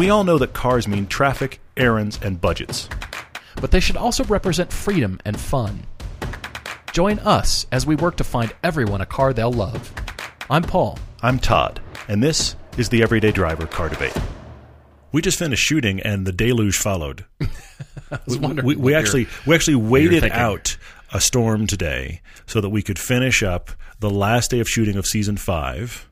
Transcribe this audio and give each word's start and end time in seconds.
We 0.00 0.08
all 0.08 0.24
know 0.24 0.38
that 0.38 0.54
cars 0.54 0.88
mean 0.88 1.06
traffic, 1.08 1.60
errands, 1.76 2.18
and 2.22 2.40
budgets. 2.40 2.88
But 3.56 3.70
they 3.70 3.80
should 3.80 3.98
also 3.98 4.24
represent 4.24 4.72
freedom 4.72 5.20
and 5.26 5.38
fun. 5.38 5.82
Join 6.94 7.18
us 7.18 7.66
as 7.70 7.84
we 7.84 7.96
work 7.96 8.16
to 8.16 8.24
find 8.24 8.50
everyone 8.64 9.02
a 9.02 9.04
car 9.04 9.34
they'll 9.34 9.52
love. 9.52 9.92
I'm 10.48 10.62
Paul. 10.62 10.98
I'm 11.22 11.38
Todd, 11.38 11.82
and 12.08 12.22
this 12.22 12.56
is 12.78 12.88
the 12.88 13.02
Everyday 13.02 13.30
Driver 13.30 13.66
Car 13.66 13.90
Debate. 13.90 14.16
We 15.12 15.20
just 15.20 15.38
finished 15.38 15.62
shooting, 15.62 16.00
and 16.00 16.26
the 16.26 16.32
deluge 16.32 16.78
followed. 16.78 17.26
we, 18.26 18.38
we, 18.38 18.76
we 18.76 18.94
actually 18.94 19.28
we 19.46 19.54
actually 19.54 19.74
waited 19.74 20.24
out 20.32 20.78
a 21.12 21.20
storm 21.20 21.66
today 21.66 22.22
so 22.46 22.62
that 22.62 22.70
we 22.70 22.80
could 22.80 22.98
finish 22.98 23.42
up 23.42 23.70
the 23.98 24.08
last 24.08 24.50
day 24.50 24.60
of 24.60 24.68
shooting 24.68 24.96
of 24.96 25.06
season 25.06 25.36
five, 25.36 26.08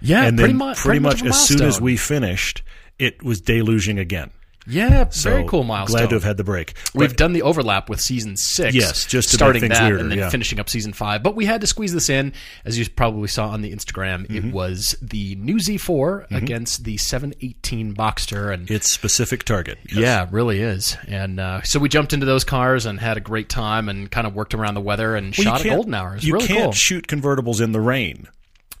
Yeah, 0.00 0.22
and 0.22 0.38
pretty, 0.38 0.52
then 0.52 0.68
mu- 0.68 0.74
pretty 0.76 1.00
much 1.00 1.20
of 1.22 1.26
a 1.26 1.30
as 1.30 1.48
soon 1.48 1.62
as 1.62 1.80
we 1.80 1.96
finished, 1.96 2.62
it 2.98 3.22
was 3.22 3.40
deluging 3.40 3.98
again. 4.00 4.30
Yeah, 4.66 5.10
So 5.10 5.28
very 5.28 5.44
cool 5.46 5.62
milestone. 5.62 5.98
Glad 5.98 6.08
to 6.08 6.14
have 6.16 6.24
had 6.24 6.36
the 6.38 6.44
break. 6.44 6.72
We've 6.94 7.10
But- 7.10 7.18
done 7.18 7.34
the 7.34 7.42
overlap 7.42 7.90
with 7.90 8.00
season 8.00 8.34
six. 8.38 8.74
Yes, 8.74 9.04
just 9.04 9.28
starting 9.28 9.60
things 9.60 9.74
that 9.74 9.82
weirder, 9.82 9.98
and 9.98 10.10
then 10.10 10.16
yeah. 10.20 10.30
finishing 10.30 10.58
up 10.58 10.70
season 10.70 10.94
five. 10.94 11.22
But 11.22 11.36
we 11.36 11.44
had 11.44 11.60
to 11.60 11.66
squeeze 11.66 11.92
this 11.92 12.08
in, 12.08 12.32
as 12.64 12.78
you 12.78 12.88
probably 12.88 13.28
saw 13.28 13.48
on 13.48 13.60
the 13.60 13.74
Instagram. 13.76 14.26
Mm-hmm. 14.26 14.48
It 14.48 14.54
was 14.54 14.96
the 15.02 15.34
new 15.34 15.56
Z4 15.56 16.30
against 16.30 16.84
the 16.84 16.96
718 16.96 17.94
Boxster, 17.94 18.54
and 18.54 18.70
its 18.70 18.90
specific 18.90 19.44
target. 19.44 19.78
Yes. 19.86 19.98
yeah, 19.98 20.22
it 20.22 20.32
really 20.32 20.60
is. 20.62 20.96
And 21.08 21.38
uh, 21.40 21.60
so 21.60 21.78
we 21.78 21.90
jumped 21.90 22.14
into 22.14 22.24
those 22.24 22.44
cars 22.44 22.86
and 22.86 22.98
had 22.98 23.18
a 23.18 23.20
great 23.20 23.50
time, 23.50 23.90
and 23.90 24.10
kind 24.10 24.26
of 24.26 24.34
worked 24.34 24.54
around 24.54 24.72
the 24.74 24.80
weather 24.80 25.14
and 25.14 25.34
Well, 25.36 25.44
shot 25.44 25.66
at 25.66 25.68
golden 25.70 25.92
hour. 25.92 26.16
It's 26.16 26.24
You 26.24 26.32
really 26.32 26.46
can't 26.46 26.62
cool. 26.62 26.72
shoot 26.72 27.06
convertibles 27.06 27.60
in 27.60 27.72
the 27.72 27.82
rain. 27.82 28.28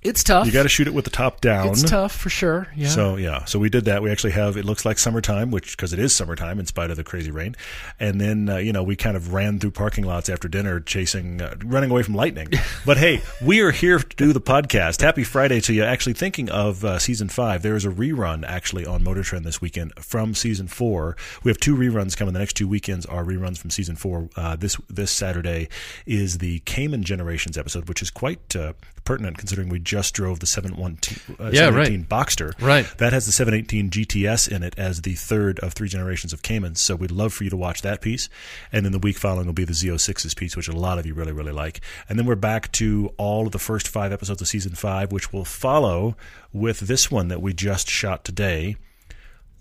It's 0.04 0.22
tough. 0.22 0.44
You 0.46 0.52
got 0.52 0.64
to 0.64 0.68
shoot 0.68 0.86
it 0.86 0.92
with 0.92 1.06
the 1.06 1.10
top 1.10 1.40
down. 1.40 1.68
It's 1.68 1.82
tough 1.82 2.14
for 2.14 2.28
sure. 2.28 2.68
Yeah. 2.76 2.88
So 2.88 3.16
yeah, 3.16 3.46
so 3.46 3.58
we 3.58 3.70
did 3.70 3.86
that. 3.86 4.02
We 4.02 4.10
actually 4.10 4.32
have 4.32 4.58
it 4.58 4.66
looks 4.66 4.84
like 4.84 4.98
summertime, 4.98 5.50
which 5.50 5.76
because 5.76 5.94
it 5.94 5.98
is 5.98 6.14
summertime 6.14 6.60
in 6.60 6.66
spite 6.66 6.90
of 6.90 6.98
the 6.98 7.04
crazy 7.04 7.30
rain. 7.30 7.56
And 7.98 8.20
then 8.20 8.50
uh, 8.50 8.56
you 8.58 8.72
know 8.72 8.82
we 8.82 8.96
kind 8.96 9.16
of 9.16 9.32
ran 9.32 9.58
through 9.58 9.70
parking 9.70 10.04
lots 10.04 10.28
after 10.28 10.46
dinner, 10.46 10.78
chasing, 10.78 11.40
uh, 11.40 11.54
running 11.64 11.90
away 11.90 12.02
from 12.02 12.14
lightning. 12.14 12.48
but 12.86 12.98
hey, 12.98 13.22
we 13.40 13.60
are 13.62 13.70
here 13.70 13.98
to 13.98 14.16
do 14.16 14.34
the 14.34 14.42
podcast. 14.42 15.00
Happy 15.00 15.24
Friday 15.24 15.60
to 15.62 15.72
you. 15.72 15.82
Actually, 15.82 16.12
thinking 16.12 16.50
of 16.50 16.84
uh, 16.84 16.98
season 16.98 17.30
five, 17.30 17.62
there 17.62 17.74
is 17.74 17.86
a 17.86 17.90
rerun 17.90 18.44
actually 18.46 18.84
on 18.84 19.02
Motor 19.02 19.22
Trend 19.22 19.46
this 19.46 19.62
weekend 19.62 19.94
from 19.98 20.34
season 20.34 20.68
four. 20.68 21.16
We 21.42 21.50
have 21.50 21.58
two 21.58 21.74
reruns 21.74 22.14
coming. 22.14 22.34
The 22.34 22.40
next 22.40 22.56
two 22.56 22.68
weekends 22.68 23.06
are 23.06 23.24
reruns 23.24 23.56
from 23.56 23.70
season 23.70 23.96
four. 23.96 24.28
Uh, 24.36 24.56
this 24.56 24.76
this 24.90 25.10
Saturday 25.10 25.70
is 26.04 26.38
the 26.38 26.58
Cayman 26.60 27.04
Generations 27.04 27.56
episode, 27.56 27.88
which 27.88 28.02
is 28.02 28.10
quite. 28.10 28.54
Uh, 28.54 28.74
Pertinent 29.04 29.36
considering 29.36 29.68
we 29.68 29.78
just 29.78 29.93
drove 30.14 30.40
the 30.40 30.46
712, 30.46 31.40
uh, 31.40 31.50
Yeah, 31.52 31.64
right. 31.70 31.86
718 31.86 32.04
Boxster. 32.04 32.52
Right. 32.60 32.86
That 32.98 33.12
has 33.12 33.26
the 33.26 33.32
718 33.32 33.90
GTS 33.90 34.48
in 34.50 34.62
it 34.62 34.74
as 34.78 35.02
the 35.02 35.14
third 35.14 35.58
of 35.60 35.72
three 35.72 35.88
generations 35.88 36.32
of 36.32 36.42
Caymans. 36.42 36.80
So 36.82 36.96
we'd 36.96 37.10
love 37.10 37.32
for 37.32 37.44
you 37.44 37.50
to 37.50 37.56
watch 37.56 37.82
that 37.82 38.00
piece. 38.00 38.28
And 38.72 38.84
then 38.84 38.92
the 38.92 38.98
week 38.98 39.18
following 39.18 39.46
will 39.46 39.52
be 39.52 39.64
the 39.64 39.72
Z06's 39.72 40.34
piece, 40.34 40.56
which 40.56 40.68
a 40.68 40.72
lot 40.76 40.98
of 40.98 41.06
you 41.06 41.14
really, 41.14 41.32
really 41.32 41.52
like. 41.52 41.80
And 42.08 42.18
then 42.18 42.26
we're 42.26 42.34
back 42.34 42.72
to 42.72 43.12
all 43.16 43.46
of 43.46 43.52
the 43.52 43.58
first 43.58 43.88
five 43.88 44.12
episodes 44.12 44.40
of 44.42 44.48
season 44.48 44.74
five, 44.74 45.12
which 45.12 45.32
will 45.32 45.44
follow 45.44 46.16
with 46.52 46.80
this 46.80 47.10
one 47.10 47.28
that 47.28 47.40
we 47.42 47.52
just 47.52 47.88
shot 47.88 48.24
today. 48.24 48.76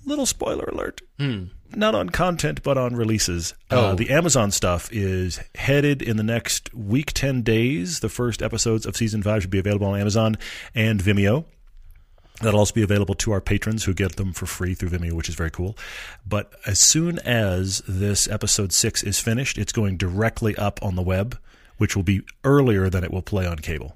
Little 0.06 0.26
spoiler 0.26 0.66
alert. 0.66 1.02
Not 1.76 1.96
on 1.96 2.10
content, 2.10 2.62
but 2.64 2.78
on 2.78 2.96
releases. 2.96 3.54
Uh, 3.72 3.92
Oh. 3.92 3.96
the 3.96 4.10
Amazon 4.12 4.52
stuff 4.52 4.90
is 4.92 5.40
headed 5.56 6.02
in 6.02 6.18
the 6.18 6.24
next 6.24 6.74
week, 6.74 7.14
10 7.14 7.42
days. 7.42 8.00
The 8.02 8.10
first 8.10 8.42
episodes 8.42 8.86
of 8.86 8.96
season 8.96 9.24
five 9.24 9.42
should 9.42 9.52
be 9.52 9.60
available 9.60 9.88
on 9.88 10.00
Amazon 10.00 10.38
and 10.76 11.02
Vimeo. 11.02 11.46
That'll 12.42 12.60
also 12.60 12.74
be 12.74 12.82
available 12.82 13.16
to 13.16 13.32
our 13.32 13.42
patrons 13.42 13.84
who 13.86 13.94
get 13.94 14.16
them 14.16 14.34
for 14.34 14.46
free 14.46 14.74
through 14.74 14.90
Vimeo, 14.90 15.14
which 15.14 15.30
is 15.30 15.36
very 15.36 15.52
cool. 15.52 15.78
But 16.28 16.52
as 16.66 16.80
soon 16.80 17.20
as 17.20 17.82
this 17.88 18.28
episode 18.28 18.74
six 18.74 19.02
is 19.04 19.20
finished, 19.20 19.58
it's 19.58 19.72
going 19.72 19.98
directly 19.98 20.56
up 20.58 20.80
on 20.84 20.96
the 20.96 21.02
web, 21.04 21.38
which 21.78 21.96
will 21.96 22.04
be 22.04 22.22
earlier 22.44 22.90
than 22.90 23.04
it 23.04 23.12
will 23.12 23.22
play 23.22 23.46
on 23.46 23.60
cable. 23.60 23.96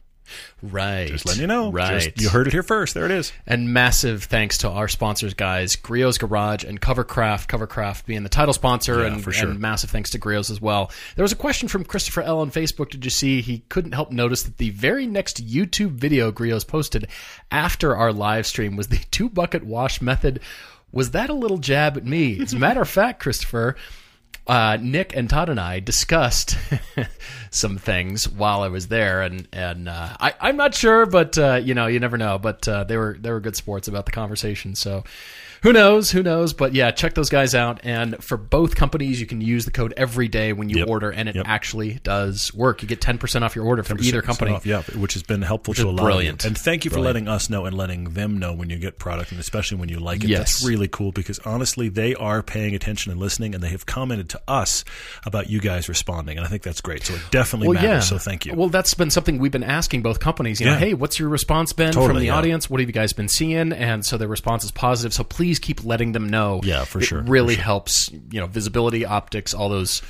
Right. 0.61 1.07
Just 1.07 1.25
letting 1.25 1.41
you 1.41 1.47
know. 1.47 1.71
Right. 1.71 2.01
Just- 2.01 2.21
you 2.21 2.29
heard 2.29 2.47
it 2.47 2.53
here 2.53 2.63
first. 2.63 2.93
There 2.93 3.05
it 3.05 3.11
is. 3.11 3.31
And 3.45 3.73
massive 3.73 4.23
thanks 4.25 4.59
to 4.59 4.69
our 4.69 4.87
sponsors, 4.87 5.33
guys, 5.33 5.75
Griot's 5.75 6.17
Garage 6.17 6.63
and 6.63 6.79
Covercraft. 6.81 7.47
Covercraft 7.47 8.05
being 8.05 8.23
the 8.23 8.29
title 8.29 8.53
sponsor, 8.53 8.99
Yeah, 9.01 9.13
and, 9.13 9.23
for 9.23 9.31
sure. 9.31 9.49
and 9.49 9.59
massive 9.59 9.89
thanks 9.89 10.09
to 10.11 10.19
Griot's 10.19 10.49
as 10.49 10.59
well. 10.61 10.91
There 11.15 11.23
was 11.23 11.31
a 11.31 11.35
question 11.37 11.67
from 11.67 11.83
Christopher 11.85 12.21
L 12.21 12.39
on 12.39 12.51
Facebook. 12.51 12.89
Did 12.89 13.03
you 13.05 13.11
see? 13.11 13.41
He 13.41 13.59
couldn't 13.69 13.93
help 13.93 14.11
notice 14.11 14.43
that 14.43 14.57
the 14.57 14.69
very 14.71 15.07
next 15.07 15.45
YouTube 15.47 15.91
video 15.91 16.31
Griot's 16.31 16.63
posted 16.63 17.07
after 17.51 17.95
our 17.95 18.11
live 18.13 18.45
stream 18.45 18.75
was 18.75 18.87
the 18.87 18.97
two 19.11 19.29
bucket 19.29 19.63
wash 19.63 20.01
method. 20.01 20.39
Was 20.91 21.11
that 21.11 21.29
a 21.29 21.33
little 21.33 21.57
jab 21.57 21.97
at 21.97 22.05
me? 22.05 22.39
As 22.41 22.53
a 22.53 22.57
matter 22.59 22.81
of 22.81 22.89
fact, 22.89 23.19
Christopher, 23.21 23.75
uh, 24.47 24.77
Nick 24.81 25.15
and 25.15 25.29
Todd 25.29 25.49
and 25.49 25.59
I 25.59 25.79
discussed 25.79 26.57
some 27.51 27.77
things 27.77 28.27
while 28.29 28.61
I 28.61 28.69
was 28.69 28.87
there, 28.87 29.21
and 29.21 29.47
and 29.51 29.89
uh, 29.89 30.15
I, 30.19 30.33
I'm 30.39 30.57
not 30.57 30.73
sure, 30.73 31.05
but 31.05 31.37
uh, 31.37 31.59
you 31.63 31.73
know, 31.73 31.87
you 31.87 31.99
never 31.99 32.17
know. 32.17 32.37
But 32.37 32.67
uh, 32.67 32.83
they 32.85 32.97
were 32.97 33.17
they 33.19 33.31
were 33.31 33.39
good 33.39 33.55
sports 33.55 33.87
about 33.87 34.05
the 34.05 34.11
conversation, 34.11 34.75
so. 34.75 35.03
Who 35.63 35.73
knows? 35.73 36.11
Who 36.11 36.21
knows? 36.23 36.53
But 36.53 36.73
yeah, 36.73 36.91
check 36.91 37.13
those 37.15 37.29
guys 37.29 37.55
out. 37.55 37.79
And 37.83 38.21
for 38.23 38.37
both 38.37 38.75
companies, 38.75 39.19
you 39.19 39.25
can 39.25 39.41
use 39.41 39.65
the 39.65 39.71
code 39.71 39.93
every 39.97 40.27
day 40.27 40.53
when 40.53 40.69
you 40.69 40.77
Yep. 40.79 40.87
order, 40.87 41.09
and 41.11 41.27
it 41.29 41.35
Yep. 41.35 41.45
actually 41.47 41.99
does 42.03 42.53
work. 42.53 42.81
You 42.81 42.87
get 42.87 43.01
ten 43.01 43.17
percent 43.17 43.43
off 43.43 43.55
your 43.55 43.65
order 43.65 43.83
from 43.83 43.99
either 44.01 44.21
company. 44.21 44.51
off, 44.51 44.65
yeah, 44.65 44.81
which 44.95 45.13
has 45.13 45.23
been 45.23 45.41
helpful 45.41 45.73
is 45.73 45.79
to 45.79 45.87
a 45.87 45.89
lot 45.89 46.03
brilliant. 46.03 46.45
And 46.45 46.57
thank 46.57 46.85
you 46.85 46.89
for 46.91 46.95
Brilliant. 46.95 47.15
letting 47.15 47.27
us 47.27 47.49
know 47.49 47.65
and 47.65 47.75
letting 47.75 48.05
them 48.13 48.37
know 48.37 48.53
when 48.53 48.69
you 48.69 48.77
get 48.77 48.99
product, 48.99 49.31
and 49.31 49.39
especially 49.39 49.77
when 49.77 49.89
you 49.89 49.99
like 49.99 50.23
it. 50.23 50.29
Yes. 50.29 50.39
That's 50.59 50.65
really 50.65 50.87
cool 50.87 51.11
because 51.11 51.39
honestly, 51.39 51.89
they 51.89 52.13
are 52.15 52.43
paying 52.43 52.75
attention 52.75 53.11
and 53.11 53.19
listening, 53.19 53.55
and 53.55 53.63
they 53.63 53.69
have 53.69 53.85
commented 53.85 54.29
to 54.29 54.41
us 54.47 54.83
about 55.25 55.49
you 55.49 55.59
guys 55.59 55.89
responding, 55.89 56.37
and 56.37 56.45
I 56.45 56.49
think 56.49 56.63
that's 56.63 56.81
great. 56.81 57.03
So 57.05 57.13
it 57.15 57.21
definitely 57.31 57.69
Well, 57.69 57.75
matters. 57.75 57.89
yeah. 57.89 57.99
So 58.01 58.17
thank 58.17 58.45
you. 58.45 58.53
Well, 58.53 58.69
that's 58.69 58.93
been 58.93 59.09
something 59.09 59.39
we've 59.39 59.51
been 59.51 59.63
asking 59.63 60.01
both 60.03 60.19
companies. 60.19 60.59
You 60.59 60.67
know, 60.67 60.73
Yeah. 60.73 60.79
hey, 60.79 60.93
what's 60.93 61.17
your 61.19 61.29
response 61.29 61.73
been 61.73 61.93
from 61.93 62.15
the 62.17 62.25
yeah. 62.25 62.35
audience? 62.35 62.69
What 62.69 62.79
have 62.79 62.87
you 62.89 62.93
guys 62.93 63.13
been 63.13 63.27
seeing? 63.29 63.71
And 63.73 64.05
so 64.05 64.17
their 64.17 64.27
response 64.27 64.63
is 64.63 64.71
positive. 64.71 65.13
So 65.13 65.23
please 65.23 65.46
keep 65.55 65.83
letting 65.85 66.11
them 66.11 66.29
know. 66.29 66.61
Yeah, 66.63 66.83
for 66.85 66.99
It 66.99 67.05
sure, 67.05 67.23
for 67.23 67.29
really 67.31 67.55
sure. 67.55 67.63
helps. 67.63 68.09
You 68.11 68.39
know, 68.41 68.47
visibility, 68.47 69.05
optics, 69.05 69.53
all 69.53 69.69
those. 69.69 70.01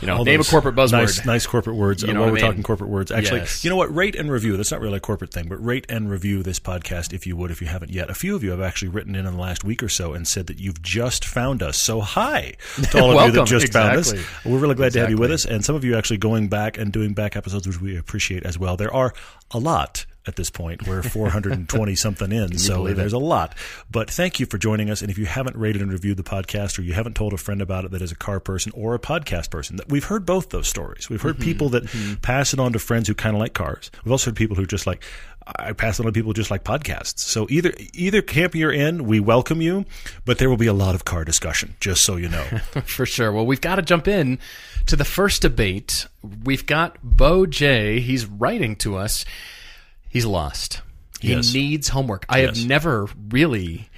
You 0.00 0.06
know, 0.06 0.16
All 0.16 0.24
name 0.24 0.40
a 0.40 0.44
corporate 0.44 0.74
buzzword. 0.74 0.92
Nice, 0.92 1.26
nice 1.26 1.46
corporate 1.46 1.76
words. 1.76 2.02
You 2.02 2.08
Uh, 2.08 2.12
know 2.14 2.20
while 2.20 2.28
we're 2.30 2.36
mean? 2.36 2.44
talking 2.46 2.62
corporate 2.62 2.88
words, 2.88 3.10
actually, 3.12 3.40
Yes. 3.40 3.62
you 3.62 3.68
know 3.68 3.76
what? 3.76 3.94
Rate 3.94 4.14
and 4.14 4.30
review. 4.32 4.56
That's 4.56 4.70
not 4.70 4.80
really 4.80 4.96
a 4.96 5.00
corporate 5.00 5.30
thing, 5.30 5.46
but 5.46 5.62
rate 5.62 5.84
and 5.90 6.08
review 6.10 6.42
this 6.42 6.58
podcast 6.58 7.12
if 7.12 7.26
you 7.26 7.36
would, 7.36 7.50
if 7.50 7.60
you 7.60 7.66
haven't 7.66 7.90
yet. 7.92 8.08
A 8.08 8.14
few 8.14 8.34
of 8.34 8.42
you 8.42 8.50
have 8.52 8.62
actually 8.62 8.88
written 8.88 9.14
in 9.14 9.26
in 9.26 9.34
the 9.34 9.38
last 9.38 9.62
week 9.62 9.82
or 9.82 9.90
so 9.90 10.14
and 10.14 10.26
said 10.26 10.46
that 10.46 10.58
you've 10.58 10.80
just 10.80 11.22
found 11.26 11.62
us. 11.62 11.82
So 11.82 12.00
hi 12.00 12.54
to 12.92 12.98
all 12.98 13.18
of 13.18 13.26
you 13.26 13.32
that 13.32 13.46
just 13.46 13.74
found 13.74 13.98
us. 13.98 14.14
We're 14.42 14.56
really 14.56 14.74
glad 14.74 14.94
to 14.94 15.00
have 15.00 15.10
you 15.10 15.18
with 15.18 15.32
us, 15.32 15.44
and 15.44 15.62
some 15.62 15.74
of 15.76 15.84
you 15.84 15.94
actually 15.98 16.16
going 16.16 16.48
back 16.48 16.78
and 16.78 16.90
doing 16.90 17.12
back 17.12 17.36
episodes, 17.36 17.66
which 17.66 17.78
we 17.82 17.94
appreciate 17.98 18.44
as 18.44 18.58
well. 18.58 18.78
There 18.78 18.94
are 18.94 19.12
a 19.50 19.58
lot 19.58 20.06
at 20.26 20.36
this 20.36 20.50
point. 20.50 20.86
We're 20.86 21.02
420 21.02 21.94
something 21.96 22.30
in, 22.30 22.58
so 22.58 22.76
believe 22.76 22.94
it? 22.94 22.96
there's 22.96 23.12
a 23.12 23.18
lot. 23.18 23.54
But 23.90 24.10
thank 24.10 24.38
you 24.38 24.46
for 24.46 24.58
joining 24.58 24.90
us. 24.90 25.00
And 25.00 25.10
if 25.10 25.18
you 25.18 25.26
haven't 25.26 25.56
rated 25.56 25.82
and 25.82 25.90
reviewed 25.90 26.16
the 26.16 26.22
podcast, 26.22 26.78
or 26.78 26.82
you 26.82 26.92
haven't 26.92 27.14
told 27.14 27.32
a 27.32 27.38
friend 27.38 27.62
about 27.62 27.84
it 27.84 27.90
that 27.92 28.02
is 28.02 28.12
a 28.12 28.16
car 28.16 28.40
person 28.40 28.72
or 28.74 28.94
a 28.94 28.98
podcast 28.98 29.50
person, 29.50 29.76
that 29.76 29.88
we've 29.88 30.04
heard 30.04 30.26
both 30.26 30.50
those 30.50 30.68
stories. 30.68 31.08
We've 31.08 31.22
heard 31.22 31.36
mm-hmm, 31.36 31.44
people 31.44 31.68
that 31.70 31.84
mm-hmm. 31.84 32.14
pass 32.16 32.52
it 32.52 32.60
on 32.60 32.72
to 32.72 32.78
friends 32.78 33.08
who 33.08 33.14
kind 33.14 33.34
of 33.34 33.40
like 33.40 33.54
cars. 33.54 33.90
We've 34.04 34.12
also 34.12 34.30
heard 34.30 34.36
people 34.36 34.56
who 34.56 34.66
just 34.66 34.86
like. 34.86 35.02
I 35.58 35.72
pass 35.72 35.98
it 35.98 36.02
on 36.02 36.06
to 36.06 36.12
people 36.12 36.34
just 36.34 36.50
like 36.50 36.64
podcasts. 36.64 37.20
So 37.20 37.46
either 37.50 37.72
either 37.94 38.20
camp 38.20 38.54
you're 38.54 38.70
in, 38.70 39.06
we 39.06 39.20
welcome 39.20 39.62
you, 39.62 39.86
but 40.24 40.38
there 40.38 40.50
will 40.50 40.58
be 40.58 40.66
a 40.66 40.74
lot 40.74 40.94
of 40.94 41.06
car 41.06 41.24
discussion, 41.24 41.74
just 41.80 42.04
so 42.04 42.16
you 42.16 42.28
know. 42.28 42.44
For 42.84 43.06
sure. 43.06 43.32
Well, 43.32 43.46
we've 43.46 43.60
got 43.60 43.76
to 43.76 43.82
jump 43.82 44.06
in 44.06 44.38
to 44.86 44.96
the 44.96 45.04
first 45.04 45.42
debate. 45.42 46.06
We've 46.44 46.66
got 46.66 46.98
Bo 47.02 47.46
J. 47.46 48.00
He's 48.00 48.26
writing 48.26 48.76
to 48.76 48.96
us. 48.96 49.24
He's 50.10 50.26
lost. 50.26 50.82
He 51.20 51.30
Yes. 51.30 51.54
needs 51.54 51.88
homework. 51.88 52.26
I 52.28 52.40
Yes. 52.42 52.58
have 52.58 52.68
never 52.68 53.08
really 53.30 53.88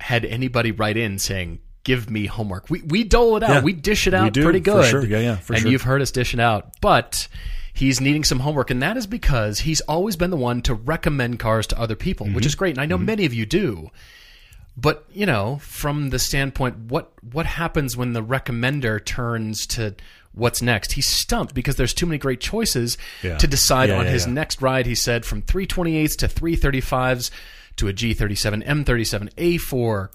had 0.00 0.24
anybody 0.26 0.72
write 0.72 0.96
in 0.98 1.18
saying, 1.18 1.60
"Give 1.84 2.10
me 2.10 2.26
homework." 2.26 2.68
We 2.68 2.82
we 2.82 3.04
dole 3.04 3.36
it 3.38 3.42
out. 3.42 3.50
Yeah, 3.50 3.60
we 3.62 3.72
dish 3.72 4.06
it 4.06 4.12
out 4.14 4.32
do, 4.34 4.42
pretty 4.42 4.60
good. 4.60 4.90
sure. 4.90 5.04
Yeah, 5.06 5.20
yeah, 5.20 5.38
and 5.48 5.58
sure. 5.60 5.70
you've 5.70 5.82
heard 5.82 6.02
us 6.02 6.10
dish 6.10 6.34
it 6.34 6.40
out, 6.40 6.74
but. 6.80 7.28
He's 7.74 8.02
needing 8.02 8.22
some 8.22 8.40
homework, 8.40 8.70
and 8.70 8.82
that 8.82 8.98
is 8.98 9.06
because 9.06 9.60
he's 9.60 9.80
always 9.82 10.14
been 10.14 10.28
the 10.28 10.36
one 10.36 10.60
to 10.60 10.74
recommend 10.74 11.38
cars 11.38 11.66
to 11.68 11.80
other 11.80 11.94
people, 11.96 12.26
Mm-hmm. 12.26 12.34
which 12.34 12.44
is 12.44 12.54
great. 12.54 12.72
And 12.72 12.80
I 12.82 12.84
know 12.84 12.98
many 12.98 13.24
of 13.24 13.32
you 13.32 13.46
do. 13.46 13.90
But 14.76 15.06
you 15.14 15.24
know, 15.24 15.58
from 15.62 16.10
the 16.10 16.18
standpoint, 16.18 16.76
what 16.90 17.12
what 17.32 17.46
happens 17.46 17.96
when 17.96 18.12
the 18.12 18.22
recommender 18.22 19.02
turns 19.02 19.66
to 19.68 19.94
what's 20.34 20.62
next? 20.62 20.92
He's 20.92 21.06
stumped 21.06 21.54
because 21.54 21.76
there's 21.76 21.94
too 21.94 22.06
many 22.06 22.18
great 22.18 22.40
choices 22.40 22.98
Yeah. 23.22 23.38
to 23.38 23.46
decide 23.46 23.88
Yeah, 23.88 23.98
on 23.98 24.06
yeah, 24.06 24.12
his 24.12 24.26
next 24.26 24.62
ride. 24.62 24.86
He 24.86 24.94
said 24.94 25.24
from 25.24 25.42
328s 25.42 26.16
to 26.18 26.28
335s 26.28 27.30
to 27.76 27.88
a 27.88 27.92
G37, 27.92 28.66
M37, 28.66 29.34
A4. 29.34 30.08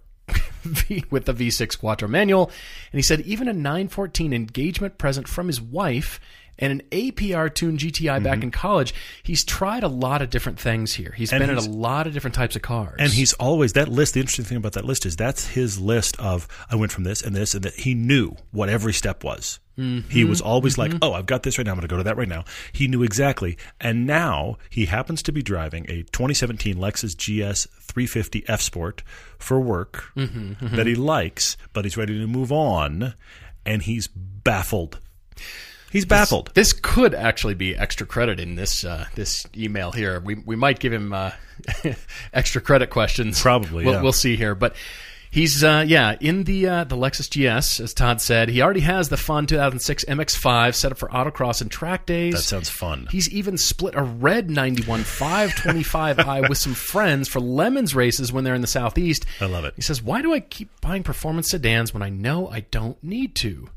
V 0.64 1.06
with 1.10 1.24
the 1.24 1.34
V6 1.34 1.80
Quattro 1.80 2.10
manual, 2.10 2.48
and 2.92 3.00
he 3.00 3.02
said 3.02 3.22
even 3.22 3.48
a 3.48 3.54
914 3.54 4.34
engagement 4.34 4.98
present 4.98 5.26
from 5.26 5.48
his 5.48 5.62
wife 5.62 6.20
and 6.60 6.74
an 6.74 6.82
APR 6.92 7.54
tuned 7.54 7.80
GTI 7.80 8.22
back 8.24 8.36
mm-hmm. 8.38 8.44
in 8.44 8.52
college. 8.52 8.94
He's 9.24 9.44
tried 9.44 9.84
a 9.84 9.88
lot 9.88 10.22
of 10.22 10.30
different 10.30 10.60
things 10.60 10.94
here. 10.94 11.14
He's 11.16 11.32
And 11.32 11.40
been 11.40 11.50
in 11.50 11.58
a 11.58 11.62
lot 11.62 12.08
of 12.08 12.14
different 12.14 12.36
types 12.36 12.56
of 12.56 12.62
cars. 12.62 12.96
And 13.00 13.12
he's 13.12 13.34
always 13.34 13.74
that 13.74 13.88
list. 13.88 14.16
The 14.16 14.20
interesting 14.20 14.46
thing 14.46 14.58
about 14.58 14.74
that 14.74 14.86
list 14.86 15.06
is 15.06 15.16
that's 15.16 15.48
his 15.48 15.80
list 15.80 16.20
of 16.20 16.48
I 16.70 16.76
went 16.76 16.92
from 16.92 17.04
this 17.04 17.22
and 17.22 17.36
this 17.36 17.54
and 17.54 17.64
that. 17.64 17.76
He 17.76 17.94
knew 17.94 18.36
what 18.52 18.70
every 18.70 18.94
step 18.94 19.24
was. 19.24 19.60
He 19.78 20.24
was 20.24 20.42
always 20.42 20.78
like, 20.78 20.94
"Oh, 21.04 21.14
I've 21.14 21.28
got 21.28 21.44
this 21.44 21.58
right 21.60 21.66
now. 21.66 21.72
I'm 21.72 21.78
going 21.78 21.88
to 21.88 21.94
go 21.94 21.98
to 21.98 22.04
that 22.04 22.18
right 22.18 22.28
now." 22.28 22.46
He 22.74 22.88
knew 22.88 23.04
exactly. 23.04 23.58
And 23.80 24.08
now 24.08 24.58
he 24.72 24.86
happens 24.86 25.22
to 25.24 25.32
be 25.32 25.44
driving 25.44 25.86
a 25.88 26.02
2017 26.04 26.76
Lexus 26.78 27.16
GS 27.16 27.68
350 27.82 28.44
F 28.48 28.62
Sport 28.62 29.04
for 29.38 29.60
work 29.60 30.06
that 30.16 30.88
he 30.88 30.96
likes, 30.96 31.58
but 31.74 31.86
he's 31.86 31.96
ready 31.96 32.18
to 32.20 32.26
move 32.26 32.52
on, 32.52 33.14
and 33.66 33.84
he's 33.84 34.08
baffled. 34.08 35.00
He's 35.92 36.06
baffled. 36.06 36.52
This 36.54 36.74
could 36.74 37.14
actually 37.16 37.54
be 37.54 37.76
extra 37.76 38.06
credit 38.06 38.40
in 38.40 38.56
this 38.56 38.84
uh, 38.84 39.06
this 39.16 39.46
email 39.56 39.92
here. 39.92 40.20
We 40.20 40.36
we 40.36 40.56
might 40.56 40.80
give 40.80 40.92
him 40.92 41.14
uh, 41.14 41.32
extra 42.34 42.62
credit 42.62 42.90
questions. 42.90 43.42
Probably, 43.42 43.86
We'll, 43.86 43.94
yeah. 43.94 44.02
we'll 44.02 44.12
see 44.12 44.36
here, 44.36 44.56
but. 44.56 44.76
He's 45.38 45.64
uh, 45.64 45.86
yeah 45.88 46.18
in 46.20 46.46
the 46.46 46.68
uh, 46.68 46.84
the 46.86 46.96
Lexus 46.96 47.30
GS 47.30 47.80
as 47.80 47.94
Todd 47.94 48.20
said 48.22 48.50
he 48.50 48.64
already 48.64 48.80
has 48.80 49.10
the 49.10 49.18
fun 49.18 49.46
2006 49.46 50.06
MX5 50.06 50.74
set 50.74 50.92
up 50.92 50.98
for 50.98 51.10
autocross 51.10 51.62
and 51.62 51.70
track 51.70 52.08
days. 52.08 52.34
That 52.34 52.42
sounds 52.42 52.70
fun. 52.70 53.08
He's 53.12 53.30
even 53.30 53.56
split 53.56 53.94
a 53.94 54.02
red 54.02 54.50
91 54.50 55.02
525i 55.02 56.50
with 56.50 56.58
some 56.58 56.74
friends 56.74 57.30
for 57.30 57.40
Lemons 57.40 57.94
races 57.94 58.34
when 58.34 58.46
they're 58.46 58.56
in 58.56 58.62
the 58.62 58.68
southeast. 58.68 59.28
I 59.40 59.46
love 59.46 59.64
it. 59.64 59.76
He 59.76 59.84
says, 59.84 60.02
"Why 60.02 60.24
do 60.24 60.34
I 60.34 60.40
keep 60.40 60.72
buying 60.82 61.04
performance 61.04 61.52
sedans 61.52 61.94
when 61.94 62.02
I 62.02 62.10
know 62.10 62.48
I 62.48 62.62
don't 62.62 62.98
need 63.04 63.36
to?" 63.36 63.70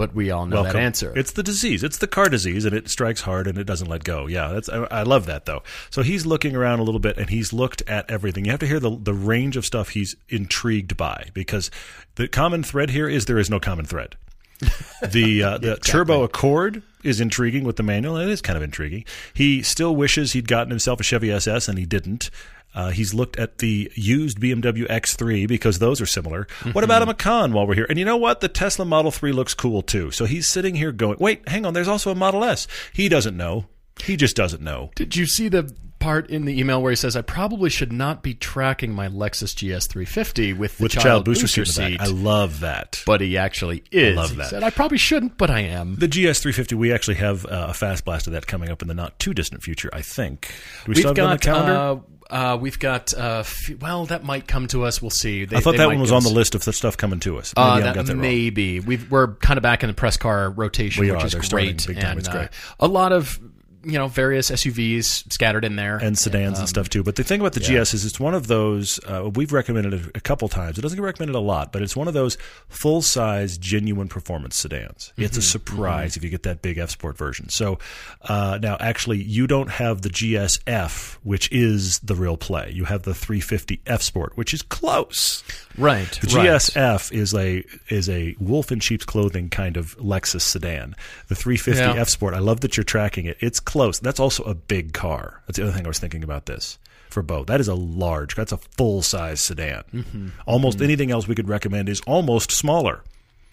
But 0.00 0.14
we 0.14 0.30
all 0.30 0.46
know 0.46 0.62
that 0.62 0.76
answer. 0.76 1.12
It's 1.14 1.32
the 1.32 1.42
disease. 1.42 1.84
It's 1.84 1.98
the 1.98 2.06
car 2.06 2.30
disease, 2.30 2.64
and 2.64 2.74
it 2.74 2.88
strikes 2.88 3.20
hard 3.20 3.46
and 3.46 3.58
it 3.58 3.64
doesn't 3.64 3.86
let 3.86 4.02
go. 4.02 4.26
Yeah, 4.26 4.48
that's 4.48 4.70
I, 4.70 4.84
I 4.84 5.02
love 5.02 5.26
that 5.26 5.44
though. 5.44 5.62
So 5.90 6.00
he's 6.00 6.24
looking 6.24 6.56
around 6.56 6.78
a 6.78 6.84
little 6.84 7.00
bit, 7.00 7.18
and 7.18 7.28
he's 7.28 7.52
looked 7.52 7.82
at 7.86 8.10
everything. 8.10 8.46
You 8.46 8.52
have 8.52 8.60
to 8.60 8.66
hear 8.66 8.80
the 8.80 8.96
the 8.98 9.12
range 9.12 9.58
of 9.58 9.66
stuff 9.66 9.90
he's 9.90 10.16
intrigued 10.30 10.96
by 10.96 11.28
because 11.34 11.70
the 12.14 12.28
common 12.28 12.62
thread 12.62 12.88
here 12.88 13.10
is 13.10 13.26
there 13.26 13.36
is 13.38 13.50
no 13.50 13.60
common 13.60 13.84
thread. 13.84 14.16
The 15.10 15.42
uh, 15.42 15.58
the 15.58 15.76
Turbo 15.76 16.22
Accord 16.22 16.82
is 17.02 17.20
intriguing 17.20 17.64
with 17.64 17.76
the 17.76 17.82
manual. 17.82 18.16
and 18.16 18.28
It 18.28 18.32
is 18.32 18.40
kind 18.42 18.56
of 18.56 18.62
intriguing. 18.62 19.04
He 19.34 19.62
still 19.62 19.94
wishes 19.96 20.32
he'd 20.32 20.48
gotten 20.48 20.70
himself 20.70 21.00
a 21.00 21.02
Chevy 21.02 21.30
SS, 21.30 21.68
and 21.68 21.78
he 21.78 21.86
didn't. 21.86 22.30
Uh, 22.74 22.90
he's 22.90 23.12
looked 23.12 23.36
at 23.38 23.58
the 23.58 23.90
used 23.94 24.40
BMW 24.40 24.86
X3 24.88 25.48
because 25.48 25.78
those 25.78 26.00
are 26.00 26.06
similar. 26.06 26.46
What 26.72 26.84
about 26.84 27.02
a 27.02 27.06
Macan 27.06 27.52
while 27.52 27.66
we're 27.66 27.74
here? 27.74 27.86
And 27.88 27.98
you 27.98 28.04
know 28.04 28.16
what? 28.16 28.40
The 28.40 28.48
Tesla 28.48 28.84
Model 28.84 29.10
3 29.10 29.32
looks 29.32 29.54
cool 29.54 29.82
too. 29.82 30.10
So 30.10 30.24
he's 30.24 30.46
sitting 30.46 30.76
here 30.76 30.92
going, 30.92 31.16
wait, 31.18 31.48
hang 31.48 31.66
on, 31.66 31.74
there's 31.74 31.88
also 31.88 32.10
a 32.10 32.14
Model 32.14 32.44
S. 32.44 32.66
He 32.92 33.08
doesn't 33.08 33.36
know. 33.36 33.66
He 34.04 34.16
just 34.16 34.36
doesn't 34.36 34.62
know. 34.62 34.90
Did 34.94 35.16
you 35.16 35.26
see 35.26 35.48
the 35.48 35.74
part 36.00 36.28
in 36.30 36.44
the 36.46 36.58
email 36.58 36.82
where 36.82 36.90
he 36.90 36.96
says, 36.96 37.14
"I 37.14 37.22
probably 37.22 37.70
should 37.70 37.92
not 37.92 38.22
be 38.22 38.34
tracking 38.34 38.92
my 38.92 39.06
Lexus 39.08 39.54
GS 39.54 39.86
350 39.86 40.52
with 40.54 40.78
the 40.78 40.82
With 40.82 40.92
child, 40.92 41.04
child 41.04 41.24
booster, 41.26 41.42
booster, 41.44 41.64
seat, 41.64 41.74
seat?" 41.92 42.00
I 42.00 42.06
love 42.06 42.60
that. 42.60 43.02
but 43.06 43.20
he 43.20 43.36
actually 43.38 43.84
is. 43.92 44.16
love 44.16 44.30
He 44.30 44.36
that. 44.38 44.50
said, 44.50 44.62
"I 44.64 44.70
probably 44.70 44.98
shouldn't, 44.98 45.38
but 45.38 45.50
I 45.50 45.60
am." 45.60 45.96
The 45.96 46.08
GS350, 46.08 46.72
we 46.74 46.92
actually 46.92 47.16
have 47.16 47.44
uh, 47.46 47.66
a 47.70 47.74
fast 47.74 48.04
blast 48.04 48.26
of 48.26 48.32
that 48.32 48.46
coming 48.48 48.70
up 48.70 48.82
in 48.82 48.88
the 48.88 48.94
not 48.94 49.18
too 49.20 49.32
distant 49.34 49.62
future, 49.62 49.90
I 49.92 50.02
think. 50.02 50.52
Do 50.86 50.88
we 50.90 50.94
still 50.96 51.10
We've 51.12 51.16
have 51.18 51.26
on 51.26 51.30
the 51.30 51.36
got. 51.36 51.42
calendar? 51.42 52.02
Uh, 52.02 52.06
uh, 52.30 52.56
we've 52.56 52.78
got. 52.78 53.12
Uh, 53.12 53.38
f- 53.40 53.70
well, 53.80 54.06
that 54.06 54.22
might 54.22 54.46
come 54.46 54.68
to 54.68 54.84
us. 54.84 55.02
We'll 55.02 55.10
see. 55.10 55.46
They, 55.46 55.56
I 55.56 55.60
thought 55.60 55.76
that 55.78 55.88
one 55.88 55.98
was 55.98 56.12
on 56.12 56.22
the 56.22 56.28
list 56.30 56.54
of 56.54 56.64
the 56.64 56.72
stuff 56.72 56.96
coming 56.96 57.18
to 57.20 57.38
us. 57.38 57.52
Maybe 57.56 57.66
Uh, 57.66 57.70
I 57.74 57.80
that 57.80 58.06
got 58.06 58.16
maybe 58.16 58.78
we've, 58.78 59.10
we're 59.10 59.34
kind 59.34 59.56
of 59.58 59.62
back 59.62 59.82
in 59.82 59.88
the 59.88 59.94
press 59.94 60.16
car 60.16 60.48
rotation, 60.48 61.00
We 61.04 61.10
which 61.10 61.22
are. 61.22 61.26
is 61.26 61.32
They're 61.32 61.40
great. 61.42 61.84
big 61.88 61.96
time. 61.98 62.10
And 62.12 62.18
It's 62.20 62.28
uh, 62.28 62.32
great. 62.32 62.48
a 62.78 62.86
lot 62.86 63.10
of 63.12 63.40
you 63.84 63.92
know 63.92 64.08
various 64.08 64.50
SUVs 64.50 65.32
scattered 65.32 65.64
in 65.64 65.76
there. 65.76 65.96
and 65.96 66.18
sedans 66.18 66.58
and 66.58 66.68
stuff 66.68 66.88
too. 66.88 67.02
But 67.02 67.16
the 67.16 67.24
thing 67.24 67.40
about 67.40 67.52
the 67.54 67.60
GS 67.60 67.94
is 67.94 68.04
it's 68.04 68.20
one 68.20 68.34
of 68.34 68.46
those 68.46 69.00
uh, 69.06 69.30
we've 69.34 69.52
recommended 69.52 69.94
it 69.94 70.10
a 70.14 70.20
couple 70.20 70.48
times. 70.48 70.78
It 70.78 70.82
doesn't 70.82 70.96
get 70.96 71.02
recommended 71.04 71.34
a 71.34 71.40
lot, 71.40 71.72
but 71.72 71.82
it's 71.82 71.96
one 71.96 72.08
of 72.08 72.14
those 72.14 72.36
full 72.68 73.02
size, 73.02 73.56
genuine 73.58 74.08
performance 74.08 74.56
sedans. 74.56 75.12
It's 75.16 75.36
a 75.36 75.42
surprise 75.42 76.16
if 76.16 76.24
you 76.24 76.30
get 76.30 76.42
that 76.44 76.62
big 76.62 76.78
F 76.78 76.90
Sport 76.90 77.16
version. 77.16 77.48
So 77.48 77.78
uh, 78.22 78.58
now, 78.62 78.76
actually, 78.80 79.22
you 79.22 79.46
don't 79.46 79.70
have 79.70 80.02
the 80.02 80.10
GSF, 80.10 81.16
which 81.22 81.50
is 81.52 81.98
the 82.00 82.14
real 82.14 82.36
play. 82.36 82.70
You 82.74 82.84
have 82.84 83.02
the 83.02 83.14
350 83.14 83.80
F 83.86 84.02
Sport, 84.02 84.36
which 84.36 84.52
is 84.54 84.62
close. 84.62 85.42
right. 85.78 86.10
The 86.20 86.36
right. 86.36 86.46
GSF 86.48 87.12
is 87.12 87.34
a 87.34 87.64
is 87.88 88.08
a 88.08 88.36
wolf 88.40 88.72
in 88.72 88.80
sheep's 88.80 89.04
clothing 89.04 89.48
kind 89.48 89.76
of 89.76 89.96
Lexus 89.98 90.42
sedan. 90.42 90.94
The 91.28 91.34
350 91.34 91.80
Yeah. 91.82 92.00
F 92.00 92.08
Sport. 92.08 92.34
I 92.34 92.38
love 92.38 92.60
that 92.60 92.76
you're 92.76 92.84
tracking 92.84 93.26
it. 93.26 93.36
It's 93.40 93.60
close. 93.70 93.98
That's 94.00 94.20
also 94.20 94.42
a 94.44 94.54
big 94.54 94.92
car. 94.92 95.42
That's 95.46 95.56
the 95.58 95.62
other 95.64 95.72
thing 95.72 95.84
I 95.84 95.88
was 95.88 95.98
thinking 95.98 96.24
about 96.24 96.46
this 96.46 96.78
for 97.08 97.22
Bo. 97.22 97.44
That 97.44 97.60
is 97.60 97.68
a 97.68 97.74
large. 97.74 98.34
That's 98.34 98.52
a 98.52 98.56
full 98.56 99.02
size 99.02 99.40
sedan. 99.40 99.82
Mm-hmm. 99.94 100.28
Almost 100.46 100.80
anything 100.80 101.10
else 101.10 101.26
we 101.28 101.34
could 101.34 101.48
recommend 101.48 101.88
is 101.88 102.00
almost 102.06 102.50
smaller, 102.52 103.02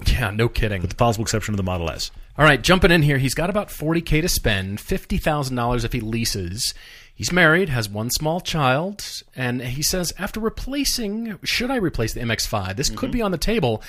Yeah, 0.05 0.31
no 0.31 0.47
kidding. 0.49 0.81
with 0.81 0.89
the 0.91 0.95
possible 0.95 1.23
exception 1.23 1.53
of 1.53 1.57
the 1.57 1.63
Model 1.63 1.89
S. 1.89 2.11
All 2.37 2.45
right, 2.45 2.61
jumping 2.61 2.91
in 2.91 3.01
here, 3.01 3.17
he's 3.17 3.33
got 3.33 3.49
about 3.49 3.69
40k 3.69 4.21
to 4.21 4.29
spend, 4.29 4.77
$50,000 4.79 5.83
if 5.85 5.91
he 5.93 5.99
leases. 6.01 6.73
He's 7.15 7.31
married, 7.31 7.69
has 7.69 7.89
one 7.89 8.11
small 8.11 8.39
child, 8.41 9.23
and 9.35 9.59
he 9.61 9.81
says 9.81 10.13
after 10.19 10.39
replacing, 10.39 11.39
should 11.43 11.71
I 11.71 11.77
replace 11.77 12.13
the 12.13 12.19
MX5? 12.21 12.75
This 12.75 12.91
could 12.91 13.09
be 13.11 13.23
on 13.23 13.31
the 13.31 13.39
table. 13.39 13.81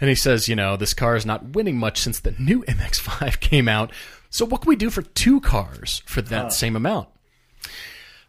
And 0.00 0.08
he 0.08 0.16
says, 0.16 0.48
you 0.48 0.56
know, 0.56 0.76
this 0.76 0.94
car 0.94 1.16
is 1.16 1.26
not 1.26 1.50
winning 1.50 1.76
much 1.76 1.98
since 2.00 2.18
the 2.18 2.34
new 2.38 2.62
MX5 2.64 3.40
came 3.40 3.68
out. 3.68 3.92
So 4.32 4.46
what 4.46 4.62
can 4.62 4.70
we 4.70 4.76
do 4.76 4.88
for 4.88 5.02
two 5.02 5.40
cars 5.42 6.02
for 6.06 6.22
that 6.22 6.54
same 6.54 6.74
amount? 6.74 7.08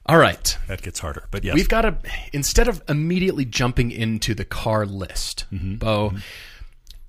All 0.05 0.17
right. 0.17 0.57
That 0.67 0.81
gets 0.81 0.99
harder, 0.99 1.27
but 1.31 1.45
yes, 1.45 1.55
We've 1.55 1.69
got 1.69 1.81
to 1.83 1.95
instead 2.33 2.67
of 2.67 2.83
immediately 2.89 3.45
jumping 3.45 3.89
into 3.89 4.35
the 4.35 4.43
car 4.43 4.85
list, 4.85 5.45
Mm-hmm. 5.51 5.75
Bo, 5.75 6.13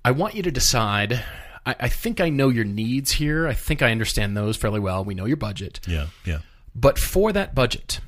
I 0.05 0.12
want 0.12 0.37
you 0.37 0.43
to 0.44 0.50
decide. 0.52 1.25
I, 1.67 1.75
I 1.81 1.88
think 1.88 2.20
I 2.20 2.29
know 2.29 2.50
your 2.50 2.64
needs 2.64 3.11
here. 3.12 3.49
I 3.49 3.55
think 3.55 3.82
I 3.82 3.91
understand 3.91 4.37
those 4.37 4.56
fairly 4.56 4.81
well. 4.81 5.05
We 5.05 5.14
know 5.14 5.25
your 5.25 5.38
budget, 5.38 5.81
yeah, 5.88 6.06
yeah. 6.25 6.38
but 6.75 6.96
for 6.96 7.32
that 7.32 7.52
budget, 7.52 7.99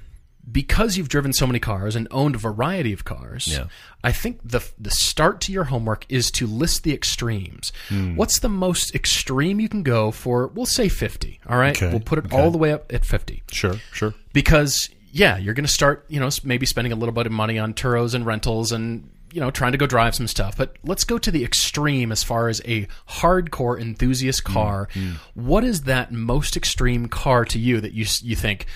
because 0.51 0.97
you've 0.97 1.09
driven 1.09 1.33
so 1.33 1.47
many 1.47 1.59
cars 1.59 1.97
and 1.97 2.07
owned 2.11 2.35
a 2.35 2.39
variety 2.39 2.93
of 2.93 3.05
cars, 3.05 3.47
Yeah. 3.49 3.67
I 4.05 4.13
think 4.13 4.41
the 4.45 4.61
the 4.79 4.91
start 4.91 5.41
to 5.43 5.53
your 5.53 5.65
homework 5.65 6.07
is 6.09 6.31
to 6.33 6.47
list 6.47 6.85
the 6.85 6.93
extremes. 6.95 7.73
Hmm. 7.89 8.15
What's 8.15 8.39
the 8.39 8.49
most 8.49 8.95
extreme 8.95 9.59
you 9.59 9.69
can 9.69 9.83
go 9.83 10.13
for? 10.13 10.47
We'll 10.49 10.67
say 10.67 10.89
fifty. 10.89 11.41
All 11.49 11.59
right, 11.59 11.77
Okay, 11.77 11.91
we'll 11.91 12.01
put 12.01 12.19
it 12.21 12.27
okay. 12.27 12.37
all 12.41 12.51
the 12.53 12.59
way 12.59 12.73
up 12.73 12.93
at 12.93 13.05
fifty 13.05 13.43
Sure, 13.51 13.75
sure. 13.93 14.15
because 14.33 14.89
yeah, 15.13 15.39
you're 15.39 15.55
going 15.55 15.65
to 15.65 15.73
start, 15.73 16.05
you 16.09 16.21
know, 16.21 16.29
maybe 16.45 16.67
spending 16.67 16.93
a 16.93 16.97
little 16.97 17.15
bit 17.15 17.25
of 17.27 17.33
money 17.33 17.59
on 17.59 17.73
turos 17.75 18.13
and 18.15 18.27
rentals 18.27 18.71
and 18.71 19.09
you 19.33 19.41
know 19.41 19.51
trying 19.51 19.73
to 19.73 19.79
go 19.79 19.87
drive 19.87 20.15
some 20.15 20.29
stuff. 20.29 20.57
But 20.57 20.77
let's 20.85 21.03
go 21.05 21.19
to 21.19 21.31
the 21.33 21.43
extreme 21.45 22.13
as 22.13 22.23
far 22.23 22.49
as 22.49 22.61
a 22.65 22.87
hardcore 23.09 23.81
enthusiast 23.81 24.45
car. 24.45 24.89
What 25.35 25.65
is 25.65 25.83
that 25.83 26.13
most 26.13 26.57
extreme 26.57 27.09
car 27.09 27.45
to 27.47 27.59
you 27.59 27.81
that 27.81 27.93
you 27.93 28.07
you 28.23 28.37
think? 28.37 28.67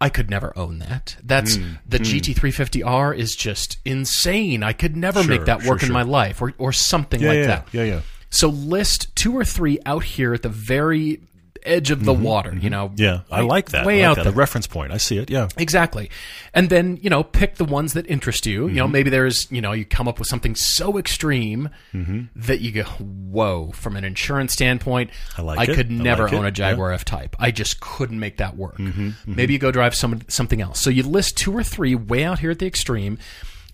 I 0.00 0.08
could 0.08 0.28
never 0.28 0.52
own 0.56 0.78
that. 0.80 1.16
That's 1.22 1.56
hmm. 1.56 1.74
the 1.88 1.98
hmm. 1.98 2.04
GT350R 2.04 3.16
is 3.16 3.34
just 3.34 3.78
insane. 3.84 4.62
I 4.62 4.72
could 4.72 4.96
never 4.96 5.22
Sure, 5.22 5.30
make 5.30 5.46
that 5.46 5.62
sure, 5.62 5.70
work 5.72 5.82
in 5.82 5.88
sure. 5.88 5.94
my 5.94 6.02
life 6.02 6.42
or 6.42 6.52
or 6.58 6.72
something 6.72 7.20
Yeah, 7.20 7.28
like 7.28 7.36
yeah, 7.38 7.46
that. 7.46 7.68
yeah, 7.72 7.84
yeah. 7.84 8.00
So 8.30 8.48
list 8.48 9.14
two 9.14 9.36
or 9.36 9.44
three 9.44 9.78
out 9.86 10.02
here 10.04 10.34
at 10.34 10.42
the 10.42 10.48
very 10.48 11.20
edge 11.64 11.90
of 11.90 12.04
the 12.04 12.12
water, 12.14 12.54
you 12.54 12.70
know. 12.70 12.88
Mm-hmm, 12.88 13.02
Yeah, 13.02 13.20
I 13.30 13.40
way- 13.42 13.48
like 13.48 13.70
that. 13.70 13.86
Way 13.86 14.00
like 14.02 14.08
out 14.10 14.16
that. 14.16 14.24
there. 14.24 14.32
A 14.32 14.36
reference 14.36 14.66
point. 14.66 14.92
I 14.92 14.96
see 14.98 15.18
it. 15.18 15.30
Yeah. 15.30 15.48
Exactly. 15.56 16.10
And 16.52 16.68
then, 16.70 16.98
you 17.02 17.10
know, 17.10 17.22
pick 17.22 17.56
the 17.56 17.64
ones 17.64 17.94
that 17.94 18.06
interest 18.06 18.46
you. 18.46 18.62
Mm-hmm. 18.66 18.68
You 18.76 18.80
know, 18.82 18.88
maybe 18.88 19.10
there's, 19.10 19.50
you 19.50 19.60
know, 19.60 19.72
you 19.72 19.84
come 19.84 20.06
up 20.08 20.18
with 20.18 20.28
something 20.28 20.54
so 20.54 20.98
extreme 20.98 21.70
that 21.92 22.60
you 22.60 22.72
go, 22.72 22.82
whoa, 22.84 23.70
from 23.72 23.96
an 23.96 24.04
insurance 24.04 24.52
standpoint, 24.52 25.10
I 25.38 25.42
like 25.42 25.68
it. 25.68 25.74
could 25.74 25.90
I 25.90 25.94
never 25.94 26.24
like 26.24 26.32
it. 26.32 26.36
own 26.36 26.44
a 26.44 26.50
Jaguar 26.50 26.92
F 26.92 27.04
Type. 27.04 27.36
I 27.38 27.50
just 27.50 27.80
couldn't 27.80 28.18
make 28.20 28.38
that 28.38 28.56
work. 28.56 28.78
Maybe 29.26 29.52
you 29.52 29.58
go 29.58 29.70
drive 29.70 29.94
some, 29.94 30.20
something 30.28 30.60
else. 30.60 30.80
So 30.80 30.90
you 30.90 31.02
list 31.02 31.36
two 31.36 31.52
or 31.56 31.62
three 31.62 31.94
way 31.94 32.24
out 32.24 32.38
here 32.40 32.50
at 32.50 32.58
the 32.58 32.66
extreme. 32.66 33.18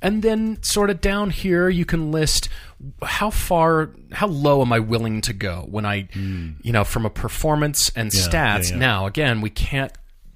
And 0.03 0.23
then, 0.23 0.63
sort 0.63 0.89
of 0.89 1.01
down 1.01 1.31
here, 1.31 1.69
you 1.69 1.85
can 1.85 2.11
list 2.11 2.49
how 3.03 3.31
far, 3.31 3.91
how 4.13 4.29
low 4.29 4.63
am 4.63 4.73
I 4.73 4.79
willing 4.79 5.21
to 5.23 5.33
go 5.33 5.67
when 5.69 5.85
I, 5.85 6.09
hmm. 6.13 6.53
you 6.63 6.73
know, 6.73 6.85
from 6.85 7.05
a 7.05 7.11
performance 7.11 7.91
and 7.95 8.11
yeah, 8.13 8.21
stats. 8.21 8.71
yeah. 8.71 8.79
Now, 8.79 9.07
again, 9.07 9.41
we 9.43 9.51
can't 9.51 9.93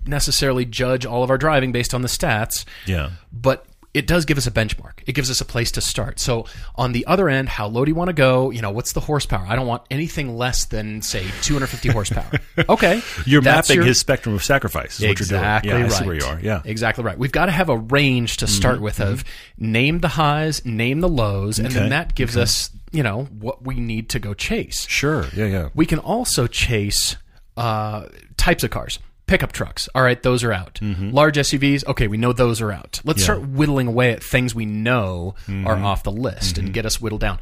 necessarily 0.07 0.65
judge 0.67 1.07
all 1.07 1.23
of 1.23 1.31
our 1.31 1.39
driving 1.39 1.73
based 1.73 1.95
on 1.95 2.03
the 2.03 2.09
stats, 2.09 2.65
Yeah. 2.87 3.11
but 3.33 3.65
it 3.95 4.07
does 4.09 4.25
give 4.25 4.37
us 4.37 4.47
a 4.47 4.51
benchmark. 4.51 4.95
It 5.07 5.13
gives 5.13 5.31
us 5.31 5.41
a 5.41 5.45
place 5.45 5.71
to 5.73 5.81
start. 5.81 6.19
So 6.19 6.47
on 6.75 6.91
the 6.93 7.07
other 7.07 7.29
end, 7.29 7.49
how 7.49 7.69
low 7.69 7.85
do 7.85 7.91
you 7.91 7.95
want 7.95 8.09
to 8.09 8.13
go? 8.15 8.51
You 8.51 8.61
know, 8.61 8.73
what's 8.73 8.93
the 8.93 9.01
horsepower? 9.01 9.47
I 9.49 9.55
don't 9.55 9.69
want 9.69 9.85
anything 9.91 10.37
less 10.37 10.65
than 10.65 11.01
say 11.01 11.25
250 11.43 11.89
horsepower. 11.91 12.31
Okay, 12.69 13.03
You're 13.27 13.43
mapping 13.43 13.77
your- 13.77 13.85
his 13.85 13.99
spectrum 14.01 14.35
of 14.35 14.43
sacrifice. 14.45 14.97
Is 15.01 15.05
exactly 15.05 15.71
what 15.73 15.79
you're 15.79 15.89
doing. 15.89 15.91
Yeah, 15.91 15.97
right. 15.99 16.07
Where 16.07 16.17
you 16.17 16.25
are. 16.25 16.41
Yeah. 16.41 16.63
exactly 16.65 17.05
right. 17.05 17.19
We've 17.19 17.33
got 17.33 17.47
to 17.47 17.53
have 17.53 17.69
a 17.69 17.77
range 17.79 18.39
to 18.39 18.47
start 18.47 18.81
with 18.81 19.01
of 19.01 19.25
name 19.59 20.01
the 20.01 20.09
highs, 20.09 20.65
name 20.65 21.01
the 21.01 21.09
lows, 21.09 21.59
and 21.59 21.69
Mm-hmm. 21.69 21.77
Okay, 21.77 21.81
then 21.81 21.91
that 21.91 22.15
gives 22.15 22.37
us 22.37 22.71
you 22.93 23.03
know 23.03 23.25
what 23.25 23.65
we 23.65 23.75
need 23.77 24.09
to 24.11 24.19
go 24.19 24.35
chase. 24.35 24.87
Sure. 24.89 25.27
Yeah, 25.35 25.47
yeah. 25.47 25.69
We 25.75 25.85
can 25.87 25.99
also 25.99 26.47
chase 26.47 27.17
uh, 27.57 28.07
types 28.37 28.63
of 28.65 28.71
cars. 28.71 28.99
Pickup 29.35 29.51
trucks. 29.51 29.89
All 29.97 30.03
right, 30.05 30.23
those 30.23 30.45
are 30.45 30.53
out. 30.53 30.75
Mm-hmm. 30.81 31.11
Large 31.11 31.39
SUVs. 31.39 31.85
Okay, 31.89 32.07
we 32.07 32.17
know 32.17 32.33
those 32.33 32.61
are 32.61 32.71
out. 32.71 33.01
Let's 33.05 33.21
start 33.21 33.41
whittling 33.49 33.89
away 33.89 34.13
at 34.13 34.23
things 34.23 34.55
we 34.55 34.65
know 34.65 35.35
Mm-hmm. 35.49 35.67
are 35.67 35.77
off 35.77 36.05
the 36.05 36.13
list 36.13 36.57
and 36.57 36.73
get 36.73 36.87
us 36.87 37.01
whittled 37.01 37.21
down. 37.21 37.41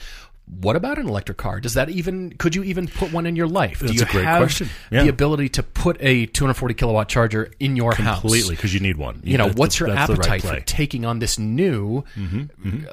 What 0.60 0.76
about 0.76 0.98
an 0.98 1.08
electric 1.08 1.38
car? 1.38 1.60
Does 1.60 1.74
that 1.74 1.88
even 1.90 2.32
could 2.38 2.54
you 2.54 2.62
even 2.64 2.86
put 2.88 3.12
one 3.12 3.26
in 3.26 3.36
your 3.36 3.46
life? 3.48 3.80
Do 3.80 3.86
That's 3.86 3.98
you 4.00 4.06
a 4.06 4.08
great 4.10 4.24
have 4.24 4.38
question. 4.40 4.68
Yeah. 4.90 5.02
the 5.04 5.08
ability 5.08 5.48
to 5.50 5.62
put 5.62 5.96
a 6.00 6.26
240 6.26 6.74
kilowatt 6.74 7.08
charger 7.08 7.50
in 7.58 7.76
your 7.76 7.94
house? 7.94 8.20
Completely, 8.20 8.54
because 8.56 8.72
you 8.74 8.80
need 8.80 8.96
one. 8.96 9.20
You 9.24 9.38
know, 9.38 9.48
what's 9.50 9.80
your 9.80 9.88
the 9.88 9.94
right 9.94 10.10
appetite 10.10 10.42
for. 10.42 10.48
Mm-hmm, 10.48 10.64
taking 10.66 11.04
on 11.04 11.18
this 11.18 11.38
new 11.38 12.04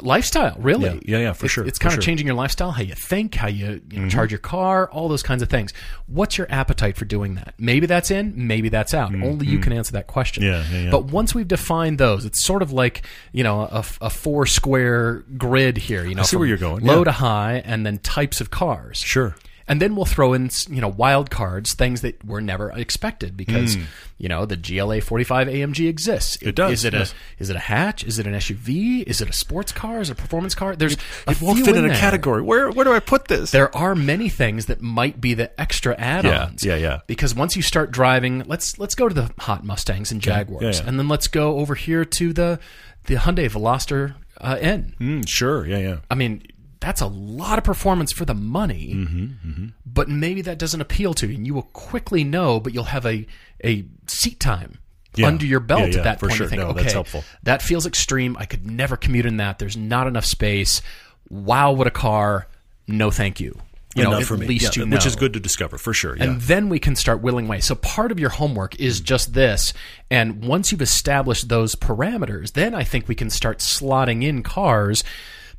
lifestyle? 0.01 0.55
Really? 0.59 0.89
Yeah, 0.89 0.99
yeah, 1.05 1.17
yeah, 1.19 1.33
for 1.33 1.45
It's- 1.45 1.51
sure, 1.51 1.65
It's 1.65 1.77
for 1.77 1.83
kind 1.83 1.91
sure. 1.93 1.97
Mm-hmm. 1.97 1.99
of 1.99 2.05
changing 2.05 2.27
your 2.27 2.35
lifestyle, 2.35 2.71
how 2.71 2.81
you 2.81 2.95
think, 2.95 3.35
how 3.35 3.47
you, 3.47 3.81
you 3.91 3.99
know, 4.01 4.09
charge 4.09 4.31
your 4.31 4.39
car, 4.39 4.89
all 4.91 5.07
those 5.09 5.23
kinds 5.23 5.41
of 5.41 5.49
things. 5.49 5.73
What's 6.07 6.37
your 6.37 6.47
appetite 6.49 6.97
for 6.97 7.05
doing 7.05 7.35
that? 7.35 7.53
Maybe 7.57 7.85
that's 7.85 8.11
in, 8.11 8.33
maybe 8.35 8.69
that's 8.69 8.93
out. 8.93 9.13
Only 9.13 9.47
you 9.47 9.59
can 9.59 9.73
answer 9.73 9.91
that 9.93 10.07
question. 10.07 10.43
Mm-hmm. 10.43 10.71
Yeah, 10.73 10.77
yeah, 10.79 10.85
yeah. 10.85 10.91
But 10.91 11.05
once 11.05 11.35
we've 11.35 11.47
defined 11.47 11.97
those, 11.97 12.25
it's 12.25 12.43
sort 12.43 12.61
of 12.61 12.71
like 12.71 13.03
you 13.33 13.43
know 13.43 13.61
a, 13.61 13.83
a 14.01 14.09
four 14.09 14.45
square 14.45 15.23
grid 15.37 15.77
here. 15.77 16.05
You 16.05 16.15
know, 16.15 16.23
see 16.23 16.31
from 16.31 16.39
where 16.39 16.47
you're 16.49 16.57
going, 16.57 16.83
Low 16.85 17.03
to 17.03 17.11
high, 17.11 17.48
and 17.55 17.85
then 17.85 17.97
types 17.99 18.41
of 18.41 18.49
cars. 18.49 18.97
Sure. 18.97 19.35
And 19.69 19.79
then 19.79 19.95
we'll 19.95 20.05
throw 20.05 20.33
in, 20.33 20.49
you 20.67 20.81
know, 20.81 20.87
wild 20.87 21.29
cards, 21.29 21.75
things 21.75 22.01
that 22.01 22.25
were 22.25 22.41
never 22.41 22.71
expected 22.71 23.37
because, 23.37 23.77
you 24.17 24.27
know, 24.27 24.47
the 24.47 24.57
GLA 24.57 24.99
45 24.99 25.47
AMG 25.47 25.87
exists. 25.87 26.39
Hmm. 26.41 26.49
It 26.49 26.55
does, 26.55 26.71
Is 26.71 26.85
it 26.85 26.93
yes. 26.93 27.13
a 27.13 27.43
is 27.43 27.49
it 27.51 27.55
a 27.55 27.59
hatch? 27.59 28.03
Is 28.03 28.17
it 28.17 28.25
an 28.25 28.33
SUV? 28.33 29.03
Is 29.03 29.21
it 29.21 29.29
a 29.29 29.33
sports 29.33 29.71
car? 29.71 30.01
Is 30.01 30.09
it 30.09 30.13
a 30.13 30.15
performance 30.15 30.55
car? 30.55 30.75
There's 30.75 30.97
a 31.27 31.31
It 31.31 31.39
won't 31.39 31.63
fit 31.63 31.77
in 31.77 31.85
a 31.85 31.95
category. 31.95 32.41
Where 32.41 32.71
where 32.71 32.83
do 32.83 32.91
I 32.91 32.99
put 32.99 33.27
this? 33.27 33.51
There 33.51 33.73
are 33.77 33.93
many 33.93 34.27
things 34.27 34.65
that 34.65 34.81
might 34.81 35.21
be 35.21 35.35
the 35.35 35.61
extra 35.61 35.95
add-ons. 35.99 36.65
Yeah, 36.65 36.73
yeah, 36.73 36.81
yeah. 36.81 36.99
Because 37.05 37.35
once 37.35 37.55
you 37.55 37.61
start 37.61 37.91
driving, 37.91 38.45
let's 38.47 38.79
let's 38.79 38.95
go 38.95 39.07
to 39.07 39.13
the 39.13 39.31
hot 39.37 39.63
Mustangs 39.63 40.11
and 40.11 40.19
Jaguars, 40.19 40.63
yeah, 40.63 40.83
yeah. 40.83 40.89
and 40.89 40.97
then 40.97 41.07
let's 41.07 41.27
go 41.27 41.59
over 41.59 41.75
here 41.75 42.05
to 42.05 42.33
the 42.33 42.59
the 43.05 43.15
Hyundai 43.17 43.47
Veloster 43.51 44.15
uh, 44.41 44.57
N. 44.59 44.95
Mm, 44.99 45.27
sure. 45.27 45.67
Yeah, 45.67 45.77
yeah. 45.77 45.97
I 46.09 46.15
mean, 46.15 46.41
that's 46.79 47.01
a 47.01 47.07
lot 47.07 47.57
of 47.57 47.63
performance 47.63 48.11
for 48.13 48.25
the 48.25 48.33
money, 48.33 48.93
Mm-hmm, 48.95 49.65
but 49.85 50.07
maybe 50.09 50.41
that 50.43 50.57
doesn't 50.57 50.79
appeal 50.81 51.13
to 51.15 51.27
you, 51.27 51.35
and 51.35 51.45
you 51.45 51.53
will 51.53 51.63
quickly 51.73 52.23
know. 52.23 52.59
But 52.59 52.73
you'll 52.73 52.85
have 52.85 53.05
a 53.05 53.25
a 53.63 53.85
seat 54.07 54.39
time 54.39 54.77
Yeah. 55.15 55.27
under 55.27 55.45
your 55.45 55.59
belt 55.59 55.81
Yeah, 55.81 55.87
yeah, 55.87 55.97
at 55.97 56.03
that 56.05 56.19
point. 56.19 56.33
sure. 56.33 56.45
You 56.45 56.49
think, 56.49 56.61
No, 56.61 56.69
okay, 56.69 56.81
that's 56.83 56.93
helpful. 56.93 57.23
that 57.43 57.61
feels 57.61 57.85
extreme. 57.85 58.37
I 58.39 58.45
could 58.45 58.65
never 58.69 58.95
commute 58.95 59.25
in 59.25 59.37
that. 59.37 59.59
There's 59.59 59.75
not 59.77 60.07
enough 60.07 60.25
space. 60.25 60.81
Wow, 61.29 61.73
what 61.73 61.87
a 61.87 61.91
car! 61.91 62.47
No, 62.87 63.11
thank 63.11 63.39
you. 63.39 63.59
You 63.95 64.03
know, 64.03 64.09
Enough 64.11 64.21
at 64.21 64.27
for 64.27 64.37
me. 64.37 64.47
least 64.47 64.77
you 64.77 64.85
know. 64.85 64.95
which 64.95 65.05
is 65.07 65.15
good 65.15 65.33
to 65.33 65.39
discover 65.39 65.77
for 65.79 65.93
sure. 65.93 66.15
Yeah. 66.15 66.23
And 66.25 66.41
then 66.41 66.69
we 66.69 66.77
can 66.79 66.95
start 66.95 67.21
willing 67.21 67.47
away. 67.47 67.59
So 67.59 67.73
part 67.75 68.11
of 68.11 68.19
your 68.19 68.29
homework 68.29 68.79
is 68.79 69.01
just 69.01 69.33
this. 69.33 69.73
And 70.11 70.45
once 70.45 70.71
you've 70.71 70.81
established 70.81 71.49
those 71.49 71.73
parameters, 71.75 72.53
then 72.53 72.75
I 72.75 72.83
think 72.83 73.07
we 73.07 73.15
can 73.15 73.31
start 73.31 73.59
slotting 73.59 74.23
in 74.23 74.43
cars. 74.43 75.03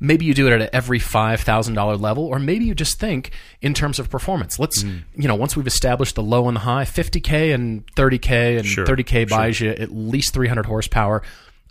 Maybe 0.03 0.25
you 0.25 0.33
do 0.33 0.47
it 0.47 0.61
at 0.61 0.73
every 0.73 0.99
$5,000 0.99 2.01
level, 2.01 2.25
or 2.25 2.39
maybe 2.39 2.65
you 2.65 2.73
just 2.73 2.99
think 2.99 3.29
in 3.61 3.73
terms 3.75 3.99
of 3.99 4.09
performance. 4.09 4.57
Let's, 4.57 4.81
Mm. 4.83 5.03
you 5.15 5.27
know, 5.27 5.35
once 5.35 5.55
we've 5.55 5.67
established 5.67 6.15
the 6.15 6.23
low 6.23 6.47
and 6.47 6.55
the 6.57 6.61
high, 6.61 6.85
50K 6.85 7.53
and 7.53 7.85
30K, 7.95 8.57
and 8.57 8.65
Sure, 8.65 8.83
30K 8.85 9.25
buys 9.29 9.59
you 9.61 9.69
at 9.69 9.91
least 9.93 10.33
300 10.33 10.65
horsepower. 10.65 11.21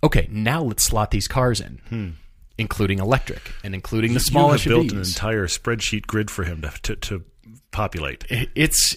Okay, 0.04 0.28
now 0.30 0.62
let's 0.62 0.84
slot 0.84 1.10
these 1.10 1.26
cars 1.26 1.60
in, 1.60 2.16
including 2.56 3.00
electric 3.00 3.52
and 3.64 3.74
including 3.74 4.14
the 4.14 4.20
small 4.20 4.48
Hmm. 4.50 4.52
you 4.54 4.58
have 4.58 4.64
built 4.88 4.92
an 4.92 4.98
entire 4.98 5.46
spreadsheet 5.48 6.06
grid 6.06 6.30
for 6.30 6.44
him 6.44 6.62
to 6.62 6.70
to, 6.82 6.96
to 6.96 7.24
populate. 7.72 8.24
it's 8.54 8.96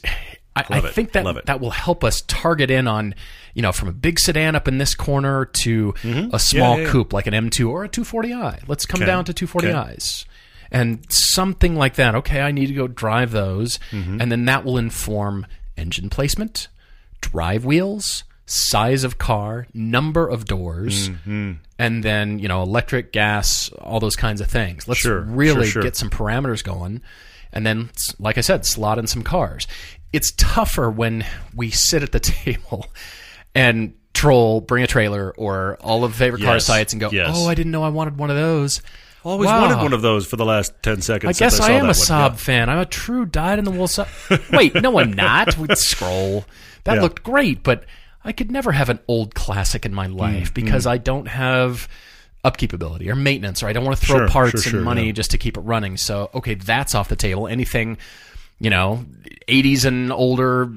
I, 0.56 0.66
I 0.70 0.82
think 0.82 1.14
that 1.14 1.46
that 1.46 1.60
will 1.60 1.72
help 1.72 2.04
us 2.04 2.22
target 2.28 2.70
in 2.70 2.88
on 2.88 3.16
you 3.56 3.62
know 3.64 3.72
from 3.72 3.90
a 3.90 3.94
big 3.94 4.20
sedan 4.20 4.56
up 4.56 4.68
in 4.68 4.78
this 4.78 4.94
corner 4.94 5.46
to 5.46 5.94
a 6.32 6.40
small 6.40 6.74
Mm-hmm. 6.76 6.82
yeah, 6.82 6.86
yeah. 6.86 6.92
coupe 6.92 7.14
like 7.14 7.26
an 7.28 7.34
M2 7.34 7.70
or 7.70 7.84
a 7.86 7.90
240i. 7.90 8.68
Let's 8.68 8.86
come 8.86 9.02
Okay. 9.02 9.08
down 9.08 9.26
to 9.26 9.34
240i's. 9.34 10.26
And 10.72 11.06
something 11.10 11.76
like 11.76 11.96
that. 11.96 12.16
Okay, 12.16 12.42
I 12.42 12.52
need 12.52 12.68
to 12.68 12.74
go 12.74 12.88
drive 12.88 13.32
those, 13.32 13.78
Mm-hmm. 13.92 14.22
and 14.22 14.32
then 14.32 14.46
that 14.46 14.64
will 14.66 14.78
inform 14.78 15.46
engine 15.78 16.10
placement, 16.10 16.68
drive 17.22 17.64
wheels, 17.66 18.24
size 18.46 19.04
of 19.04 19.18
car, 19.18 19.68
number 19.74 20.28
of 20.28 20.46
doors, 20.46 21.10
Mm-hmm. 21.10 21.52
and 21.80 22.04
then 22.04 22.40
you 22.40 22.48
know 22.48 22.62
electric, 22.64 23.12
gas, 23.12 23.70
all 23.80 24.00
those 24.00 24.16
kinds 24.16 24.42
of 24.42 24.50
things. 24.50 24.88
Let's 24.88 25.00
Sure, 25.02 25.22
really 25.22 25.66
sure, 25.66 25.72
sure. 25.74 25.84
get 25.84 25.96
some 25.96 26.10
parameters 26.10 26.64
going, 26.64 27.02
and 27.52 27.66
then, 27.66 27.90
like 28.20 28.38
I 28.38 28.42
said, 28.42 28.66
slot 28.66 28.98
in 29.00 29.06
some 29.08 29.22
cars. 29.24 29.68
It's 30.14 30.32
tougher 30.38 30.90
when 30.90 31.26
we 31.56 31.70
sit 31.72 32.04
at 32.04 32.12
the 32.14 32.20
table 32.22 32.86
and 33.54 33.94
troll, 34.14 34.62
bring 34.62 34.84
a 34.84 34.88
trailer, 34.88 35.32
or 35.38 35.78
all 35.82 36.04
of 36.06 36.16
favorite 36.16 36.44
car 36.44 36.60
sites 36.60 36.94
and 36.94 37.00
go, 37.00 37.10
yes. 37.12 37.32
"Oh, 37.36 37.48
I 37.48 37.56
didn't 37.56 37.72
know 37.72 37.84
I 37.84 37.90
wanted 37.90 38.18
one 38.18 38.30
of 38.30 38.36
those." 38.38 38.82
Always 39.26 39.48
Wow. 39.48 39.62
wanted 39.62 39.78
one 39.82 39.94
of 39.94 40.02
those 40.02 40.28
for 40.28 40.36
the 40.36 40.46
last 40.46 40.74
ten 40.84 41.02
seconds. 41.02 41.42
I 41.42 41.46
guess 41.46 41.60
I, 41.60 41.70
I, 41.70 41.72
am 41.78 41.86
a 41.86 41.94
Saab. 41.94 42.32
Yeah. 42.32 42.36
fan. 42.36 42.70
I'm 42.70 42.80
a 42.80 42.86
true 42.86 43.26
dyed 43.26 43.58
in 43.58 43.64
the 43.66 43.72
wool 43.72 43.88
Saab. 43.88 44.52
Wait, 44.58 44.76
no, 44.76 45.00
I'm 45.00 45.14
not. 45.14 45.58
We'd 45.58 45.78
scroll. 45.78 46.44
That 46.84 46.96
Yeah. 46.96 47.02
looked 47.04 47.24
great, 47.24 47.64
but 47.64 47.86
I 48.26 48.34
could 48.34 48.52
never 48.52 48.74
have 48.74 48.90
an 48.90 49.00
old 49.08 49.34
classic 49.34 49.86
in 49.86 49.94
my 49.94 50.08
Mm, 50.08 50.20
life 50.20 50.54
because 50.54 50.86
I 50.86 50.98
don't 50.98 51.28
have 51.30 51.88
upkeep 52.44 52.74
ability 52.74 53.10
or 53.10 53.16
maintenance, 53.16 53.64
or 53.64 53.68
I 53.70 53.74
don't 53.74 53.86
want 53.86 53.98
to 53.98 54.06
throw 54.06 54.18
Sure, 54.20 54.28
parts 54.28 54.52
sure, 54.52 54.72
sure, 54.72 54.78
and 54.80 54.86
money 54.86 55.06
yeah. 55.08 55.12
just 55.14 55.32
to 55.32 55.38
keep 55.38 55.56
it 55.58 55.62
running. 55.62 55.96
So, 55.96 56.30
okay, 56.36 56.56
that's 56.56 56.94
off 56.94 57.08
the 57.08 57.16
table. 57.16 57.48
Anything, 57.48 57.98
you 58.64 58.70
know, 58.70 59.06
80s 59.48 59.86
and 59.86 60.12
older, 60.12 60.72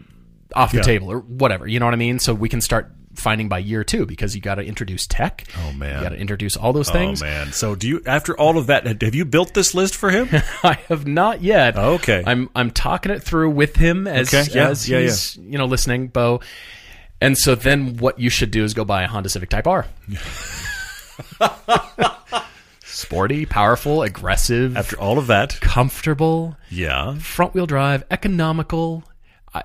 off 0.54 0.72
the 0.72 0.78
Yeah. 0.78 0.82
table 0.82 1.10
or 1.10 1.20
whatever. 1.20 1.66
You 1.66 1.80
know 1.80 1.86
what 1.86 1.94
I 1.94 1.98
mean? 1.98 2.18
So 2.18 2.34
we 2.34 2.48
can 2.48 2.60
start 2.60 2.92
finding 3.14 3.48
by 3.48 3.58
year 3.58 3.82
two 3.82 4.04
because 4.04 4.34
you 4.34 4.42
got 4.42 4.56
to 4.56 4.62
introduce 4.62 5.06
tech. 5.06 5.44
Oh, 5.58 5.72
man. 5.72 5.96
you 5.96 6.02
got 6.02 6.10
to 6.10 6.18
introduce 6.18 6.56
all 6.56 6.72
those 6.72 6.90
oh, 6.90 6.92
things. 6.92 7.22
Oh 7.22 7.26
man! 7.26 7.52
So 7.52 7.74
do 7.74 7.88
you? 7.88 8.02
After 8.06 8.38
all 8.38 8.58
of 8.58 8.66
that, 8.66 9.02
have 9.02 9.14
you 9.14 9.24
built 9.24 9.54
this 9.54 9.74
list 9.74 9.96
for 9.96 10.10
him? 10.10 10.28
I 10.62 10.74
have 10.88 11.06
not 11.06 11.42
yet. 11.42 11.76
Oh, 11.78 11.94
Okay. 11.94 12.22
I'm 12.26 12.50
I'm 12.54 12.70
talking 12.70 13.12
it 13.12 13.22
through 13.22 13.50
with 13.50 13.76
him 13.76 14.06
as 14.06 14.32
Okay, 14.34 14.50
yeah, 14.52 14.68
as 14.68 14.88
yeah, 14.88 15.00
he's 15.00 15.36
you 15.36 15.58
know 15.58 15.66
listening, 15.66 16.08
Bo. 16.08 16.40
And 17.20 17.38
so 17.38 17.54
then 17.54 17.96
what 17.96 18.18
you 18.18 18.28
should 18.28 18.50
do 18.50 18.64
is 18.64 18.74
go 18.74 18.84
buy 18.84 19.04
a 19.04 19.08
Honda 19.08 19.30
Civic 19.30 19.48
Type 19.48 19.66
R. 19.66 19.86
Sporty, 22.96 23.44
powerful, 23.44 24.02
aggressive, 24.02 24.74
After 24.74 24.98
all 24.98 25.18
of 25.18 25.26
that, 25.26 25.60
comfortable, 25.60 26.56
yeah, 26.70 27.14
front 27.18 27.52
wheel 27.52 27.66
drive, 27.66 28.04
economical. 28.10 29.04
I, 29.52 29.60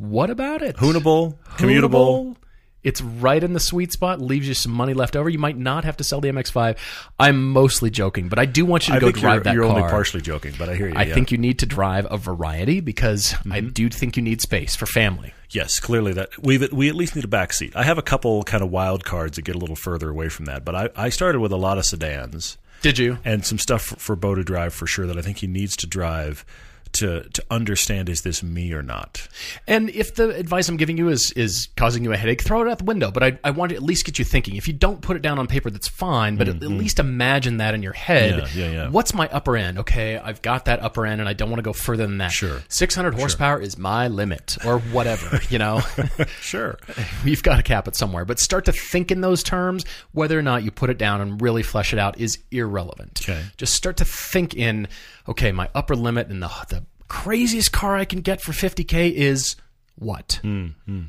what 0.00 0.30
about 0.30 0.60
it? 0.60 0.74
hoonable, 0.76 1.38
commutable. 1.56 2.34
It's 2.82 3.02
right 3.02 3.42
in 3.44 3.52
the 3.52 3.60
sweet 3.60 3.92
spot. 3.92 4.20
Leaves 4.20 4.48
you 4.48 4.54
some 4.54 4.72
money 4.72 4.94
left 4.94 5.14
over. 5.16 5.28
You 5.28 5.38
might 5.38 5.58
not 5.58 5.84
have 5.84 5.96
to 5.98 6.04
sell 6.04 6.20
the 6.20 6.28
MX-5. 6.28 6.78
I'm 7.18 7.50
mostly 7.52 7.90
joking, 7.90 8.28
but 8.28 8.38
I 8.38 8.46
do 8.46 8.64
want 8.64 8.88
you 8.88 8.92
to 8.94 8.96
I 8.96 9.00
go 9.00 9.10
drive 9.12 9.34
you're, 9.34 9.40
that 9.44 9.54
you're 9.54 9.64
car. 9.64 9.76
only 9.78 9.90
partially 9.90 10.22
joking, 10.22 10.54
but 10.58 10.68
I 10.70 10.74
hear 10.76 10.88
you. 10.88 10.94
I 10.96 11.02
yeah. 11.02 11.14
think 11.14 11.30
you 11.30 11.36
need 11.38 11.58
to 11.58 11.66
drive 11.66 12.06
a 12.10 12.16
variety 12.16 12.80
because 12.80 13.34
I 13.50 13.60
Mm-hmm. 13.60 13.68
do 13.68 13.88
think 13.90 14.16
you 14.16 14.22
need 14.22 14.40
space 14.40 14.74
for 14.76 14.86
family. 14.86 15.34
Yes, 15.50 15.78
clearly 15.80 16.12
that 16.14 16.30
we 16.42 16.56
we 16.72 16.88
at 16.88 16.94
least 16.94 17.16
need 17.16 17.24
a 17.24 17.28
back 17.28 17.52
seat. 17.52 17.74
I 17.76 17.82
have 17.82 17.98
a 17.98 18.02
couple 18.02 18.42
kind 18.44 18.62
of 18.62 18.70
wild 18.70 19.04
cards 19.04 19.36
that 19.36 19.42
get 19.42 19.56
a 19.56 19.58
little 19.58 19.76
further 19.76 20.08
away 20.08 20.28
from 20.28 20.44
that, 20.46 20.64
but 20.64 20.74
I, 20.74 20.88
I 20.96 21.08
started 21.10 21.40
with 21.40 21.50
a 21.52 21.56
lot 21.56 21.76
of 21.76 21.84
sedans 21.84 22.56
Did 22.82 22.98
you? 22.98 23.18
and 23.24 23.44
some 23.44 23.58
stuff 23.58 23.82
for, 23.82 23.96
for 23.96 24.16
Bo 24.16 24.36
to 24.36 24.44
drive 24.44 24.72
for 24.72 24.86
sure 24.86 25.06
that 25.06 25.18
I 25.18 25.22
think 25.22 25.38
he 25.38 25.46
needs 25.48 25.76
to 25.78 25.86
drive 25.86 26.44
to 26.92 27.22
to 27.22 27.44
understand 27.50 28.08
is 28.08 28.22
this 28.22 28.42
me 28.42 28.72
or 28.72 28.82
not. 28.82 29.26
And 29.66 29.90
if 29.90 30.14
the 30.14 30.30
advice 30.30 30.68
I'm 30.68 30.76
giving 30.76 30.96
you 30.98 31.08
is 31.08 31.32
is 31.32 31.68
causing 31.76 32.04
you 32.04 32.12
a 32.12 32.16
headache, 32.16 32.42
throw 32.42 32.62
it 32.62 32.68
out 32.68 32.78
the 32.78 32.84
window. 32.84 33.10
But 33.10 33.22
I, 33.22 33.38
I 33.44 33.50
want 33.50 33.70
to 33.70 33.76
at 33.76 33.82
least 33.82 34.04
get 34.04 34.18
you 34.18 34.24
thinking. 34.24 34.56
If 34.56 34.66
you 34.66 34.74
don't 34.74 35.00
put 35.00 35.16
it 35.16 35.22
down 35.22 35.38
on 35.38 35.46
paper, 35.46 35.70
that's 35.70 35.88
fine. 35.88 36.36
But 36.36 36.48
at, 36.48 36.56
at 36.56 36.62
least 36.62 36.98
imagine 36.98 37.58
that 37.58 37.74
in 37.74 37.82
your 37.82 37.92
head. 37.92 38.42
Mm-hmm. 38.42 38.58
Yeah, 38.58 38.64
yeah, 38.66 38.72
yeah. 38.72 38.88
What's 38.90 39.14
my 39.14 39.28
upper 39.28 39.56
end? 39.56 39.78
Okay, 39.78 40.18
I've 40.18 40.42
got 40.42 40.66
that 40.66 40.80
upper 40.82 41.06
end, 41.06 41.20
and 41.20 41.28
I 41.28 41.32
don't 41.32 41.50
want 41.50 41.58
to 41.58 41.62
go 41.62 41.72
further 41.72 42.06
than 42.06 42.18
that. 42.18 42.32
Sure. 42.32 42.60
600 42.68 43.14
horsepower 43.14 43.60
is 43.60 43.78
my 43.78 44.08
limit, 44.08 44.56
or 44.64 44.78
whatever. 44.78 45.40
You 45.50 45.58
know, 45.58 45.80
Sure. 46.40 46.78
you've 47.24 47.42
got 47.42 47.56
to 47.56 47.62
cap 47.62 47.88
it 47.88 47.96
somewhere. 47.96 48.24
But 48.24 48.38
start 48.38 48.66
to 48.66 48.72
think 48.72 49.10
in 49.10 49.20
those 49.20 49.42
terms. 49.42 49.84
Whether 50.12 50.38
or 50.38 50.42
not 50.42 50.62
you 50.62 50.70
put 50.70 50.90
it 50.90 50.98
down 50.98 51.20
and 51.20 51.40
really 51.40 51.62
flesh 51.62 51.92
it 51.92 51.98
out 51.98 52.20
is 52.20 52.38
irrelevant. 52.52 53.20
Okay. 53.22 53.42
Just 53.56 53.74
start 53.74 53.96
to 53.98 54.04
think 54.04 54.54
in. 54.54 54.86
Okay, 55.30 55.52
my 55.52 55.70
upper 55.74 55.94
limit 55.94 56.28
and 56.28 56.42
the 56.42 56.48
the 56.68 56.84
craziest 57.08 57.72
car 57.72 57.96
I 57.96 58.04
can 58.04 58.20
get 58.20 58.40
for 58.40 58.52
50k 58.52 59.12
is 59.12 59.56
what? 59.96 60.40
Mm-hmm. 60.42 61.02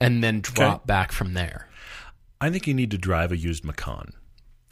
And 0.00 0.24
then 0.24 0.40
drop 0.40 0.86
back 0.86 1.12
from 1.12 1.34
there. 1.34 1.68
I 2.40 2.50
think 2.50 2.66
you 2.66 2.74
need 2.74 2.90
to 2.92 2.98
drive 2.98 3.32
a 3.32 3.36
used 3.36 3.64
Macan. 3.64 4.12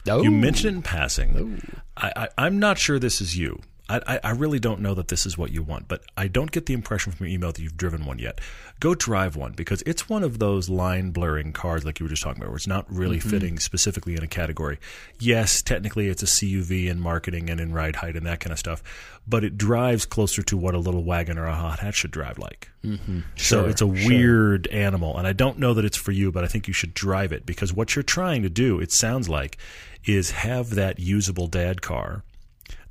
Oh, 0.09 0.23
You 0.23 0.31
mentioned 0.31 0.75
it 0.75 0.77
in 0.77 0.83
passing. 0.83 1.61
I, 1.97 2.13
I, 2.17 2.29
I'm 2.39 2.59
not 2.59 2.79
sure 2.79 2.99
this 2.99 3.21
is 3.21 3.37
you. 3.37 3.61
I, 3.88 4.19
I, 4.25 4.31
really 4.31 4.59
don't 4.59 4.81
know 4.81 4.95
that 4.95 5.09
this 5.09 5.26
is 5.26 5.38
what 5.38 5.52
you 5.52 5.62
want, 5.62 5.87
but 5.87 6.02
I 6.16 6.26
don't 6.26 6.50
get 6.50 6.66
the 6.66 6.75
impression 6.75 7.12
from 7.12 7.26
your 7.26 7.35
email 7.35 7.52
that 7.52 7.61
you've 7.61 7.76
driven 7.76 8.05
one 8.05 8.19
yet. 8.19 8.40
Go 8.81 8.97
drive 8.97 9.37
one 9.37 9.52
because 9.52 9.83
it's 9.87 10.09
one 10.09 10.25
of 10.25 10.40
those 10.40 10.69
line 10.69 11.12
blurring 11.12 11.52
cars 11.52 11.85
like 11.85 12.00
you 12.00 12.05
were 12.05 12.11
just 12.11 12.23
talking 12.23 12.43
about, 12.43 12.50
where 12.50 12.57
it's 12.57 12.66
not 12.66 12.93
really 12.93 13.21
fitting 13.21 13.61
specifically 13.61 14.16
in 14.16 14.25
a 14.25 14.26
category. 14.26 14.78
Yes, 15.21 15.62
technically 15.62 16.09
it's 16.09 16.23
a 16.23 16.26
CUV 16.26 16.88
in 16.88 17.00
marketing 17.00 17.49
and 17.49 17.61
in 17.61 17.73
ride 17.73 17.97
height 17.97 18.16
and 18.16 18.26
that 18.26 18.40
kind 18.40 18.52
of 18.52 18.59
stuff, 18.59 18.83
but 19.26 19.45
it 19.45 19.57
drives 19.57 20.05
closer 20.05 20.43
to 20.43 20.57
what 20.57 20.75
a 20.75 20.78
little 20.78 21.05
wagon 21.05 21.38
or 21.38 21.47
a 21.47 21.55
hot 21.55 21.78
hatch 21.78 21.95
should 21.95 22.11
drive 22.11 22.38
like. 22.38 22.69
Mm-hmm. 22.85 23.21
So 23.37 23.62
Sure, 23.62 23.69
it's 23.71 23.83
a 23.83 23.97
sure. 23.97 24.09
weird 24.09 24.66
animal, 24.69 25.16
and 25.16 25.28
I 25.28 25.33
don't 25.33 25.59
know 25.59 25.75
that 25.75 25.85
it's 25.85 25.97
for 25.97 26.12
you, 26.12 26.33
but 26.33 26.43
I 26.43 26.49
think 26.49 26.66
you 26.66 26.75
should 26.75 26.93
drive 26.93 27.33
it 27.33 27.47
because 27.47 27.73
what 27.73 27.95
you're 27.95 28.02
trying 28.02 28.43
to 28.43 28.50
do, 28.50 28.81
it 28.81 28.90
sounds 28.93 29.28
like, 29.28 29.59
is 30.05 30.33
have 30.33 30.75
that 30.75 30.99
usable 30.99 31.47
dad 31.47 31.83
car 31.83 32.25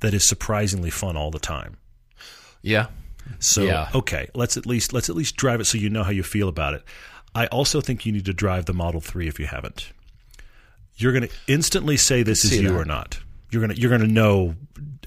that 0.00 0.14
is 0.14 0.28
surprisingly 0.28 0.90
fun 0.90 1.16
all 1.16 1.30
the 1.30 1.38
time. 1.38 1.76
Yeah. 2.62 2.86
So 3.38 3.62
Yeah. 3.64 3.88
okay, 3.94 4.28
let's 4.34 4.56
at 4.56 4.66
least 4.66 4.92
let's 4.92 5.08
at 5.10 5.16
least 5.16 5.36
drive 5.36 5.60
it 5.60 5.64
so 5.66 5.78
you 5.78 5.90
know 5.90 6.04
how 6.04 6.10
you 6.10 6.22
feel 6.22 6.48
about 6.48 6.74
it. 6.74 6.82
I 7.34 7.46
also 7.48 7.80
think 7.80 8.06
you 8.06 8.12
need 8.12 8.24
to 8.26 8.32
drive 8.32 8.64
the 8.66 8.72
Model 8.72 9.00
3 9.00 9.28
if 9.28 9.38
you 9.38 9.46
haven't. 9.46 9.92
You're 10.96 11.12
going 11.12 11.28
to 11.28 11.34
instantly 11.46 11.96
say 11.98 12.22
this 12.22 12.44
is 12.44 12.58
you 12.60 12.68
that. 12.68 12.74
or 12.74 12.84
not. 12.84 13.18
You're 13.50 13.60
going 13.60 13.74
to 13.74 13.80
you're 13.80 13.90
going 13.90 14.00
to 14.00 14.06
know 14.12 14.54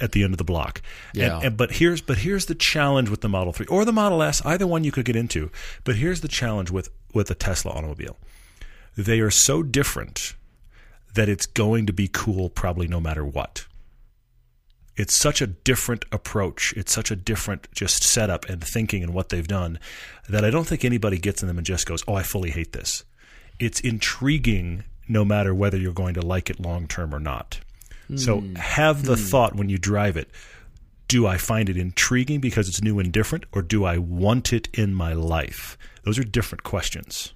at 0.01 0.11
the 0.11 0.23
end 0.23 0.33
of 0.33 0.37
the 0.37 0.43
block. 0.43 0.81
And- 1.13 1.21
Yeah. 1.23 1.39
and, 1.43 1.57
but 1.57 1.71
here's 1.73 2.01
but 2.01 2.19
here's 2.19 2.45
the 2.45 2.55
challenge 2.55 3.09
with 3.09 3.21
the 3.21 3.29
Model 3.29 3.53
3 3.53 3.65
or 3.67 3.85
the 3.85 3.93
Model 3.93 4.21
S, 4.21 4.41
either 4.45 4.67
one 4.67 4.83
you 4.83 4.91
could 4.91 5.05
get 5.05 5.15
into. 5.15 5.51
But 5.83 5.95
here's 5.95 6.21
the 6.21 6.27
challenge 6.27 6.71
with 6.71 6.89
with 7.13 7.31
a 7.31 7.35
Tesla 7.35 7.71
automobile. 7.71 8.17
They 8.95 9.19
are 9.21 9.31
so 9.31 9.63
different 9.63 10.35
that 11.15 11.27
it's 11.29 11.45
going 11.45 11.85
to 11.87 11.93
be 11.93 12.07
cool 12.07 12.49
probably 12.49 12.87
no 12.87 12.99
matter 12.99 13.25
what 13.25 13.65
it's 14.99 15.17
such 15.17 15.41
a 15.41 15.47
different 15.47 16.03
approach. 16.11 16.73
It's 16.75 16.91
such 16.91 17.09
a 17.09 17.15
different 17.15 17.71
just 17.71 18.03
setup 18.03 18.49
and 18.49 18.61
thinking 18.61 19.01
and 19.01 19.13
what 19.13 19.29
they've 19.29 19.47
done 19.47 19.79
that 20.27 20.43
I 20.43 20.49
don't 20.49 20.67
think 20.67 20.83
anybody 20.83 21.17
gets 21.17 21.41
in 21.41 21.47
them 21.47 21.57
and 21.57 21.65
just 21.65 21.87
goes, 21.87 22.03
"Oh, 22.05 22.15
I 22.15 22.23
fully 22.23 22.51
hate 22.51 22.73
this." 22.73 23.05
It's 23.59 23.79
intriguing 23.79 24.83
no 25.07 25.23
matter 25.23 25.55
whether 25.55 25.77
you're 25.77 25.93
going 25.93 26.15
to 26.15 26.21
like 26.21 26.49
it 26.49 26.59
long 26.59 26.85
term 26.85 27.15
or 27.15 27.19
not. 27.19 27.61
So 28.15 28.41
hmm. 28.41 28.55
have 28.55 29.05
the 29.05 29.15
hmm. 29.15 29.23
thought 29.23 29.55
when 29.55 29.69
you 29.69 29.77
drive 29.77 30.17
it, 30.17 30.29
do 31.07 31.25
I 31.25 31.37
find 31.37 31.69
it 31.69 31.77
intriguing 31.77 32.41
because 32.41 32.67
it's 32.67 32.81
new 32.81 32.99
and 32.99 33.11
different 33.11 33.45
or 33.53 33.61
do 33.61 33.85
I 33.85 33.97
want 33.97 34.51
it 34.51 34.67
in 34.73 34.93
my 34.93 35.13
life? 35.13 35.77
Those 36.03 36.19
are 36.19 36.23
different 36.23 36.63
questions. 36.63 37.33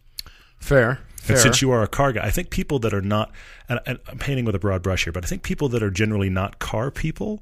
Fair. 0.59 0.99
Fair. 1.15 1.35
And 1.35 1.41
since 1.41 1.61
you 1.61 1.71
are 1.71 1.81
a 1.81 1.87
car 1.87 2.11
guy, 2.11 2.25
I 2.25 2.31
think 2.31 2.49
people 2.49 2.79
that 2.79 2.93
are 2.93 3.01
not, 3.01 3.31
and 3.69 3.79
I'm 3.85 4.17
painting 4.17 4.43
with 4.43 4.55
a 4.55 4.59
broad 4.59 4.81
brush 4.81 5.05
here, 5.05 5.13
but 5.13 5.23
I 5.23 5.27
think 5.27 5.43
people 5.43 5.69
that 5.69 5.81
are 5.81 5.91
generally 5.91 6.29
not 6.29 6.59
car 6.59 6.91
people 6.91 7.41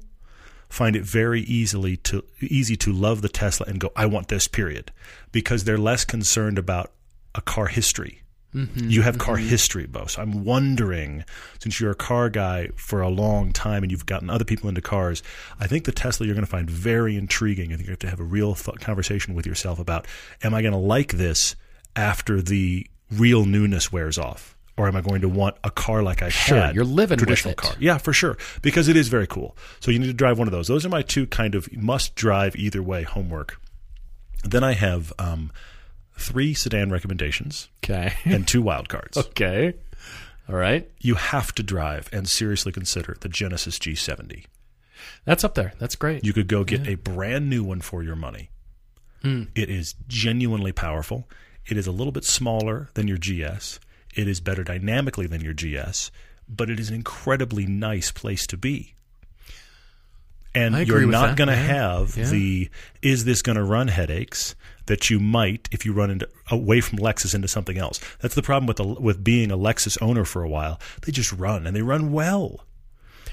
find 0.72 0.96
it 0.96 1.04
very 1.04 1.42
easily 1.42 1.98
to 1.98 2.24
easy 2.40 2.76
to 2.78 2.90
love 2.90 3.20
the 3.20 3.28
Tesla 3.28 3.66
and 3.68 3.78
go, 3.78 3.92
I 3.94 4.06
want 4.06 4.28
this. 4.28 4.48
Period, 4.48 4.90
because 5.30 5.64
they're 5.64 5.76
less 5.76 6.04
concerned 6.04 6.58
about 6.58 6.92
a 7.34 7.42
car 7.42 7.66
history. 7.66 8.22
Mm-hmm, 8.54 8.88
you 8.88 9.02
have 9.02 9.18
car 9.18 9.36
mm-hmm. 9.36 9.48
history, 9.48 9.86
Bo. 9.86 10.06
So 10.06 10.20
I'm 10.22 10.44
wondering, 10.44 11.24
since 11.58 11.78
you're 11.78 11.90
a 11.90 11.94
car 11.94 12.28
guy 12.30 12.68
for 12.76 13.02
a 13.02 13.08
long 13.08 13.52
time 13.52 13.82
and 13.82 13.90
you've 13.90 14.06
gotten 14.06 14.30
other 14.30 14.44
people 14.44 14.68
into 14.68 14.80
cars, 14.80 15.22
I 15.60 15.66
think 15.66 15.84
the 15.84 15.92
Tesla 15.92 16.26
you're 16.26 16.34
going 16.34 16.44
to 16.44 16.50
find 16.50 16.70
very 16.70 17.16
intriguing. 17.16 17.72
I 17.72 17.76
think 17.76 17.86
you 17.86 17.92
have 17.92 17.98
to 18.00 18.10
have 18.10 18.20
a 18.20 18.24
real 18.24 18.54
th- 18.54 18.80
conversation 18.80 19.34
with 19.34 19.46
yourself 19.46 19.78
about, 19.78 20.06
am 20.42 20.54
I 20.54 20.62
going 20.62 20.72
to 20.72 20.78
like 20.78 21.12
this 21.12 21.54
after 21.96 22.42
the 22.42 22.86
real 23.10 23.44
newness 23.44 23.90
wears 23.92 24.18
off? 24.18 24.56
Or 24.76 24.88
am 24.88 24.96
I 24.96 25.02
going 25.02 25.20
to 25.20 25.28
want 25.28 25.56
a 25.64 25.70
car 25.70 26.02
like 26.02 26.22
I've 26.22 26.32
Sure, 26.32 26.58
had? 26.58 26.74
you're 26.74 26.84
living 26.84 27.16
with 27.16 27.20
traditional 27.28 27.52
it. 27.52 27.58
car. 27.58 27.74
Yeah, 27.78 27.98
for 27.98 28.12
sure. 28.14 28.38
Because 28.62 28.88
it 28.88 28.96
is 28.96 29.08
very 29.08 29.26
cool. 29.26 29.54
So 29.80 29.90
you 29.90 29.98
need 29.98 30.06
to 30.06 30.12
drive 30.14 30.38
one 30.38 30.48
of 30.48 30.52
those. 30.52 30.66
Those 30.68 30.86
are 30.86 30.88
my 30.88 31.02
two 31.02 31.26
kind 31.26 31.54
of 31.54 31.70
must 31.76 32.14
drive 32.14 32.56
either 32.56 32.82
way 32.82 33.02
homework. 33.02 33.60
Then 34.44 34.64
I 34.64 34.72
have 34.72 35.12
um, 35.18 35.52
three 36.16 36.54
sedan 36.54 36.90
recommendations 36.90 37.68
okay. 37.84 38.14
and 38.24 38.48
two 38.48 38.62
wild 38.62 38.88
cards. 38.88 39.18
okay. 39.18 39.74
All 40.48 40.56
right. 40.56 40.90
You 41.00 41.14
have 41.16 41.54
to 41.56 41.62
drive 41.62 42.08
and 42.12 42.26
seriously 42.28 42.72
consider 42.72 43.16
the 43.20 43.28
Genesis 43.28 43.78
G70. 43.78 44.46
That's 45.26 45.44
up 45.44 45.54
there. 45.54 45.74
That's 45.78 45.96
great. 45.96 46.24
You 46.24 46.32
could 46.32 46.48
go 46.48 46.64
get 46.64 46.88
a 46.88 46.94
brand 46.94 47.50
new 47.50 47.62
one 47.62 47.80
for 47.82 48.02
your 48.02 48.16
money. 48.16 48.48
It 49.24 49.70
is 49.70 49.94
genuinely 50.08 50.72
powerful. 50.72 51.28
It 51.66 51.76
is 51.76 51.86
a 51.86 51.92
little 51.92 52.10
bit 52.10 52.24
smaller 52.24 52.88
than 52.94 53.06
your 53.06 53.18
GS. 53.18 53.78
It 54.14 54.28
is 54.28 54.40
better 54.40 54.64
dynamically 54.64 55.26
than 55.26 55.40
your 55.40 55.54
GS, 55.54 56.10
but 56.48 56.70
it 56.70 56.78
is 56.78 56.88
an 56.88 56.94
incredibly 56.94 57.66
nice 57.66 58.10
place 58.10 58.46
to 58.48 58.56
be. 58.56 58.94
And 60.54 60.86
you're 60.86 61.06
not 61.06 61.36
going 61.36 61.48
to 61.48 61.54
yeah. 61.54 61.62
have 61.62 62.16
Yeah. 62.16 62.28
the 62.28 62.70
is 63.00 63.24
this 63.24 63.40
going 63.40 63.56
to 63.56 63.64
run 63.64 63.88
headaches 63.88 64.54
that 64.86 65.08
you 65.08 65.18
might 65.18 65.68
if 65.72 65.86
you 65.86 65.92
run 65.92 66.10
into 66.10 66.28
away 66.50 66.80
from 66.80 66.98
Lexus 66.98 67.34
into 67.34 67.48
something 67.48 67.78
else. 67.78 68.00
That's 68.20 68.34
the 68.34 68.42
problem 68.42 68.66
with 68.66 68.76
the, 68.76 68.84
with 68.84 69.24
being 69.24 69.50
a 69.50 69.56
Lexus 69.56 69.96
owner 70.02 70.24
for 70.24 70.42
a 70.42 70.48
while. 70.48 70.78
They 71.02 71.12
just 71.12 71.32
run 71.32 71.66
and 71.66 71.74
they 71.74 71.82
run 71.82 72.12
well. 72.12 72.66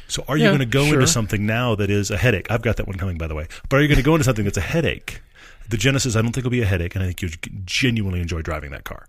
So 0.08 0.24
are 0.28 0.38
you 0.38 0.46
going 0.46 0.60
to 0.60 0.66
go 0.66 0.86
sure. 0.86 0.96
into 0.96 1.08
something 1.08 1.46
now 1.46 1.76
that 1.76 1.90
is 1.90 2.10
a 2.10 2.18
headache? 2.18 2.50
I've 2.50 2.62
got 2.64 2.78
that 2.78 2.88
one 2.88 2.98
coming, 2.98 3.18
by 3.18 3.28
the 3.28 3.36
way. 3.36 3.48
But 3.70 3.78
are 3.78 3.82
you 3.82 3.88
going 3.88 3.98
to 3.98 4.04
go 4.04 4.16
into 4.16 4.24
something 4.24 4.46
that's 4.46 4.58
a 4.58 4.62
headache? 4.62 5.22
The 5.70 5.78
Genesis, 5.78 6.16
I 6.16 6.24
don't 6.24 6.32
think 6.32 6.46
will 6.46 6.52
be 6.52 6.64
a 6.64 6.66
headache, 6.66 6.96
and 6.96 7.04
I 7.04 7.08
think 7.08 7.22
you 7.22 7.30
genuinely 7.64 8.20
enjoy 8.20 8.42
driving 8.42 8.72
that 8.72 8.86
car. 8.86 9.08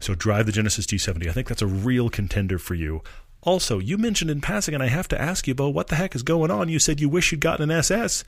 So 0.00 0.14
drive 0.14 0.46
the 0.46 0.52
Genesis 0.52 0.86
G70. 0.86 1.28
I 1.28 1.32
think 1.32 1.48
that's 1.48 1.62
a 1.62 1.66
real 1.66 2.08
contender 2.08 2.58
for 2.58 2.74
you. 2.74 3.02
Also, 3.42 3.78
you 3.78 3.98
mentioned 3.98 4.30
in 4.30 4.40
passing, 4.40 4.74
and 4.74 4.82
I 4.82 4.88
have 4.88 5.08
to 5.08 5.20
ask 5.20 5.46
you, 5.46 5.54
Bo, 5.54 5.68
what 5.68 5.88
the 5.88 5.96
heck 5.96 6.14
is 6.14 6.22
going 6.22 6.50
on? 6.50 6.68
You 6.68 6.78
said 6.78 7.00
you 7.00 7.08
wish 7.08 7.30
you'd 7.32 7.40
gotten 7.40 7.70
an 7.70 7.76
SS. 7.76 8.24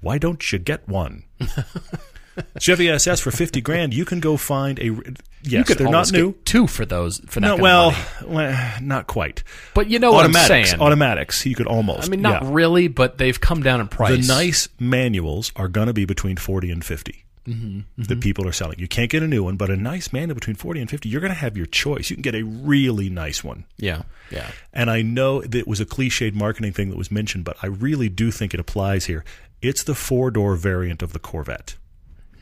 Why 0.00 0.18
don't 0.18 0.52
you 0.52 0.58
get 0.58 0.86
one? 0.88 1.24
Chevy 2.58 2.88
SS 2.88 3.20
for 3.20 3.30
fifty 3.30 3.60
grand. 3.60 3.92
You 3.92 4.04
can 4.04 4.20
go 4.20 4.36
find 4.36 4.78
a. 4.78 4.96
Yes, 5.42 5.74
they're 5.74 5.88
not 5.88 6.12
new. 6.12 6.32
get 6.32 6.46
two 6.46 6.66
for 6.66 6.86
those 6.86 7.18
for 7.26 7.40
that 7.40 7.46
No, 7.46 7.56
well, 7.56 7.94
well, 8.24 8.80
not 8.80 9.06
quite. 9.06 9.42
But 9.74 9.88
you 9.88 9.98
know 9.98 10.12
what 10.12 10.24
I'm 10.24 10.30
automatics, 10.30 10.70
saying. 10.70 10.80
automatics. 10.80 11.44
You 11.44 11.54
could 11.54 11.66
almost. 11.66 12.06
I 12.06 12.10
mean, 12.10 12.22
not 12.22 12.42
yeah. 12.42 12.50
really, 12.52 12.88
but 12.88 13.18
they've 13.18 13.38
come 13.38 13.62
down 13.62 13.80
in 13.80 13.88
price. 13.88 14.26
The 14.26 14.32
nice 14.32 14.68
manuals 14.78 15.52
are 15.56 15.68
going 15.68 15.88
to 15.88 15.92
be 15.92 16.04
between 16.04 16.36
40 16.36 16.70
and 16.70 16.84
50 16.84 17.24
Mm-hmm, 17.46 18.02
that 18.02 18.20
people 18.20 18.46
are 18.46 18.52
selling. 18.52 18.78
You 18.78 18.86
can't 18.86 19.10
get 19.10 19.22
a 19.22 19.26
new 19.26 19.42
one, 19.42 19.56
but 19.56 19.70
a 19.70 19.76
nice 19.76 20.12
manual 20.12 20.34
between 20.34 20.56
40 20.56 20.80
and 20.82 20.90
50, 20.90 21.08
you're 21.08 21.22
going 21.22 21.32
to 21.32 21.38
have 21.38 21.56
your 21.56 21.66
choice. 21.66 22.10
You 22.10 22.16
can 22.16 22.22
get 22.22 22.34
a 22.34 22.42
really 22.42 23.08
nice 23.08 23.42
one. 23.42 23.64
Yeah. 23.78 24.02
Yeah. 24.30 24.50
And 24.72 24.90
I 24.90 25.02
know 25.02 25.40
that 25.40 25.54
it 25.54 25.66
was 25.66 25.80
a 25.80 25.86
cliched 25.86 26.34
marketing 26.34 26.72
thing 26.72 26.90
that 26.90 26.98
was 26.98 27.10
mentioned, 27.10 27.44
but 27.44 27.56
I 27.62 27.66
really 27.66 28.08
do 28.10 28.30
think 28.30 28.52
it 28.54 28.60
applies 28.60 29.06
here. 29.06 29.24
It's 29.62 29.82
the 29.82 29.94
four 29.94 30.30
door 30.30 30.54
variant 30.56 31.02
of 31.02 31.12
the 31.14 31.18
Corvette. 31.18 31.76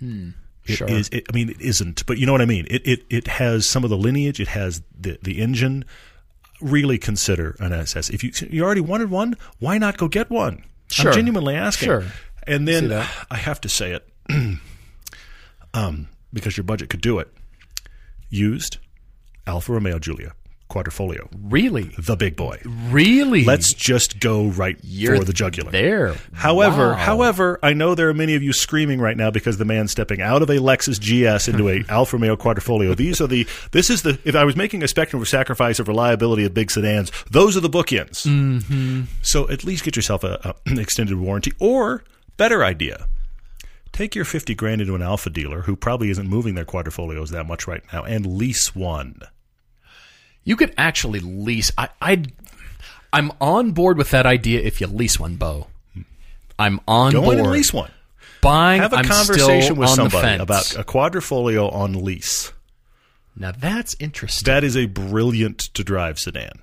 It 0.00 0.34
Sure. 0.66 0.88
is- 0.90 1.08
it- 1.11 1.26
I 1.30 1.32
mean, 1.34 1.48
it 1.50 1.61
isn't, 1.61 2.04
but 2.06 2.18
you 2.18 2.26
know 2.26 2.32
what 2.32 2.42
I 2.42 2.46
mean. 2.46 2.66
It, 2.68 2.87
it 2.87 3.04
it 3.08 3.26
has 3.28 3.68
some 3.68 3.84
of 3.84 3.90
the 3.90 3.96
lineage. 3.96 4.38
It 4.40 4.48
has 4.48 4.82
the 5.00 5.18
the 5.22 5.40
engine. 5.40 5.84
Really 6.61 6.98
consider 6.98 7.56
an 7.61 7.72
SS. 7.72 8.11
If 8.11 8.22
you 8.24 8.32
you 8.50 8.64
already 8.64 8.80
wanted 8.82 9.11
one, 9.11 9.37
why 9.61 9.78
not 9.78 9.96
go 9.96 10.08
get 10.08 10.28
one? 10.28 10.64
Sure. 10.90 11.11
I'm 11.11 11.14
genuinely 11.16 11.54
asking. 11.54 11.87
Sure. 11.87 12.04
And 12.46 12.66
then. 12.68 12.92
I 13.30 13.37
have 13.37 13.61
to 13.62 13.68
say 13.68 13.92
it, 13.92 14.08
um, 15.74 16.09
because 16.33 16.57
your 16.57 16.64
budget 16.64 16.88
could 16.90 17.00
do 17.00 17.18
it. 17.18 17.28
Used 18.31 18.78
Alfa 19.46 19.72
Romeo 19.72 19.98
Giulia 19.98 20.33
Quadrifoglio, 20.68 21.28
Really? 21.35 21.85
the 21.98 22.14
big 22.14 22.37
boy. 22.37 22.61
Really? 22.90 23.42
Let's 23.42 23.72
just 23.72 24.20
go 24.20 24.48
right 24.48 24.76
You're 24.83 25.16
for 25.16 25.24
the 25.24 25.33
jugular. 25.33 25.70
There. 25.70 26.14
However, 26.35 26.90
Wow. 26.90 26.94
however, 26.96 27.59
I 27.62 27.72
know 27.72 27.94
there 27.94 28.11
are 28.11 28.14
many 28.14 28.35
of 28.35 28.42
you 28.42 28.52
screaming 28.52 29.00
right 29.00 29.16
now 29.16 29.31
because 29.31 29.57
the 29.57 29.64
man 29.64 29.88
stepping 29.88 30.20
out 30.20 30.42
of 30.42 30.50
a 30.50 30.57
Lexus 30.59 31.00
GS 31.00 31.48
into 31.48 31.70
a 31.70 31.83
Alfa 31.88 32.18
Romeo 32.18 32.37
Quadrifoglio. 32.37 32.94
These 32.94 33.18
are 33.22 33.26
the. 33.26 33.46
This 33.72 33.88
is 33.88 34.02
the. 34.02 34.18
If 34.26 34.35
I 34.37 34.44
was 34.44 34.57
making 34.57 34.83
a 34.83 34.88
spectrum 34.88 35.22
of 35.22 35.28
sacrifice 35.28 35.78
of 35.78 35.88
reliability 35.88 36.44
of 36.44 36.52
big 36.52 36.70
sedans, 36.70 37.11
those 37.31 37.57
are 37.57 37.61
the 37.61 37.70
bookends. 37.70 38.26
Mm-hmm. 38.26 39.04
So 39.22 39.48
at 39.48 39.64
least 39.64 39.85
get 39.85 39.96
yourself 39.96 40.22
a, 40.22 40.38
a 40.44 40.70
an 40.70 40.78
extended 40.81 41.16
warranty, 41.16 41.52
or 41.59 42.04
better 42.37 42.62
idea. 42.62 43.09
Take 43.98 44.14
your 44.14 44.24
fifty 44.24 44.54
grand 44.54 44.80
into 44.80 44.94
an 44.94 45.02
Alfa 45.02 45.28
dealer 45.28 45.62
who 45.62 45.74
probably 45.74 46.08
isn't 46.08 46.28
moving 46.28 46.54
their 46.54 46.64
Quadrifoglios 46.64 47.30
that 47.30 47.46
much 47.46 47.66
right 47.66 47.82
now, 47.92 48.04
and 48.04 48.24
lease 48.24 48.72
one. 48.72 49.22
You 50.44 50.54
could 50.54 50.72
actually 50.78 51.18
lease. 51.18 51.72
I, 51.76 51.88
I'd. 52.00 52.32
I'm 53.12 53.32
on 53.40 53.72
board 53.72 53.98
with 53.98 54.11
that 54.12 54.24
idea. 54.24 54.61
If 54.61 54.80
you 54.80 54.87
lease 54.87 55.18
one, 55.18 55.34
Bo, 55.34 55.66
I'm 56.61 56.78
on 56.87 57.11
Go 57.11 57.22
board. 57.22 57.38
in 57.38 57.44
and 57.46 57.50
lease 57.52 57.72
one. 57.72 57.90
Buying. 58.40 58.80
Have 58.82 58.92
a 58.92 58.98
I'm 58.98 59.04
conversation 59.04 59.74
with 59.74 59.88
somebody 59.88 60.40
about 60.40 60.76
a 60.76 60.84
Quadrifoglio 60.84 61.72
on 61.74 62.04
lease. 62.04 62.52
Now 63.34 63.50
that's 63.50 63.96
interesting. 63.98 64.46
That 64.46 64.62
is 64.62 64.76
a 64.76 64.87
brilliant 64.87 65.58
to 65.74 65.82
drive 65.82 66.20
sedan. 66.20 66.62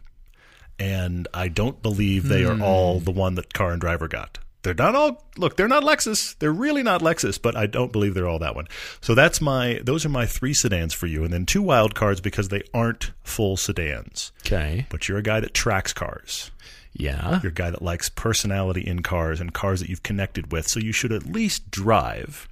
And 0.80 1.28
I 1.34 1.50
don't 1.50 1.82
believe 1.82 2.30
they 2.30 2.44
Hmm. 2.44 2.62
are 2.62 2.66
all 2.66 3.02
the 3.02 3.12
one 3.12 3.36
that 3.36 3.54
Car 3.54 3.74
and 3.74 3.82
Driver 3.82 4.08
got. 4.08 4.40
They're 4.66 4.74
not 4.74 4.94
all 4.96 5.24
look 5.38 5.56
they're 5.56 5.68
not 5.70 5.84
lexus 5.84 6.38
they're 6.40 6.52
really 6.52 6.84
not 6.84 7.00
lexus 7.02 7.42
but 7.42 7.56
i 7.56 7.66
don't 7.66 7.92
believe 7.94 8.14
they're 8.14 8.28
all 8.28 8.40
that 8.40 8.56
one 8.56 8.68
so 9.00 9.16
that's 9.16 9.40
my 9.40 9.80
those 9.84 10.06
are 10.06 10.10
my 10.10 10.26
three 10.26 10.54
sedans 10.54 10.94
for 10.94 11.08
you 11.08 11.24
and 11.24 11.32
then 11.32 11.46
two 11.46 11.62
wild 11.62 11.96
cards 11.96 12.20
because 12.20 12.50
they 12.50 12.62
aren't 12.74 13.14
full 13.24 13.56
sedans 13.56 14.34
Okay. 14.46 14.86
but 14.90 15.08
you're 15.08 15.18
a 15.18 15.24
guy 15.24 15.40
that 15.40 15.54
tracks 15.54 15.94
cars 15.94 16.52
Yeah. 16.94 17.40
you're 17.42 17.52
a 17.52 17.54
guy 17.56 17.70
that 17.72 17.82
likes 17.82 18.10
personality 18.10 18.82
in 18.86 19.02
cars 19.04 19.40
and 19.40 19.54
cars 19.54 19.80
that 19.80 19.88
you've 19.90 20.04
connected 20.04 20.52
with 20.52 20.68
so 20.68 20.80
you 20.82 20.92
should 20.92 21.12
at 21.14 21.26
least 21.26 21.72
drive 21.72 22.48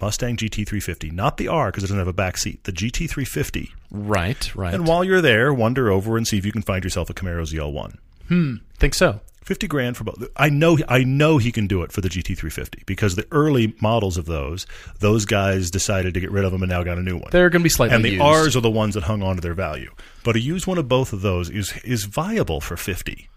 mustang 0.00 0.36
gt350 0.36 1.12
not 1.12 1.36
the 1.36 1.48
r 1.48 1.70
because 1.70 1.82
it 1.84 1.86
doesn't 1.86 1.98
have 1.98 2.08
a 2.08 2.12
back 2.12 2.36
seat 2.36 2.64
the 2.64 2.72
gt350 2.72 3.70
Right. 3.90 4.54
Right. 4.56 4.74
and 4.74 4.86
while 4.86 5.04
you're 5.04 5.20
there 5.20 5.54
wander 5.54 5.90
over 5.90 6.16
and 6.16 6.26
see 6.26 6.36
if 6.38 6.44
you 6.44 6.52
can 6.52 6.62
find 6.62 6.82
yourself 6.84 7.08
a 7.10 7.14
camaro 7.14 7.42
zl1 7.42 7.96
Hmm. 8.28 8.54
Think 8.78 8.94
so. 8.94 9.20
50 9.44 9.68
grand 9.68 9.96
for 9.96 10.04
both. 10.04 10.26
I 10.36 10.48
know 10.48 10.78
I 10.88 11.04
know 11.04 11.38
he 11.38 11.52
can 11.52 11.66
do 11.66 11.82
it 11.82 11.92
for 11.92 12.00
the 12.00 12.08
GT350 12.08 12.86
because 12.86 13.14
the 13.14 13.26
early 13.30 13.74
models 13.80 14.16
of 14.16 14.24
those, 14.24 14.66
those 15.00 15.26
guys 15.26 15.70
decided 15.70 16.14
to 16.14 16.20
get 16.20 16.30
rid 16.30 16.44
of 16.44 16.52
them 16.52 16.62
and 16.62 16.70
now 16.70 16.82
got 16.82 16.98
a 16.98 17.02
new 17.02 17.16
one. 17.16 17.28
They're 17.30 17.50
going 17.50 17.60
to 17.60 17.64
be 17.64 17.68
slightly 17.68 17.94
and 17.94 18.04
the 18.04 18.10
used. 18.10 18.22
R's 18.22 18.56
are 18.56 18.60
the 18.60 18.70
ones 18.70 18.94
that 18.94 19.04
hung 19.04 19.22
on 19.22 19.36
to 19.36 19.42
their 19.42 19.54
value. 19.54 19.92
But 20.24 20.36
a 20.36 20.40
used 20.40 20.66
one 20.66 20.78
of 20.78 20.88
both 20.88 21.12
of 21.12 21.20
those 21.20 21.50
is 21.50 21.74
is 21.84 22.04
viable 22.04 22.60
for 22.60 22.76
50 22.76 23.28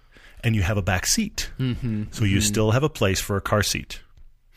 and 0.44 0.56
you 0.56 0.62
have 0.62 0.78
a 0.78 0.82
back 0.82 1.06
seat. 1.06 1.52
Mm-hmm. 1.60 2.06
So 2.12 2.24
you 2.24 2.42
still 2.42 2.72
have 2.72 2.84
a 2.84 2.90
place 2.90 3.20
for 3.20 3.36
a 3.38 3.42
car 3.42 3.64
seat. 3.64 4.02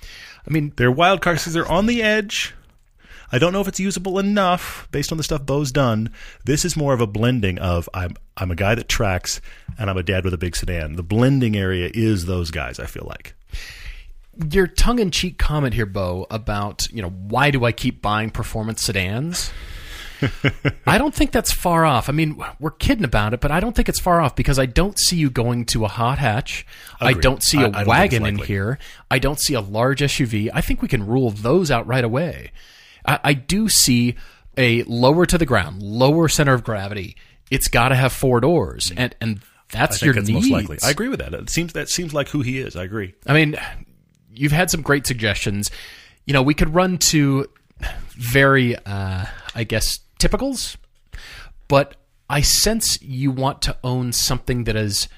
I 0.03 0.53
mean, 0.53 0.73
They're 0.77 0.91
wild 0.93 1.21
car 1.21 1.37
seats. 1.37 1.55
They're 1.55 1.71
on 1.71 1.87
the 1.87 2.03
edge. 2.03 2.55
I 3.33 3.39
don't 3.39 3.53
know 3.53 3.61
if 3.61 3.69
it's 3.69 3.79
usable 3.81 4.19
enough 4.19 4.89
based 4.91 5.13
on 5.13 5.19
the 5.19 5.25
stuff 5.25 5.47
Bo's 5.47 5.71
done. 5.73 6.13
This 6.45 6.65
is 6.65 6.77
more 6.77 6.93
of 6.95 7.01
a 7.01 7.07
blending 7.07 7.59
of 7.59 7.89
I'm 7.95 8.17
I'm 8.37 8.51
a 8.51 8.57
guy 8.57 8.75
that 8.75 8.89
tracks 8.89 9.41
and 9.79 9.89
I'm 9.89 9.97
a 9.97 10.03
dad 10.03 10.25
with 10.25 10.35
a 10.35 10.39
big 10.39 10.57
sedan. 10.57 10.97
The 10.97 11.03
blending 11.03 11.57
area 11.57 11.91
is 11.95 12.27
those 12.27 12.51
guys. 12.51 12.79
I 12.81 12.87
feel 12.87 13.05
like. 13.07 13.35
your 14.53 14.67
tongue-in-cheek 14.67 15.39
comment 15.39 15.75
here, 15.75 15.87
Bo, 15.87 16.27
about 16.31 16.89
you 16.91 17.03
know 17.03 17.11
why 17.11 17.51
do 17.51 17.65
I 17.65 17.73
keep 17.73 18.03
buying 18.03 18.31
performance 18.31 18.83
sedans? 18.83 19.53
I 20.87 20.99
don't 20.99 21.15
think 21.15 21.33
that's 21.33 21.51
far 21.51 21.87
off. 21.87 22.11
I 22.11 22.13
mean, 22.13 22.43
we're 22.59 22.73
kidding 22.73 23.05
about 23.05 23.33
it, 23.33 23.41
but 23.41 23.51
I 23.51 23.59
don't 23.59 23.75
think 23.75 23.89
it's 23.89 24.01
far 24.01 24.21
off 24.21 24.37
because 24.37 24.59
I 24.59 24.67
don't 24.67 24.99
see 24.99 25.17
you 25.17 25.31
going 25.31 25.65
to 25.67 25.87
a 25.87 25.89
hot 25.89 26.19
hatch. 26.19 26.67
I 27.01 27.15
don't 27.15 27.43
see 27.43 27.59
I- 27.59 27.67
a 27.67 27.71
I 27.71 27.81
it's 27.81 27.89
wagon 27.89 28.27
in 28.27 28.37
here. 28.37 28.79
I 29.11 29.19
don't 29.19 29.41
see 29.41 29.55
a 29.55 29.63
large 29.63 30.01
SUV. 30.01 30.51
I 30.53 30.61
think 30.61 30.83
we 30.83 30.89
can 30.89 31.07
rule 31.07 31.31
those 31.31 31.71
out 31.71 31.87
right 31.87 32.05
away. 32.05 32.53
I, 33.11 33.21
I 33.25 33.33
do 33.35 33.69
see 33.69 34.15
a 34.57 34.85
lower 34.85 35.27
to 35.27 35.37
the 35.37 35.47
ground, 35.47 35.83
lower 35.83 36.29
center 36.29 36.55
of 36.55 36.63
gravity. 36.63 37.17
It's 37.51 37.69
got 37.69 37.89
to 37.89 37.97
have 37.97 38.13
four 38.13 38.41
doors, 38.41 38.93
and 38.97 39.15
and 39.21 39.41
I 39.73 39.79
that's 39.79 40.03
your 40.03 40.15
that's 40.15 40.29
needs. 40.29 40.49
most 40.49 40.53
likely. 40.53 40.79
I 40.83 40.91
agree 40.91 41.09
with 41.09 41.19
that. 41.19 41.35
It 41.35 41.51
seems 41.51 41.73
that 41.73 41.89
seems 41.89 42.15
like 42.15 42.29
who 42.29 42.43
he 42.43 42.61
is. 42.61 42.77
I 42.77 42.85
agree. 42.85 43.15
I 43.27 43.35
mean, 43.35 43.57
you've 44.33 44.53
had 44.53 44.71
some 44.71 44.83
great 44.83 45.07
suggestions. 45.07 45.71
You 46.25 46.35
know, 46.35 46.43
we 46.43 46.55
could 46.55 46.73
run 46.73 46.99
to 46.99 47.47
very, 48.11 48.77
uh, 48.77 49.25
I 49.55 49.65
guess, 49.65 49.99
typicals, 50.21 50.77
but 51.67 51.97
I 52.29 52.43
sense 52.43 53.01
you 53.03 53.33
want 53.33 53.63
to 53.63 53.77
own 53.83 54.13
something 54.13 54.65
that 54.65 54.77
is 54.77 55.09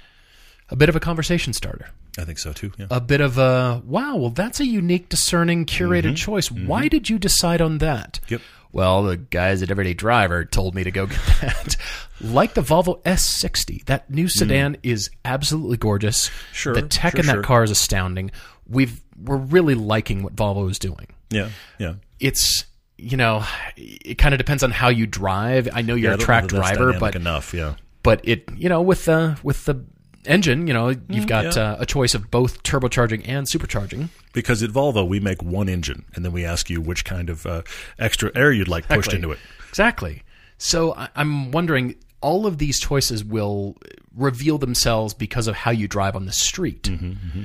a 0.71 0.77
bit 0.77 0.89
of 0.89 0.97
a 0.97 1.01
conversation 1.01 1.53
starter. 1.53 1.91
I 2.19 2.25
think 2.25 2.39
so 2.39 2.53
too. 2.53 2.73
Yeah. 2.79 2.87
A 2.91 3.01
bit 3.01 3.21
of 3.21 3.39
a, 3.39 3.83
wow, 3.87 4.17
well, 4.17 4.31
that's 4.31 4.61
a 4.61 4.67
unique, 4.67 5.09
discerning, 5.09 5.65
curated 5.65 6.03
mm-hmm. 6.03 6.15
choice. 6.15 6.49
Mm-hmm. 6.49 6.67
Why 6.67 6.89
did 6.89 7.09
you 7.09 7.19
decide 7.19 7.61
on 7.61 7.79
that? 7.79 8.21
Yep. 8.29 8.43
Well, 8.71 9.03
the 9.03 9.17
guys 9.19 9.63
at 9.63 9.71
Everyday 9.71 9.95
Driver 9.95 10.45
told 10.45 10.75
me 10.75 10.85
to 10.85 10.91
go 10.91 11.07
get 11.07 11.21
that. 11.41 11.77
like 12.21 12.55
the 12.55 12.63
Volvo 12.63 13.03
S60, 13.03 13.85
that 13.87 14.11
new 14.11 14.27
mm. 14.27 14.31
sedan 14.31 14.77
is 14.83 15.11
absolutely 15.25 15.77
gorgeous. 15.77 16.31
Sure, 16.53 16.75
The 16.75 16.83
tech 16.83 17.13
sure, 17.13 17.21
in 17.21 17.27
that 17.27 17.33
sure. 17.35 17.43
car 17.43 17.65
is 17.65 17.71
astounding. 17.71 18.31
We've 18.69 19.03
we're 19.23 19.37
really 19.37 19.75
liking 19.75 20.23
what 20.23 20.35
Volvo 20.35 20.71
is 20.71 20.79
doing. 20.79 21.07
yeah. 21.31 21.51
Yeah. 21.79 21.95
It's 22.21 22.65
you 22.99 23.17
know, 23.17 23.45
it 23.77 24.17
kind 24.17 24.33
of 24.33 24.39
depends 24.39 24.63
on 24.63 24.71
how 24.71 24.89
you 24.89 25.07
drive. 25.07 25.69
I 25.73 25.83
know 25.83 25.95
you're 25.95 26.13
Yeah, 26.13 26.17
a 26.17 26.19
track 26.19 26.47
driver, 26.47 26.93
but 26.99 27.17
enough. 27.17 27.53
Yeah. 27.53 27.75
but 28.03 28.21
it 28.23 28.49
you 28.57 28.69
know 28.69 28.81
with 28.81 29.05
the 29.07 29.39
with 29.43 29.65
the 29.65 29.85
engine, 30.27 30.67
you 30.67 30.73
know, 30.75 30.89
you've 31.09 31.27
got 31.27 31.47
Mm, 31.47 31.57
yeah. 31.57 31.63
uh, 31.73 31.77
a 31.81 31.87
choice 31.87 32.15
of 32.15 32.31
both 32.31 32.63
turbocharging 32.63 33.23
and 33.27 33.47
supercharging. 33.47 34.09
Because 34.33 34.63
at 34.63 34.71
Volvo 34.71 35.07
we 35.07 35.21
make 35.21 35.43
one 35.43 35.69
engine, 35.69 36.05
and 36.15 36.25
then 36.25 36.33
we 36.33 36.45
ask 36.45 36.71
you 36.71 36.81
which 36.81 37.05
kind 37.05 37.29
of 37.31 37.45
uh, 37.47 37.63
extra 37.99 38.31
air 38.35 38.53
you'd 38.53 38.69
like 38.69 38.89
pushed 38.89 39.13
into 39.13 39.31
it. 39.33 39.39
Exactly. 39.69 40.23
So 40.59 40.95
I, 40.95 41.09
I'm 41.17 41.51
wondering, 41.51 41.97
all 42.21 42.47
of 42.47 42.59
these 42.59 42.79
choices 42.79 43.25
will 43.25 43.77
reveal 44.17 44.59
themselves 44.59 45.13
because 45.15 45.49
of 45.49 45.55
how 45.57 45.71
you 45.73 45.89
drive 45.89 46.15
on 46.15 46.27
the 46.27 46.33
street, 46.33 46.85
Mm-hmm, 46.85 47.43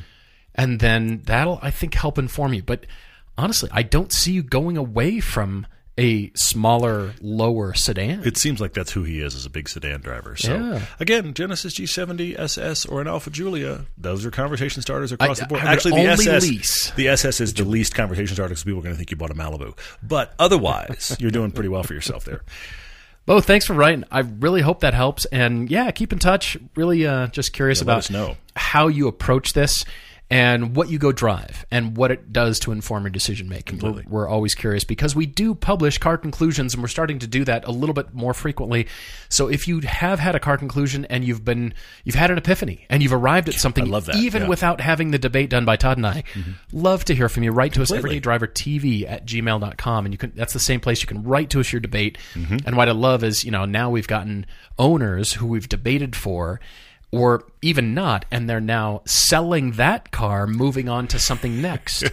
and 0.55 0.79
then 0.79 1.21
that'll 1.25 1.59
I 1.61 1.71
think 1.71 1.93
help 1.95 2.17
inform 2.17 2.53
you. 2.53 2.63
But 2.63 2.85
honestly, 3.37 3.69
I 3.73 3.83
don't 3.83 4.11
see 4.11 4.31
you 4.33 4.43
going 4.43 4.77
away 4.77 5.19
from 5.19 5.65
a 5.99 6.31
smaller, 6.36 7.13
lower 7.21 7.73
sedan. 7.73 8.21
It 8.23 8.38
seems 8.38 8.62
like 8.62 8.73
that's 8.73 8.91
who 8.91 9.03
he 9.03 9.19
is 9.19 9.33
as 9.36 9.45
a 9.45 9.49
big 9.49 9.67
sedan 9.67 10.01
driver. 10.01 10.36
So 10.36 10.53
Yeah. 10.55 10.86
again, 10.99 11.33
Genesis 11.33 11.73
G70 11.73 12.38
SS 12.38 12.86
or 12.86 13.01
an 13.01 13.07
Alfa 13.07 13.29
Giulia, 13.31 13.86
those 13.97 14.25
are 14.25 14.29
conversation 14.31 14.81
starters 14.81 15.12
across 15.12 15.39
I- 15.39 15.43
the 15.43 15.47
board. 15.47 15.62
Actually, 15.62 16.03
the 16.03 16.10
SS, 16.10 16.43
lease. 16.43 16.91
the 16.95 17.07
SS 17.07 17.41
is 17.41 17.53
the 17.53 17.63
least 17.65 17.95
conversation 17.95 18.36
starter 18.36 18.49
because 18.49 18.63
people 18.63 18.79
are 18.79 18.83
going 18.83 18.93
to 18.93 18.97
think 18.97 19.10
you 19.12 19.17
bought 19.17 19.31
a 19.31 19.36
Malibu. 19.36 19.77
But 20.03 20.33
otherwise, 20.38 21.15
you're 21.19 21.31
doing 21.31 21.51
pretty 21.51 21.69
well 21.69 21.83
for 21.83 21.93
yourself 21.95 22.25
there. 22.25 22.41
Bo, 23.25 23.41
thanks 23.41 23.65
for 23.65 23.73
writing. 23.73 24.05
I 24.12 24.19
really 24.19 24.62
hope 24.62 24.79
that 24.81 24.93
helps. 24.93 25.25
And 25.25 25.69
yeah, 25.69 25.91
keep 25.91 26.13
in 26.13 26.19
touch. 26.19 26.57
Really, 26.75 27.05
uh, 27.05 27.27
just 27.27 27.51
curious 27.53 27.79
let 27.79 27.83
about 27.83 28.10
know. 28.12 28.38
how 28.55 28.88
you 28.88 29.07
approach 29.10 29.51
this 29.53 29.83
and 30.29 30.75
what 30.75 30.89
you 30.89 30.99
go 30.99 31.13
drive 31.13 31.65
and 31.71 31.95
what 31.95 32.11
it 32.11 32.33
does 32.33 32.59
to 32.59 32.73
inform 32.73 33.03
your 33.03 33.09
decision 33.09 33.47
making. 33.47 33.79
We're, 33.79 34.03
we're 34.07 34.27
always 34.27 34.55
curious 34.55 34.83
because 34.83 35.15
we 35.15 35.25
do 35.25 35.55
publish 35.55 35.99
car 35.99 36.17
conclusions 36.17 36.73
and 36.73 36.83
we're 36.83 36.89
starting 36.89 37.19
to 37.19 37.27
do 37.27 37.45
that 37.45 37.65
a 37.65 37.71
little 37.71 37.93
bit 37.93 38.13
more 38.13 38.33
frequently. 38.33 38.87
So 39.29 39.47
if 39.47 39.69
you 39.69 39.79
have 39.81 40.19
had 40.19 40.35
a 40.35 40.39
car 40.39 40.57
conclusion 40.57 41.05
and 41.05 41.23
you've 41.23 41.45
been 41.45 41.73
you've 42.03 42.15
had 42.15 42.29
an 42.29 42.37
epiphany 42.37 42.85
and 42.89 43.01
you've 43.01 43.13
arrived 43.13 43.47
at 43.47 43.55
something 43.55 43.85
love 43.85 44.05
that, 44.05 44.17
even 44.17 44.41
yeah. 44.41 44.43
Mm-hmm. 44.43 44.49
without 44.49 44.81
having 44.81 45.11
the 45.11 45.19
debate 45.19 45.49
done 45.49 45.63
by 45.63 45.77
Todd 45.77 45.97
and 45.97 46.05
I, 46.05 46.23
love 46.73 47.05
to 47.05 47.15
hear 47.15 47.29
from 47.29 47.43
you. 47.43 47.51
Write 47.51 47.73
to 47.73 47.81
us 47.81 47.91
everydaydrivertv 47.91 49.09
at 49.09 49.25
gmail.com 49.25 50.05
and 50.05 50.13
you 50.13 50.17
can 50.17 50.33
that's 50.35 50.53
the 50.53 50.59
same 50.59 50.81
place 50.81 51.01
you 51.01 51.07
can 51.07 51.23
write 51.23 51.49
to 51.51 51.61
us 51.61 51.71
your 51.71 51.79
debate. 51.79 52.17
Mm-hmm. 52.33 52.57
And 52.65 52.75
what 52.75 52.89
I 52.89 52.91
love 52.91 53.23
is, 53.23 53.45
you 53.45 53.51
know, 53.51 53.63
now 53.63 53.89
we've 53.89 54.07
gotten 54.07 54.45
owners 54.77 55.33
who 55.33 55.47
we've 55.47 55.69
debated 55.69 56.15
for 56.15 56.59
or 57.10 57.46
even 57.62 57.93
not, 57.93 58.26
and 58.32 58.50
they're 58.50 58.60
now 58.60 59.02
selling 59.06 59.72
that 59.72 60.12
car, 60.12 60.46
moving 60.46 60.89
on 60.89 61.08
to 61.08 61.17
something 61.17 61.62
next. 61.62 62.04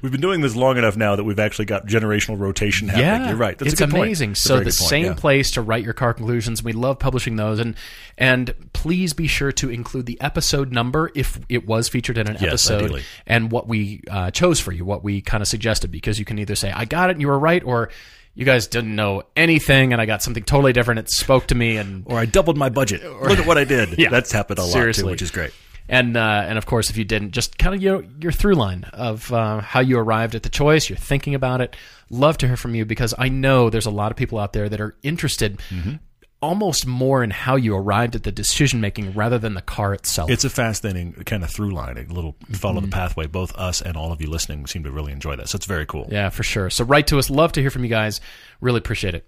We've 0.00 0.12
been 0.12 0.20
doing 0.20 0.42
this 0.42 0.54
long 0.54 0.78
enough 0.78 0.96
now 0.96 1.16
that 1.16 1.24
we've 1.24 1.40
actually 1.40 1.64
got 1.64 1.86
generational 1.88 2.38
rotation 2.38 2.86
happening. 2.88 3.06
yeah, 3.06 3.28
You're 3.30 3.36
right. 3.36 3.58
That's 3.58 3.72
it's 3.72 3.80
a 3.80 3.86
good 3.86 3.90
point. 3.92 4.04
amazing. 4.04 4.36
So 4.36 4.58
the 4.58 4.64
point, 4.66 4.74
same 4.74 5.04
yeah. 5.06 5.14
place 5.14 5.50
to 5.52 5.60
write 5.60 5.82
your 5.82 5.92
car 5.92 6.14
conclusions. 6.14 6.62
We 6.62 6.72
love 6.72 7.00
publishing 7.00 7.34
those, 7.34 7.58
and 7.58 7.74
and 8.16 8.54
please 8.72 9.12
be 9.12 9.26
sure 9.26 9.50
to 9.52 9.70
include 9.70 10.06
the 10.06 10.20
episode 10.20 10.70
number 10.72 11.10
if 11.16 11.40
it 11.48 11.66
was 11.66 11.88
featured 11.88 12.16
in 12.16 12.28
an 12.28 12.34
Yes, 12.34 12.44
episode, 12.44 12.82
ideally. 12.84 13.02
and 13.26 13.50
what 13.50 13.66
we 13.66 14.02
uh, 14.08 14.30
chose 14.30 14.60
for 14.60 14.70
you, 14.70 14.84
what 14.84 15.02
we 15.02 15.20
kind 15.20 15.42
of 15.42 15.48
suggested, 15.48 15.90
because 15.90 16.20
you 16.20 16.24
can 16.24 16.38
either 16.38 16.54
say 16.54 16.70
I 16.70 16.84
got 16.84 17.10
it 17.10 17.14
and 17.14 17.20
you 17.20 17.26
were 17.26 17.38
right, 17.40 17.62
or 17.64 17.90
you 18.34 18.44
guys 18.44 18.66
didn't 18.66 18.94
know 18.94 19.22
anything 19.36 19.92
and 19.92 20.00
I 20.02 20.06
got 20.06 20.22
something 20.22 20.42
totally 20.42 20.72
different. 20.72 21.00
It 21.00 21.10
spoke 21.10 21.46
to 21.48 21.54
me, 21.54 21.76
and 21.76 22.04
Or 22.06 22.18
I 22.18 22.26
doubled 22.26 22.56
my 22.56 22.68
budget. 22.68 23.02
Look 23.22 23.38
at 23.38 23.46
what 23.46 23.58
I 23.58 23.64
did. 23.64 23.98
Yeah. 23.98 24.10
That's 24.10 24.32
happened 24.32 24.58
a 24.58 24.64
lot 24.64 24.94
too, 24.94 25.06
which 25.06 25.22
is 25.22 25.30
great. 25.30 25.52
And 25.88 26.16
uh, 26.16 26.44
and 26.48 26.56
of 26.56 26.64
course, 26.66 26.88
if 26.88 26.96
you 26.96 27.04
didn't, 27.04 27.32
just 27.32 27.58
kind 27.58 27.74
of 27.74 27.82
your 27.82 28.02
your 28.18 28.32
through 28.32 28.54
line 28.54 28.84
of 28.94 29.30
uh, 29.32 29.60
how 29.60 29.80
you 29.80 29.98
arrived 29.98 30.34
at 30.34 30.42
the 30.42 30.48
choice. 30.48 30.88
You're 30.88 30.96
thinking 30.96 31.34
about 31.34 31.60
it. 31.60 31.76
Love 32.08 32.38
to 32.38 32.46
hear 32.46 32.56
from 32.56 32.74
you 32.74 32.84
because 32.86 33.12
I 33.18 33.28
know 33.28 33.68
there's 33.70 33.84
a 33.86 33.90
lot 33.90 34.10
of 34.10 34.16
people 34.16 34.38
out 34.38 34.52
there 34.54 34.68
that 34.68 34.80
are 34.80 34.96
interested, 35.02 35.60
Mm-hmm. 35.70 35.96
Almost 36.44 36.86
more 36.86 37.24
in 37.24 37.30
how 37.30 37.56
you 37.56 37.74
arrived 37.74 38.14
at 38.14 38.22
the 38.22 38.30
decision 38.32 38.80
making 38.80 39.14
rather 39.14 39.38
than 39.38 39.54
the 39.54 39.62
car 39.62 39.94
itself. 39.94 40.30
It's 40.30 40.44
a 40.44 40.50
fascinating 40.50 41.12
kind 41.24 41.42
of 41.42 41.50
through 41.50 41.70
line, 41.72 41.96
a 41.98 42.12
little 42.12 42.36
follow 42.52 42.74
Mm-hmm. 42.80 42.90
the 42.90 42.94
pathway. 42.94 43.26
Both 43.26 43.56
us 43.56 43.80
and 43.82 43.96
all 43.96 44.12
of 44.12 44.20
you 44.20 44.28
listening 44.28 44.66
seem 44.66 44.84
to 44.84 44.90
really 44.90 45.12
enjoy 45.12 45.36
that. 45.36 45.48
So 45.48 45.56
it's 45.56 45.66
very 45.66 45.86
cool. 45.86 46.06
yeah, 46.10 46.28
for 46.28 46.42
sure. 46.42 46.70
So 46.70 46.84
write 46.84 47.06
to 47.08 47.18
us. 47.18 47.30
Love 47.30 47.52
to 47.52 47.60
hear 47.60 47.70
from 47.70 47.82
you 47.84 47.90
guys. 47.90 48.20
Really 48.60 48.78
appreciate 48.78 49.14
it. 49.14 49.26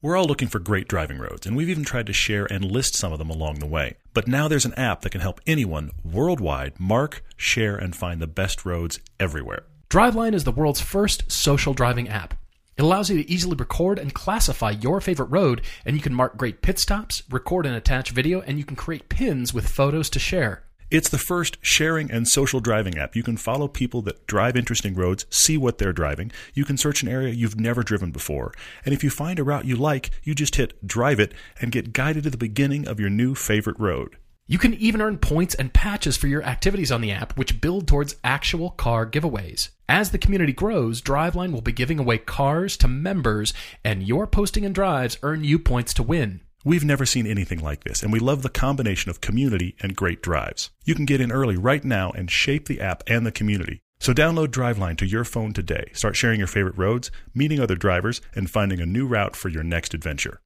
We're 0.00 0.16
all 0.16 0.26
looking 0.26 0.46
for 0.46 0.60
great 0.60 0.86
driving 0.86 1.18
roads, 1.18 1.44
and 1.44 1.56
we've 1.56 1.68
even 1.68 1.82
tried 1.84 2.06
to 2.06 2.12
share 2.12 2.46
and 2.52 2.64
list 2.64 2.94
some 2.94 3.12
of 3.12 3.18
them 3.18 3.30
along 3.30 3.58
the 3.58 3.66
way. 3.66 3.96
But 4.14 4.28
now 4.28 4.46
there's 4.46 4.64
an 4.64 4.74
app 4.74 5.00
that 5.00 5.10
can 5.10 5.20
help 5.20 5.40
anyone 5.46 5.90
worldwide 6.04 6.78
mark, 6.78 7.24
share, 7.36 7.74
and 7.76 7.96
find 7.96 8.20
the 8.22 8.28
best 8.28 8.64
roads 8.64 9.00
everywhere. 9.18 9.64
Driveline 9.90 10.34
is 10.34 10.44
the 10.44 10.52
world's 10.52 10.80
first 10.80 11.32
social 11.32 11.74
driving 11.74 12.08
app. 12.08 12.34
It 12.78 12.82
allows 12.82 13.10
you 13.10 13.20
to 13.20 13.28
easily 13.28 13.56
record 13.56 13.98
and 13.98 14.14
classify 14.14 14.70
your 14.70 15.00
favorite 15.00 15.30
road, 15.30 15.62
and 15.84 15.96
you 15.96 16.00
can 16.00 16.14
mark 16.14 16.36
great 16.36 16.62
pit 16.62 16.78
stops, 16.78 17.24
record 17.28 17.66
and 17.66 17.74
attach 17.74 18.12
video, 18.12 18.40
and 18.42 18.56
you 18.56 18.64
can 18.64 18.76
create 18.76 19.08
pins 19.08 19.52
with 19.52 19.66
photos 19.66 20.08
to 20.10 20.20
share. 20.20 20.62
It's 20.88 21.08
the 21.08 21.18
first 21.18 21.58
sharing 21.60 22.08
and 22.08 22.28
social 22.28 22.60
driving 22.60 22.96
app. 22.96 23.16
You 23.16 23.24
can 23.24 23.36
follow 23.36 23.66
people 23.66 24.00
that 24.02 24.28
drive 24.28 24.56
interesting 24.56 24.94
roads, 24.94 25.26
see 25.28 25.58
what 25.58 25.78
they're 25.78 25.92
driving. 25.92 26.30
You 26.54 26.64
can 26.64 26.76
search 26.76 27.02
an 27.02 27.08
area 27.08 27.34
you've 27.34 27.58
never 27.58 27.82
driven 27.82 28.12
before. 28.12 28.54
And 28.84 28.94
if 28.94 29.02
you 29.02 29.10
find 29.10 29.40
a 29.40 29.44
route 29.44 29.64
you 29.64 29.74
like, 29.74 30.10
you 30.22 30.36
just 30.36 30.54
hit 30.54 30.86
drive 30.86 31.18
it 31.18 31.34
and 31.60 31.72
get 31.72 31.92
guided 31.92 32.22
to 32.22 32.30
the 32.30 32.38
beginning 32.38 32.86
of 32.86 33.00
your 33.00 33.10
new 33.10 33.34
favorite 33.34 33.80
road. 33.80 34.18
You 34.50 34.56
can 34.56 34.72
even 34.72 35.02
earn 35.02 35.18
points 35.18 35.54
and 35.54 35.74
patches 35.74 36.16
for 36.16 36.26
your 36.26 36.42
activities 36.42 36.90
on 36.90 37.02
the 37.02 37.12
app, 37.12 37.36
which 37.36 37.60
build 37.60 37.86
towards 37.86 38.16
actual 38.24 38.70
car 38.70 39.06
giveaways. 39.06 39.68
As 39.90 40.10
the 40.10 40.16
community 40.16 40.54
grows, 40.54 41.02
Driveline 41.02 41.52
will 41.52 41.60
be 41.60 41.70
giving 41.70 41.98
away 41.98 42.16
cars 42.16 42.78
to 42.78 42.88
members, 42.88 43.52
and 43.84 44.02
your 44.02 44.26
posting 44.26 44.64
and 44.64 44.74
drives 44.74 45.18
earn 45.22 45.44
you 45.44 45.58
points 45.58 45.92
to 45.94 46.02
win. 46.02 46.40
We've 46.64 46.84
never 46.84 47.04
seen 47.04 47.26
anything 47.26 47.60
like 47.60 47.84
this, 47.84 48.02
and 48.02 48.10
we 48.10 48.20
love 48.20 48.40
the 48.40 48.48
combination 48.48 49.10
of 49.10 49.20
community 49.20 49.76
and 49.80 49.94
great 49.94 50.22
drives. 50.22 50.70
You 50.86 50.94
can 50.94 51.04
get 51.04 51.20
in 51.20 51.30
early 51.30 51.58
right 51.58 51.84
now 51.84 52.10
and 52.12 52.30
shape 52.30 52.68
the 52.68 52.80
app 52.80 53.02
and 53.06 53.26
the 53.26 53.32
community. 53.32 53.80
So 54.00 54.14
download 54.14 54.48
Driveline 54.48 54.96
to 54.98 55.06
your 55.06 55.24
phone 55.24 55.52
today. 55.52 55.90
Start 55.92 56.16
sharing 56.16 56.38
your 56.38 56.48
favorite 56.48 56.78
roads, 56.78 57.10
meeting 57.34 57.60
other 57.60 57.76
drivers, 57.76 58.22
and 58.34 58.48
finding 58.48 58.80
a 58.80 58.86
new 58.86 59.06
route 59.06 59.36
for 59.36 59.50
your 59.50 59.62
next 59.62 59.92
adventure. 59.92 60.40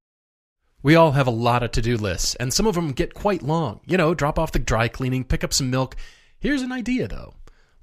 We 0.84 0.96
all 0.96 1.12
have 1.12 1.28
a 1.28 1.30
lot 1.30 1.62
of 1.62 1.70
to 1.72 1.82
do 1.82 1.96
lists, 1.96 2.34
and 2.36 2.52
some 2.52 2.66
of 2.66 2.74
them 2.74 2.90
get 2.90 3.14
quite 3.14 3.42
long. 3.42 3.80
You 3.86 3.96
know, 3.96 4.14
drop 4.14 4.36
off 4.36 4.50
the 4.50 4.58
dry 4.58 4.88
cleaning, 4.88 5.22
pick 5.22 5.44
up 5.44 5.52
some 5.52 5.70
milk. 5.70 5.94
Here's 6.40 6.62
an 6.62 6.72
idea, 6.72 7.06
though. 7.06 7.34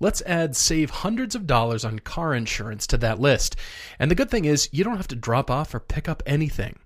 Let's 0.01 0.21
add 0.23 0.57
save 0.57 0.89
hundreds 0.89 1.33
of 1.33 1.47
dollars 1.47 1.85
on 1.85 1.99
car 1.99 2.33
insurance 2.33 2.85
to 2.87 2.97
that 2.97 3.19
list. 3.19 3.55
And 3.99 4.11
the 4.11 4.15
good 4.15 4.29
thing 4.29 4.43
is, 4.43 4.67
you 4.73 4.83
don't 4.83 4.97
have 4.97 5.07
to 5.09 5.15
drop 5.15 5.49
off 5.49 5.73
or 5.73 5.79
pick 5.79 6.09
up 6.09 6.21
anything. 6.25 6.77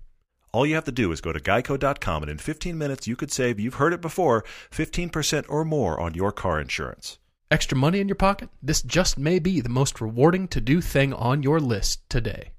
All 0.52 0.64
you 0.64 0.76
have 0.76 0.84
to 0.84 0.92
do 0.92 1.10
is 1.10 1.20
go 1.20 1.32
to 1.32 1.40
geico.com, 1.40 2.22
and 2.22 2.30
in 2.30 2.38
15 2.38 2.78
minutes, 2.78 3.08
you 3.08 3.16
could 3.16 3.32
save, 3.32 3.58
you've 3.58 3.74
heard 3.74 3.92
it 3.92 4.00
before, 4.00 4.44
15% 4.70 5.46
or 5.48 5.64
more 5.64 5.98
on 5.98 6.14
your 6.14 6.30
car 6.30 6.60
insurance. 6.60 7.18
Extra 7.50 7.76
money 7.76 7.98
in 7.98 8.06
your 8.06 8.14
pocket? 8.14 8.50
This 8.62 8.82
just 8.82 9.18
may 9.18 9.40
be 9.40 9.60
the 9.60 9.68
most 9.68 10.00
rewarding 10.00 10.46
to 10.48 10.60
do 10.60 10.80
thing 10.80 11.12
on 11.12 11.42
your 11.42 11.58
list 11.58 12.08
today. 12.08 12.53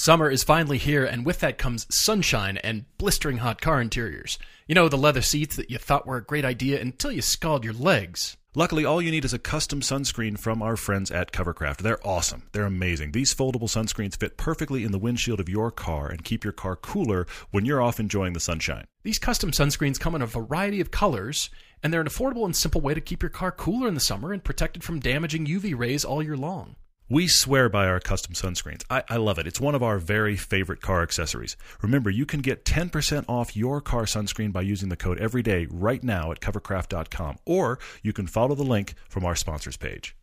Summer 0.00 0.30
is 0.30 0.44
finally 0.44 0.78
here, 0.78 1.04
and 1.04 1.26
with 1.26 1.40
that 1.40 1.58
comes 1.58 1.88
sunshine 1.90 2.56
and 2.58 2.84
blistering 2.98 3.38
hot 3.38 3.60
car 3.60 3.80
interiors. 3.80 4.38
You 4.68 4.76
know, 4.76 4.88
the 4.88 4.96
leather 4.96 5.22
seats 5.22 5.56
that 5.56 5.72
you 5.72 5.78
thought 5.78 6.06
were 6.06 6.18
a 6.18 6.24
great 6.24 6.44
idea 6.44 6.80
until 6.80 7.10
you 7.10 7.20
scald 7.20 7.64
your 7.64 7.72
legs. 7.72 8.36
Luckily, 8.54 8.84
all 8.84 9.02
you 9.02 9.10
need 9.10 9.24
is 9.24 9.34
a 9.34 9.40
custom 9.40 9.80
sunscreen 9.80 10.38
from 10.38 10.62
our 10.62 10.76
friends 10.76 11.10
at 11.10 11.32
Covercraft. 11.32 11.78
They're 11.78 12.06
awesome. 12.06 12.44
They're 12.52 12.64
amazing. 12.64 13.10
These 13.10 13.34
foldable 13.34 13.62
sunscreens 13.62 14.16
fit 14.16 14.36
perfectly 14.36 14.84
in 14.84 14.92
the 14.92 15.00
windshield 15.00 15.40
of 15.40 15.48
your 15.48 15.72
car 15.72 16.06
and 16.06 16.22
keep 16.22 16.44
your 16.44 16.52
car 16.52 16.76
cooler 16.76 17.26
when 17.50 17.64
you're 17.64 17.82
off 17.82 17.98
enjoying 17.98 18.34
the 18.34 18.40
sunshine. 18.40 18.84
These 19.02 19.18
custom 19.18 19.50
sunscreens 19.50 19.98
come 19.98 20.14
in 20.14 20.22
a 20.22 20.26
variety 20.26 20.80
of 20.80 20.92
colors, 20.92 21.50
and 21.82 21.92
they're 21.92 22.00
an 22.00 22.06
affordable 22.06 22.44
and 22.44 22.54
simple 22.54 22.80
way 22.80 22.94
to 22.94 23.00
keep 23.00 23.20
your 23.20 23.30
car 23.30 23.50
cooler 23.50 23.88
in 23.88 23.94
the 23.94 24.00
summer 24.00 24.32
and 24.32 24.44
protected 24.44 24.84
from 24.84 25.00
damaging 25.00 25.46
UV 25.46 25.76
rays 25.76 26.04
all 26.04 26.22
year 26.22 26.36
long. 26.36 26.76
We 27.10 27.26
swear 27.26 27.70
by 27.70 27.86
our 27.86 28.00
custom 28.00 28.34
sunscreens. 28.34 28.84
I, 28.90 29.02
I, 29.08 29.16
love 29.16 29.38
it. 29.38 29.46
It's 29.46 29.58
one 29.58 29.74
of 29.74 29.82
our 29.82 29.98
very 29.98 30.36
favorite 30.36 30.82
car 30.82 31.02
accessories. 31.02 31.56
Remember, 31.80 32.10
you 32.10 32.26
can 32.26 32.40
get 32.40 32.66
10% 32.66 33.24
off 33.26 33.56
your 33.56 33.80
car 33.80 34.02
sunscreen 34.02 34.52
by 34.52 34.60
using 34.60 34.90
the 34.90 34.96
code 34.96 35.18
EVERYDAY 35.18 35.68
right 35.70 36.04
now 36.04 36.30
at 36.32 36.40
covercraft.com, 36.40 37.38
or 37.46 37.78
you 38.02 38.12
can 38.12 38.26
follow 38.26 38.54
the 38.54 38.62
link 38.62 38.92
from 39.08 39.24
our 39.24 39.34
sponsors 39.34 39.78
page. 39.78 40.14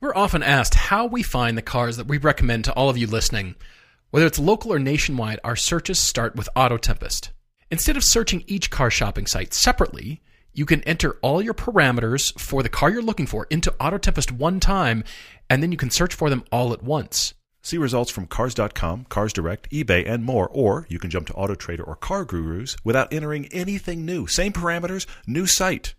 We're 0.00 0.14
often 0.14 0.44
asked 0.44 0.74
how 0.74 1.06
we 1.06 1.24
find 1.24 1.58
the 1.58 1.62
cars 1.62 1.96
that 1.96 2.06
we 2.06 2.18
recommend 2.18 2.66
to 2.66 2.72
all 2.74 2.88
of 2.88 2.96
you 2.96 3.08
listening. 3.08 3.56
Whether 4.10 4.26
it's 4.26 4.38
local 4.38 4.72
or 4.72 4.78
nationwide, 4.78 5.40
our 5.42 5.56
searches 5.56 5.98
start 5.98 6.36
with 6.36 6.48
Auto 6.54 6.76
Tempest. 6.76 7.32
Instead 7.72 7.96
of 7.96 8.04
searching 8.04 8.44
each 8.46 8.70
car 8.70 8.92
shopping 8.92 9.26
site 9.26 9.52
separately, 9.52 10.22
you 10.56 10.64
can 10.64 10.82
enter 10.84 11.18
all 11.20 11.42
your 11.42 11.52
parameters 11.52 12.38
for 12.40 12.62
the 12.62 12.70
car 12.70 12.90
you're 12.90 13.02
looking 13.02 13.26
for 13.26 13.46
into 13.50 13.74
Auto 13.78 13.98
Tempest 13.98 14.32
one 14.32 14.58
time, 14.58 15.04
and 15.48 15.62
then 15.62 15.72
you 15.72 15.78
can 15.78 15.90
search 15.90 16.14
for 16.14 16.30
them 16.30 16.44
all 16.50 16.72
at 16.72 16.82
once. 16.82 17.34
See 17.62 17.78
results 17.78 18.12
from 18.12 18.26
Cars.com, 18.26 19.06
Cars 19.08 19.32
Direct, 19.32 19.68
eBay, 19.70 20.08
and 20.08 20.24
more, 20.24 20.48
or 20.48 20.86
you 20.88 21.00
can 21.00 21.10
jump 21.10 21.26
to 21.26 21.32
AutoTrader 21.32 21.86
or 21.86 21.96
Car 21.96 22.24
Gurus 22.24 22.76
without 22.84 23.12
entering 23.12 23.46
anything 23.46 24.04
new. 24.04 24.28
Same 24.28 24.52
parameters, 24.52 25.06
new 25.26 25.46
site. 25.46 25.94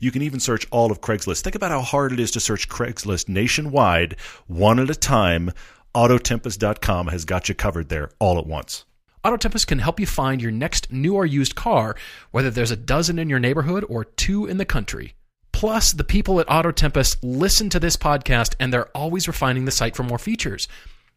You 0.00 0.10
can 0.10 0.22
even 0.22 0.40
search 0.40 0.66
all 0.70 0.90
of 0.90 1.02
Craigslist. 1.02 1.42
Think 1.42 1.56
about 1.56 1.70
how 1.70 1.82
hard 1.82 2.12
it 2.12 2.20
is 2.20 2.30
to 2.30 2.40
search 2.40 2.70
Craigslist 2.70 3.28
nationwide, 3.28 4.16
one 4.46 4.78
at 4.78 4.88
a 4.88 4.94
time. 4.94 5.50
Autotempest.com 5.94 7.08
has 7.08 7.24
got 7.24 7.48
you 7.48 7.54
covered 7.54 7.90
there 7.90 8.10
all 8.18 8.38
at 8.38 8.46
once. 8.46 8.84
Autotempest 9.24 9.66
can 9.66 9.78
help 9.78 10.00
you 10.00 10.06
find 10.06 10.42
your 10.42 10.50
next 10.50 10.90
new 10.92 11.14
or 11.14 11.24
used 11.24 11.54
car, 11.54 11.96
whether 12.30 12.50
there's 12.50 12.70
a 12.70 12.76
dozen 12.76 13.18
in 13.18 13.28
your 13.28 13.38
neighborhood 13.38 13.84
or 13.88 14.04
two 14.04 14.46
in 14.46 14.56
the 14.56 14.64
country. 14.64 15.14
Plus, 15.54 15.92
the 15.92 16.02
people 16.02 16.40
at 16.40 16.48
Autotempest 16.48 17.18
listen 17.22 17.70
to 17.70 17.78
this 17.78 17.96
podcast 17.96 18.56
and 18.58 18.72
they're 18.72 18.88
always 18.88 19.28
refining 19.28 19.66
the 19.66 19.70
site 19.70 19.94
for 19.94 20.02
more 20.02 20.18
features. 20.18 20.66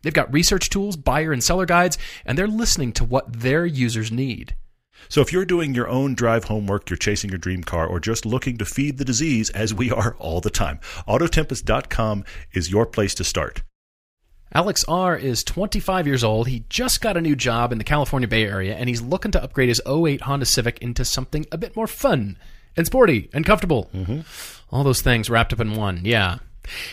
They've 0.03 0.13
got 0.13 0.31
research 0.31 0.69
tools, 0.69 0.95
buyer 0.95 1.33
and 1.33 1.43
seller 1.43 1.65
guides, 1.65 1.97
and 2.23 2.37
they're 2.37 2.47
listening 2.47 2.93
to 2.93 3.03
what 3.03 3.41
their 3.41 3.65
users 3.65 4.11
need. 4.11 4.55
So 5.09 5.21
if 5.21 5.33
you're 5.33 5.43
doing 5.43 5.73
your 5.73 5.87
own 5.87 6.13
drive 6.13 6.43
homework, 6.43 6.87
you're 6.87 6.97
chasing 6.97 7.31
your 7.31 7.39
dream 7.39 7.63
car, 7.63 7.87
or 7.87 7.99
just 7.99 8.27
looking 8.27 8.59
to 8.59 8.65
feed 8.65 8.99
the 8.99 9.05
disease, 9.05 9.49
as 9.49 9.73
we 9.73 9.89
are 9.89 10.15
all 10.19 10.39
the 10.39 10.51
time, 10.51 10.79
Autotempest.com 11.07 12.23
is 12.53 12.69
your 12.69 12.85
place 12.85 13.15
to 13.15 13.23
start. 13.23 13.63
Alex 14.53 14.85
R. 14.87 15.17
is 15.17 15.43
25 15.43 16.05
years 16.05 16.23
old. 16.23 16.47
He 16.47 16.63
just 16.69 17.01
got 17.01 17.17
a 17.17 17.21
new 17.21 17.35
job 17.35 17.71
in 17.71 17.79
the 17.79 17.83
California 17.83 18.27
Bay 18.27 18.45
Area, 18.45 18.75
and 18.75 18.87
he's 18.87 19.01
looking 19.01 19.31
to 19.31 19.41
upgrade 19.43 19.69
his 19.69 19.81
08 19.87 20.21
Honda 20.21 20.45
Civic 20.45 20.77
into 20.77 21.03
something 21.03 21.47
a 21.51 21.57
bit 21.57 21.75
more 21.75 21.87
fun 21.87 22.37
and 22.77 22.85
sporty 22.85 23.29
and 23.33 23.45
comfortable. 23.45 23.89
Mm-hmm. 23.93 24.21
All 24.71 24.83
those 24.83 25.01
things 25.01 25.29
wrapped 25.29 25.51
up 25.51 25.59
in 25.59 25.75
one. 25.75 26.01
Yeah. 26.03 26.37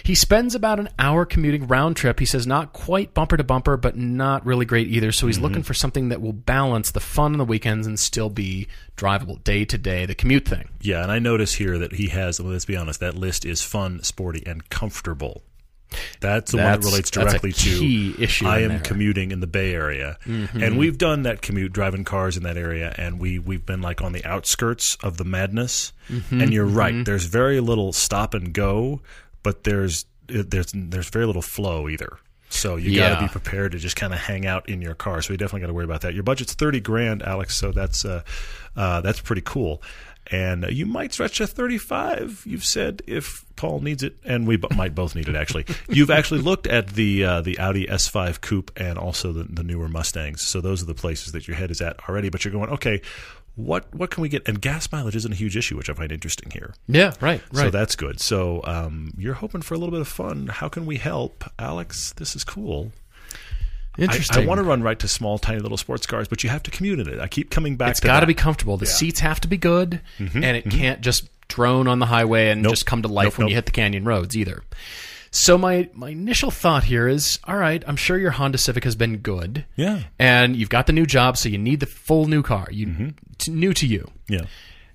He 0.04 0.14
spends 0.14 0.54
about 0.54 0.78
an 0.78 0.88
hour 0.98 1.24
commuting 1.24 1.66
round 1.66 1.96
trip. 1.96 2.20
He 2.20 2.26
says 2.26 2.46
not 2.46 2.72
quite 2.72 3.12
bumper 3.12 3.36
to 3.36 3.44
bumper, 3.44 3.76
but 3.76 3.96
not 3.96 4.46
really 4.46 4.64
great 4.64 4.88
either. 4.88 5.12
So 5.12 5.26
he's 5.26 5.36
mm-hmm. 5.36 5.44
looking 5.44 5.62
for 5.62 5.74
something 5.74 6.08
that 6.10 6.20
will 6.20 6.32
balance 6.32 6.92
the 6.92 7.00
fun 7.00 7.32
on 7.32 7.38
the 7.38 7.44
weekends 7.44 7.86
and 7.86 7.98
still 7.98 8.30
be 8.30 8.68
drivable 8.96 9.42
day 9.42 9.64
to 9.64 9.78
day, 9.78 10.06
the 10.06 10.14
commute 10.14 10.46
thing. 10.46 10.68
Yeah, 10.80 11.02
and 11.02 11.10
I 11.10 11.18
notice 11.18 11.54
here 11.54 11.78
that 11.78 11.94
he 11.94 12.08
has, 12.08 12.40
well, 12.40 12.52
let's 12.52 12.64
be 12.64 12.76
honest, 12.76 13.00
that 13.00 13.16
list 13.16 13.44
is 13.44 13.62
fun, 13.62 14.02
sporty, 14.02 14.42
and 14.46 14.68
comfortable. 14.70 15.42
That's 16.20 16.50
the 16.50 16.58
that's, 16.58 16.76
one 16.76 16.80
that 16.80 16.86
relates 16.86 17.10
directly 17.10 17.52
to 17.52 18.14
issue 18.18 18.46
I 18.46 18.60
am 18.60 18.80
commuting 18.80 19.30
in 19.30 19.40
the 19.40 19.46
Bay 19.46 19.74
Area, 19.74 20.18
mm-hmm. 20.24 20.62
and 20.62 20.78
we've 20.78 20.98
done 20.98 21.22
that 21.22 21.42
commute, 21.42 21.72
driving 21.72 22.04
cars 22.04 22.36
in 22.36 22.42
that 22.44 22.56
area, 22.56 22.94
and 22.96 23.18
we 23.18 23.38
we've 23.38 23.64
been 23.64 23.82
like 23.82 24.02
on 24.02 24.12
the 24.12 24.24
outskirts 24.24 24.96
of 25.02 25.16
the 25.16 25.24
madness. 25.24 25.92
Mm-hmm. 26.08 26.40
And 26.40 26.52
you're 26.52 26.66
right, 26.66 26.92
mm-hmm. 26.92 27.04
there's 27.04 27.24
very 27.24 27.60
little 27.60 27.92
stop 27.92 28.34
and 28.34 28.52
go, 28.52 29.00
but 29.42 29.64
there's 29.64 30.06
there's 30.26 30.72
there's 30.74 31.08
very 31.08 31.26
little 31.26 31.42
flow 31.42 31.88
either. 31.88 32.18
So 32.50 32.76
you 32.76 32.92
yeah. 32.92 33.10
got 33.10 33.20
to 33.20 33.26
be 33.26 33.30
prepared 33.30 33.72
to 33.72 33.78
just 33.78 33.96
kind 33.96 34.12
of 34.12 34.20
hang 34.20 34.46
out 34.46 34.68
in 34.68 34.80
your 34.80 34.94
car. 34.94 35.20
So 35.22 35.32
you 35.32 35.36
definitely 35.36 35.62
got 35.62 35.66
to 35.68 35.74
worry 35.74 35.84
about 35.84 36.02
that. 36.02 36.14
Your 36.14 36.22
budget's 36.22 36.54
thirty 36.54 36.80
grand, 36.80 37.22
Alex. 37.22 37.56
So 37.56 37.72
that's 37.72 38.04
uh, 38.04 38.22
uh, 38.76 39.00
that's 39.00 39.20
pretty 39.20 39.42
cool 39.42 39.82
and 40.30 40.66
you 40.70 40.86
might 40.86 41.12
stretch 41.12 41.38
to 41.38 41.46
35 41.46 42.42
you've 42.46 42.64
said 42.64 43.02
if 43.06 43.44
paul 43.56 43.80
needs 43.80 44.02
it 44.02 44.16
and 44.24 44.46
we 44.46 44.56
b- 44.56 44.68
might 44.74 44.94
both 44.94 45.14
need 45.14 45.28
it 45.28 45.36
actually 45.36 45.64
you've 45.88 46.10
actually 46.10 46.40
looked 46.40 46.66
at 46.66 46.88
the 46.88 47.24
uh, 47.24 47.40
the 47.40 47.58
audi 47.58 47.86
s5 47.86 48.40
coupe 48.40 48.70
and 48.76 48.98
also 48.98 49.32
the, 49.32 49.44
the 49.44 49.62
newer 49.62 49.88
mustangs 49.88 50.42
so 50.42 50.60
those 50.60 50.82
are 50.82 50.86
the 50.86 50.94
places 50.94 51.32
that 51.32 51.46
your 51.46 51.56
head 51.56 51.70
is 51.70 51.80
at 51.80 51.98
already 52.08 52.28
but 52.28 52.44
you're 52.44 52.52
going 52.52 52.70
okay 52.70 53.00
what 53.56 53.94
what 53.94 54.10
can 54.10 54.22
we 54.22 54.28
get? 54.28 54.48
And 54.48 54.60
gas 54.60 54.90
mileage 54.90 55.14
isn't 55.16 55.32
a 55.32 55.36
huge 55.36 55.56
issue, 55.56 55.76
which 55.76 55.88
I 55.88 55.94
find 55.94 56.10
interesting 56.10 56.50
here. 56.50 56.74
Yeah, 56.88 57.12
right, 57.20 57.40
right. 57.52 57.64
So 57.64 57.70
that's 57.70 57.94
good. 57.94 58.20
So 58.20 58.60
um, 58.64 59.14
you're 59.16 59.34
hoping 59.34 59.62
for 59.62 59.74
a 59.74 59.78
little 59.78 59.92
bit 59.92 60.00
of 60.00 60.08
fun. 60.08 60.48
How 60.48 60.68
can 60.68 60.86
we 60.86 60.96
help, 60.96 61.44
Alex? 61.58 62.12
This 62.14 62.34
is 62.34 62.42
cool. 62.42 62.90
Interesting. 63.98 64.38
I, 64.38 64.42
I, 64.42 64.46
want 64.46 64.58
to 64.58 64.64
run 64.64 64.82
right 64.82 64.98
to 64.98 65.08
small, 65.08 65.38
tiny 65.38 65.60
little 65.60 65.76
sports 65.76 66.06
cars, 66.06 66.28
but 66.28 66.42
you 66.42 66.50
have 66.50 66.62
to 66.64 66.70
commute 66.70 66.98
in 66.98 67.08
it. 67.08 67.20
I 67.20 67.28
keep 67.28 67.50
coming 67.50 67.76
back. 67.76 67.86
To 67.86 67.90
It's 67.92 68.00
got 68.00 68.20
to 68.20 68.26
be 68.26 68.34
comfortable. 68.34 68.76
The 68.76 68.86
yeah. 68.86 68.92
seats 68.92 69.20
have 69.20 69.40
to 69.40 69.48
be 69.48 69.56
good, 69.56 70.00
mm-hmm, 70.18 70.42
and 70.42 70.56
it 70.56 70.64
mm-hmm. 70.66 70.78
can't 70.78 71.00
just 71.00 71.28
drone 71.48 71.86
on 71.86 71.98
the 71.98 72.06
highway 72.06 72.50
and 72.50 72.62
nope. 72.62 72.72
just 72.72 72.86
come 72.86 73.02
to 73.02 73.08
life 73.08 73.26
nope, 73.26 73.38
when 73.38 73.44
nope. 73.44 73.50
you 73.50 73.54
hit 73.56 73.66
the 73.66 73.72
canyon 73.72 74.04
roads 74.04 74.36
either. 74.36 74.62
So 75.30 75.58
my 75.58 75.88
my 75.94 76.10
initial 76.10 76.50
thought 76.50 76.84
here 76.84 77.08
is, 77.08 77.38
all 77.44 77.56
right, 77.56 77.82
I'm 77.86 77.96
sure 77.96 78.18
your 78.18 78.30
Honda 78.30 78.58
Civic 78.58 78.84
has 78.84 78.94
been 78.94 79.18
good, 79.18 79.64
yeah, 79.76 80.02
and 80.18 80.54
you've 80.54 80.68
got 80.68 80.86
the 80.86 80.92
new 80.92 81.06
job, 81.06 81.36
so 81.36 81.48
you 81.48 81.58
need 81.58 81.80
the 81.80 81.86
full 81.86 82.26
new 82.26 82.42
car, 82.42 82.68
you 82.70 82.86
mm-hmm. 82.86 83.08
t- 83.38 83.50
new 83.50 83.72
to 83.74 83.86
you, 83.86 84.10
yeah. 84.28 84.46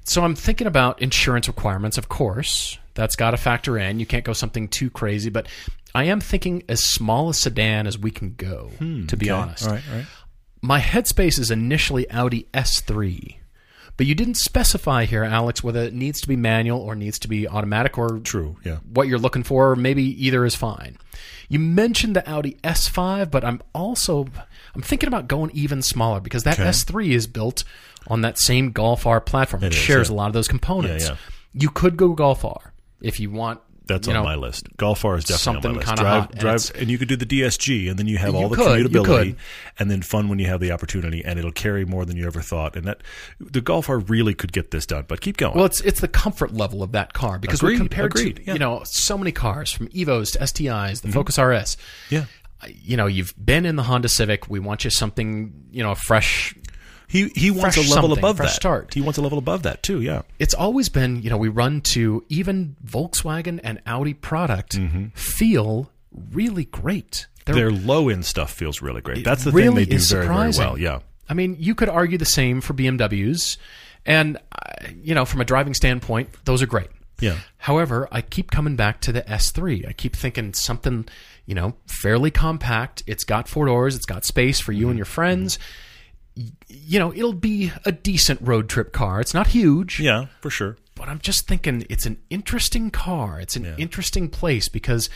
So 0.05 0.23
I'm 0.23 0.35
thinking 0.35 0.65
about 0.65 1.01
insurance 1.01 1.47
requirements, 1.47 1.97
of 1.97 2.09
course. 2.09 2.79
That's 2.99 3.15
got 3.15 3.31
to 3.31 3.37
factor 3.37 3.77
in. 3.77 4.01
You 4.01 4.05
can't 4.05 4.25
go 4.25 4.33
something 4.33 4.67
too 4.67 4.89
crazy, 4.89 5.29
but 5.29 5.47
I 5.95 6.03
am 6.03 6.19
thinking 6.19 6.63
as 6.67 6.83
small 6.83 7.29
a 7.29 7.33
sedan 7.33 7.87
as 7.87 7.97
we 7.97 8.11
can 8.11 8.33
go, 8.33 8.71
hmm, 8.77 9.05
to 9.05 9.15
be 9.15 9.31
okay. 9.31 9.41
honest. 9.41 9.65
All 9.65 9.71
right, 9.71 9.83
all 9.89 9.95
right. 9.95 10.05
My 10.61 10.81
headspace 10.81 11.39
is 11.39 11.49
initially 11.49 12.11
Audi 12.11 12.47
S3. 12.53 13.37
But 13.95 14.05
you 14.05 14.15
didn't 14.15 14.35
specify 14.35 15.05
here, 15.05 15.23
Alex, 15.23 15.63
whether 15.63 15.81
it 15.81 15.93
needs 15.93 16.19
to 16.19 16.27
be 16.27 16.35
manual 16.35 16.81
or 16.81 16.93
needs 16.93 17.19
to 17.19 17.29
be 17.29 17.47
automatic 17.47 17.97
or 17.97 18.19
true, 18.19 18.57
yeah. 18.65 18.79
What 18.85 19.07
you're 19.07 19.17
looking 19.17 19.43
for, 19.43 19.77
maybe 19.77 20.03
either 20.25 20.43
is 20.43 20.55
fine. 20.55 20.97
You 21.47 21.59
mentioned 21.59 22.17
the 22.17 22.29
Audi 22.29 22.57
S5, 22.65 23.31
but 23.31 23.45
I'm 23.45 23.61
also 23.73 24.27
I'm 24.75 24.81
thinking 24.81 25.07
about 25.07 25.29
going 25.29 25.51
even 25.53 25.81
smaller 25.81 26.19
because 26.19 26.43
that 26.43 26.59
okay. 26.59 26.67
S3 26.67 27.11
is 27.11 27.27
built 27.27 27.63
on 28.07 28.21
that 28.21 28.37
same 28.39 28.71
Golf 28.71 29.05
R 29.05 29.21
platform. 29.21 29.63
It, 29.63 29.67
it 29.67 29.73
shares 29.73 30.07
is, 30.07 30.09
yeah. 30.09 30.15
a 30.15 30.17
lot 30.17 30.27
of 30.27 30.33
those 30.33 30.49
components. 30.49 31.05
Yeah, 31.05 31.11
yeah. 31.11 31.61
You 31.61 31.69
could 31.69 31.95
go 31.95 32.09
Golf 32.09 32.43
R 32.43 32.73
if 33.01 33.19
you 33.19 33.29
want 33.29 33.61
That's 33.87 34.07
you 34.07 34.13
on 34.13 34.19
know, 34.19 34.23
my 34.23 34.35
list. 34.35 34.67
Golf 34.77 35.03
R 35.03 35.17
is 35.17 35.23
definitely 35.25 35.43
something 35.43 35.71
on 35.71 35.75
my 35.75 35.79
list. 35.81 35.95
drive, 35.95 36.21
hot, 36.21 36.31
and 36.31 36.39
drive, 36.39 36.55
it's- 36.55 36.71
and 36.81 36.89
you 36.91 36.97
could 36.97 37.07
do 37.07 37.15
the 37.15 37.25
DSG, 37.25 37.89
and 37.89 37.97
then 37.97 38.07
you 38.07 38.17
have 38.17 38.33
You 38.33 38.39
all 38.39 38.49
the 38.49 38.55
could, 38.55 38.85
commutability, 38.91 39.35
and 39.79 39.89
then 39.89 40.01
fun 40.01 40.29
when 40.29 40.37
you 40.39 40.45
have 40.47 40.59
the 40.59 40.71
opportunity, 40.71 41.23
and 41.25 41.39
it'll 41.39 41.51
carry 41.51 41.85
more 41.85 42.05
than 42.05 42.15
you 42.17 42.27
ever 42.27 42.41
thought. 42.41 42.75
And 42.75 42.85
that 42.87 43.01
the 43.39 43.61
Golf 43.61 43.89
R 43.89 43.97
really 43.99 44.33
could 44.35 44.51
get 44.51 44.71
this 44.71 44.85
done. 44.85 45.05
But 45.07 45.21
keep 45.21 45.37
going. 45.37 45.55
Well, 45.55 45.65
it's 45.65 45.81
it's 45.81 46.01
the 46.01 46.07
comfort 46.07 46.53
level 46.53 46.83
of 46.83 46.91
that 46.91 47.13
car 47.13 47.39
because 47.39 47.59
Agreed, 47.61 47.73
we're 47.73 47.79
compared 47.79 48.11
agreed, 48.11 48.35
to 48.37 48.43
yeah. 48.45 48.53
you 48.53 48.59
know 48.59 48.81
so 48.85 49.17
many 49.17 49.31
cars 49.31 49.71
from 49.71 49.87
Evos 49.89 50.33
to 50.33 50.39
STIs, 50.39 51.01
the 51.01 51.07
mm-hmm. 51.07 51.13
Focus 51.13 51.37
RS. 51.39 51.77
yeah, 52.09 52.25
You 52.67 52.95
know, 52.97 53.07
you've 53.07 53.33
been 53.43 53.65
in 53.65 53.75
the 53.75 53.83
Honda 53.83 54.09
Civic. 54.09 54.49
We 54.49 54.59
want 54.59 54.83
you 54.83 54.89
something 54.91 55.53
you 55.71 55.81
know 55.81 55.95
fresh. 55.95 56.53
He 57.09 57.29
he 57.35 57.51
wants 57.51 57.75
a 57.75 57.81
level 57.93 58.13
above 58.13 58.37
fresh 58.37 58.51
that. 58.51 58.55
start. 58.55 58.93
He 58.93 59.01
wants 59.01 59.17
a 59.17 59.21
level 59.21 59.37
above 59.37 59.63
that 59.63 59.83
too. 59.83 59.99
Yeah. 60.01 60.21
It's 60.39 60.53
always 60.53 60.87
been 60.87 61.21
you 61.21 61.29
know 61.29 61.37
we 61.37 61.49
run 61.49 61.81
to 61.95 62.23
even 62.29 62.75
Volkswagen 62.85 63.59
and 63.63 63.81
Audi 63.85 64.13
product 64.13 64.79
feel 65.15 65.91
really 66.31 66.65
great. 66.65 67.27
They're 67.45 67.55
Their 67.55 67.71
low 67.71 68.09
end 68.09 68.25
stuff 68.25 68.51
feels 68.53 68.81
really 68.81 69.01
great. 69.01 69.23
That's 69.25 69.43
the 69.43 69.51
really 69.51 69.85
thing 69.85 69.89
they 69.89 69.97
do 69.97 70.03
very 70.03 70.25
very 70.25 70.25
surprising. 70.53 70.63
well. 70.65 70.77
Yeah. 70.77 70.99
I 71.27 71.33
mean, 71.33 71.57
you 71.59 71.75
could 71.75 71.89
argue 71.89 72.17
the 72.17 72.25
same 72.25 72.61
for 72.61 72.73
BMWs, 72.73 73.57
and 74.05 74.37
uh, 74.51 74.87
you 75.01 75.13
know, 75.15 75.25
from 75.25 75.41
a 75.41 75.45
driving 75.45 75.73
standpoint, 75.73 76.29
those 76.45 76.61
are 76.61 76.67
great. 76.67 76.87
Yeah. 77.19 77.37
However, 77.57 78.07
I 78.11 78.21
keep 78.21 78.49
coming 78.49 78.75
back 78.75 79.01
to 79.01 79.11
the 79.11 79.21
S3. 79.23 79.87
I 79.87 79.91
keep 79.93 80.15
thinking 80.15 80.53
something, 80.53 81.07
you 81.45 81.53
know, 81.53 81.75
fairly 81.85 82.31
compact. 82.31 83.03
It's 83.07 83.23
got 83.25 83.47
four 83.49 83.65
doors. 83.65 83.95
It's 83.95 84.05
got 84.05 84.23
space 84.25 84.59
for 84.59 84.71
you 84.71 84.83
Mm-hmm. 84.83 84.89
and 84.91 84.97
your 84.99 85.05
friends. 85.05 85.59
Y- 85.59 85.65
You 86.67 86.99
know, 86.99 87.13
it'll 87.13 87.33
be 87.33 87.71
a 87.85 87.91
decent 87.91 88.39
road 88.41 88.69
trip 88.69 88.91
car. 88.93 89.19
It's 89.19 89.33
not 89.33 89.47
huge, 89.47 89.99
Yeah, 89.99 90.27
for 90.41 90.49
sure. 90.49 90.77
but 90.95 91.09
I'm 91.09 91.19
just 91.19 91.47
thinking 91.47 91.85
it's 91.89 92.05
an 92.05 92.17
interesting 92.29 92.91
car. 92.91 93.39
It's 93.41 93.55
an 93.55 93.65
interesting 93.77 94.29
place 94.29 94.69
because, 94.69 95.09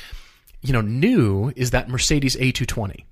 you 0.61 0.73
know, 0.73 0.81
new 0.81 1.53
is 1.55 1.71
that 1.71 1.87
Mercedes 1.89 2.35
A220. 2.35 3.05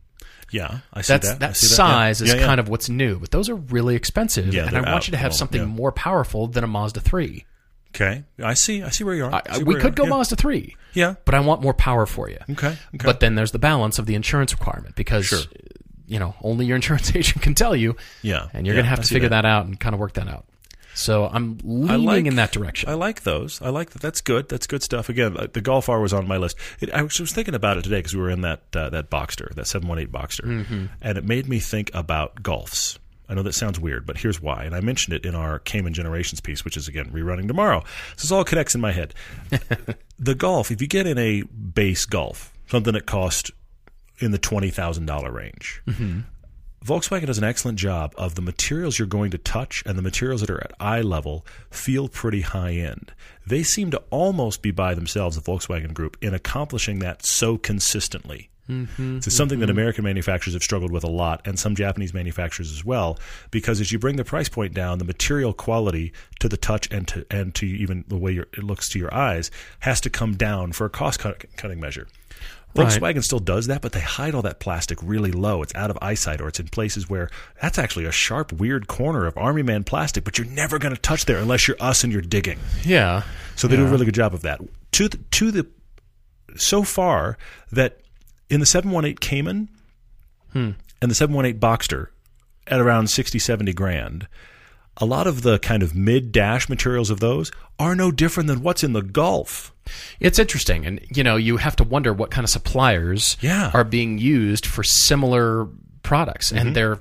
Yeah, 0.51 0.79
I 0.93 1.01
see 1.01 1.13
That's 1.13 1.29
that. 1.29 1.39
That 1.39 1.55
see 1.55 1.67
that. 1.67 1.75
size 1.75 2.19
Yeah. 2.21 2.25
is 2.27 2.33
Yeah, 2.33 2.39
yeah. 2.41 2.45
kind 2.45 2.59
of 2.59 2.67
what's 2.67 2.89
new, 2.89 3.19
but 3.19 3.31
those 3.31 3.47
are 3.47 3.55
really 3.55 3.95
expensive, 3.95 4.53
Yeah, 4.53 4.67
and 4.67 4.75
I 4.75 4.81
want 4.81 4.89
out 4.89 5.07
you 5.07 5.11
to 5.11 5.17
have 5.17 5.31
the 5.31 5.37
something 5.37 5.65
more 5.67 5.93
powerful 5.93 6.47
than 6.47 6.63
a 6.65 6.67
Mazda 6.67 6.99
three. 6.99 7.45
okay. 7.95 8.23
I 8.43 8.53
see. 8.55 8.83
I 8.83 8.89
see 8.89 9.05
where 9.05 9.15
you 9.15 9.25
are. 9.25 9.33
I, 9.49 9.59
we 9.59 9.75
could 9.75 9.95
go 9.95 10.03
yeah. 10.03 10.09
Mazda 10.09 10.35
three, 10.35 10.75
Yeah. 10.93 11.15
but 11.23 11.35
I 11.35 11.39
want 11.39 11.61
more 11.61 11.73
power 11.73 12.05
for 12.05 12.29
you. 12.29 12.39
Okay. 12.49 12.67
Okay. 12.67 12.77
But 13.05 13.21
then 13.21 13.35
there's 13.35 13.51
the 13.51 13.59
balance 13.59 13.97
of 13.99 14.05
the 14.07 14.15
insurance 14.15 14.51
requirement 14.51 14.95
because 14.95 15.25
Sure. 15.27 15.39
You 16.11 16.19
know 16.19 16.35
only 16.43 16.65
your 16.65 16.75
insurance 16.75 17.15
agent 17.15 17.41
can 17.41 17.55
tell 17.55 17.75
you, 17.75 17.95
yeah, 18.21 18.47
and 18.53 18.67
you're 18.67 18.75
yeah, 18.75 18.81
going 18.81 18.85
to 18.85 18.89
have 18.89 18.99
I 18.99 19.03
to 19.03 19.07
figure 19.07 19.29
that. 19.29 19.45
out 19.45 19.65
and 19.65 19.79
kind 19.79 19.93
of 19.95 19.99
work 19.99 20.13
that 20.13 20.27
out. 20.27 20.45
So 20.93 21.25
I'm 21.25 21.57
leaning 21.63 22.05
like- 22.05 22.25
in 22.25 22.35
that 22.35 22.51
direction. 22.51 22.89
I 22.89 22.95
like 22.95 23.23
those. 23.23 23.61
I 23.61 23.69
like 23.69 23.91
that. 23.91 24.01
That's 24.01 24.19
good. 24.19 24.49
That's 24.49 24.67
good 24.67 24.83
stuff. 24.83 25.07
Again, 25.07 25.37
uh, 25.37 25.47
the 25.51 25.61
Golf 25.61 25.87
R 25.87 26.01
was 26.01 26.11
on 26.13 26.27
my 26.27 26.35
list. 26.35 26.57
It, 26.81 26.91
I 26.91 27.01
was 27.01 27.17
was 27.17 27.31
thinking 27.31 27.55
about 27.55 27.77
it 27.77 27.83
today 27.85 27.99
because 27.99 28.13
we 28.13 28.21
were 28.21 28.29
in 28.29 28.41
that 28.41 28.61
uh, 28.75 28.89
that 28.89 29.09
Boxster, 29.09 29.55
that 29.55 29.67
seven 29.67 29.87
one 29.87 29.99
eight 29.99 30.11
Boxster, 30.11 30.43
Mm-hmm. 30.45 30.85
and 31.01 31.17
it 31.17 31.23
made 31.23 31.47
me 31.47 31.59
think 31.59 31.91
about 31.93 32.43
Golfs. 32.43 32.97
I 33.29 33.33
know 33.33 33.43
that 33.43 33.53
sounds 33.53 33.79
weird, 33.79 34.05
but 34.05 34.17
here's 34.17 34.41
why. 34.41 34.65
And 34.65 34.75
I 34.75 34.81
mentioned 34.81 35.15
it 35.15 35.25
in 35.25 35.33
our 35.33 35.59
Cayman 35.59 35.93
Generations 35.93 36.41
piece, 36.41 36.65
which 36.65 36.75
is 36.75 36.89
again 36.89 37.05
rerunning 37.11 37.47
tomorrow. 37.47 37.81
So 38.17 38.23
this 38.23 38.31
all 38.33 38.43
connects 38.43 38.75
in 38.75 38.81
my 38.81 38.91
head. 38.91 39.13
the 40.19 40.35
Golf, 40.35 40.71
if 40.71 40.81
you 40.81 40.87
get 40.87 41.07
in 41.07 41.17
a 41.17 41.43
base 41.43 42.05
Golf, 42.05 42.51
something 42.67 42.93
that 42.93 43.05
cost 43.05 43.51
in 44.21 44.31
the 44.31 44.37
twenty 44.37 44.69
thousand 44.69 45.05
dollar 45.05 45.31
range. 45.31 45.81
Volkswagen 46.85 47.27
does 47.27 47.37
an 47.37 47.43
excellent 47.43 47.77
job 47.77 48.13
of 48.17 48.33
the 48.33 48.41
materials 48.41 48.97
you're 48.97 49.07
going 49.07 49.29
to 49.29 49.37
touch 49.37 49.83
and 49.85 49.99
the 49.99 50.01
materials 50.01 50.41
that 50.41 50.49
are 50.49 50.63
at 50.63 50.71
eye 50.79 51.01
level 51.01 51.45
feel 51.69 52.07
pretty 52.07 52.41
high 52.41 52.73
end. 52.73 53.13
They 53.45 53.61
seem 53.61 53.91
to 53.91 54.01
almost 54.09 54.63
be 54.63 54.71
by 54.71 54.95
themselves, 54.95 55.35
the 55.35 55.43
Volkswagen 55.43 55.93
Group, 55.93 56.17
in 56.21 56.33
accomplishing 56.33 56.97
that 56.99 57.23
so 57.23 57.57
consistently. 57.57 58.49
Mm-hmm, 58.67 59.17
it's 59.17 59.35
something 59.35 59.59
that 59.59 59.69
American 59.69 60.03
manufacturers 60.03 60.53
have 60.53 60.63
struggled 60.63 60.91
with 60.91 61.03
a 61.03 61.09
lot, 61.09 61.41
and 61.45 61.59
some 61.59 61.75
Japanese 61.75 62.13
manufacturers 62.13 62.71
as 62.71 62.85
well, 62.85 63.19
because 63.51 63.81
as 63.81 63.91
you 63.91 63.99
bring 63.99 64.15
the 64.15 64.23
price 64.23 64.49
point 64.49 64.73
down, 64.73 64.97
the 64.97 65.05
material 65.05 65.51
quality 65.51 66.13
to 66.39 66.47
the 66.47 66.57
touch 66.57 66.87
and 66.91 67.07
to 67.09 67.25
and 67.29 67.53
to 67.55 67.65
even 67.65 68.05
the 68.07 68.17
way 68.17 68.31
your, 68.31 68.47
it 68.53 68.63
looks 68.63 68.87
to 68.89 68.99
your 68.99 69.13
eyes 69.13 69.51
has 69.81 69.99
to 70.01 70.09
come 70.09 70.35
down 70.35 70.71
for 70.71 70.85
a 70.85 70.89
cost 70.89 71.19
cut- 71.19 71.45
cutting 71.57 71.79
measure. 71.79 72.07
Right. 72.75 72.87
Volkswagen 72.87 73.23
still 73.23 73.39
does 73.39 73.67
that, 73.67 73.81
but 73.81 73.91
they 73.91 73.99
hide 73.99 74.33
all 74.33 74.41
that 74.43 74.59
plastic 74.59 74.99
really 75.01 75.31
low. 75.31 75.61
It's 75.61 75.75
out 75.75 75.89
of 75.89 75.97
eyesight, 76.01 76.39
or 76.39 76.47
it's 76.47 76.59
in 76.59 76.67
places 76.67 77.09
where 77.09 77.29
that's 77.61 77.77
actually 77.77 78.05
a 78.05 78.11
sharp, 78.11 78.53
weird 78.53 78.87
corner 78.87 79.25
of 79.25 79.37
Army 79.37 79.63
Man 79.63 79.83
plastic, 79.83 80.23
but 80.23 80.37
you're 80.37 80.47
never 80.47 80.79
going 80.79 80.95
to 80.95 81.01
touch 81.01 81.25
there 81.25 81.37
unless 81.37 81.67
you're 81.67 81.77
us 81.79 82.03
and 82.03 82.13
you're 82.13 82.21
digging. 82.21 82.59
yeah. 82.83 83.23
So 83.55 83.67
they 83.67 83.75
do 83.75 83.85
a 83.85 83.89
really 83.89 84.05
good 84.05 84.15
job 84.15 84.33
of 84.33 84.41
that. 84.41 84.59
To 84.93 85.07
the, 85.07 85.17
to 85.17 85.51
the 85.51 85.67
so 86.55 86.83
far 86.83 87.37
that 87.71 87.99
in 88.49 88.59
the 88.59 88.65
718 88.65 89.17
Cayman 89.17 89.69
hmm. 90.51 90.71
and 91.01 91.11
the 91.11 91.15
718 91.15 91.59
Boxster 91.59 92.07
at 92.67 92.79
around 92.79 93.09
60, 93.09 93.37
70 93.39 93.73
grand, 93.73 94.27
a 94.97 95.05
lot 95.05 95.25
of 95.27 95.41
the 95.41 95.57
kind 95.59 95.83
of 95.83 95.95
mid 95.95 96.31
dash 96.31 96.69
materials 96.69 97.09
of 97.09 97.19
those 97.19 97.51
are 97.79 97.95
no 97.95 98.11
different 98.11 98.47
than 98.47 98.61
what's 98.61 98.83
in 98.83 98.93
the 98.93 99.01
Golf. 99.01 99.73
It's 100.19 100.37
interesting, 100.39 100.85
and 100.85 100.99
you 101.15 101.23
know 101.23 101.35
you 101.37 101.57
have 101.57 101.75
to 101.77 101.83
wonder 101.83 102.13
what 102.13 102.29
kind 102.31 102.43
of 102.43 102.49
suppliers 102.49 103.37
Yeah. 103.41 103.71
are 103.73 103.83
being 103.83 104.17
used 104.19 104.65
for 104.65 104.83
similar 104.83 105.67
products, 106.03 106.49
Mm-hmm. 106.51 106.67
and 106.67 106.75
they're, 106.75 106.99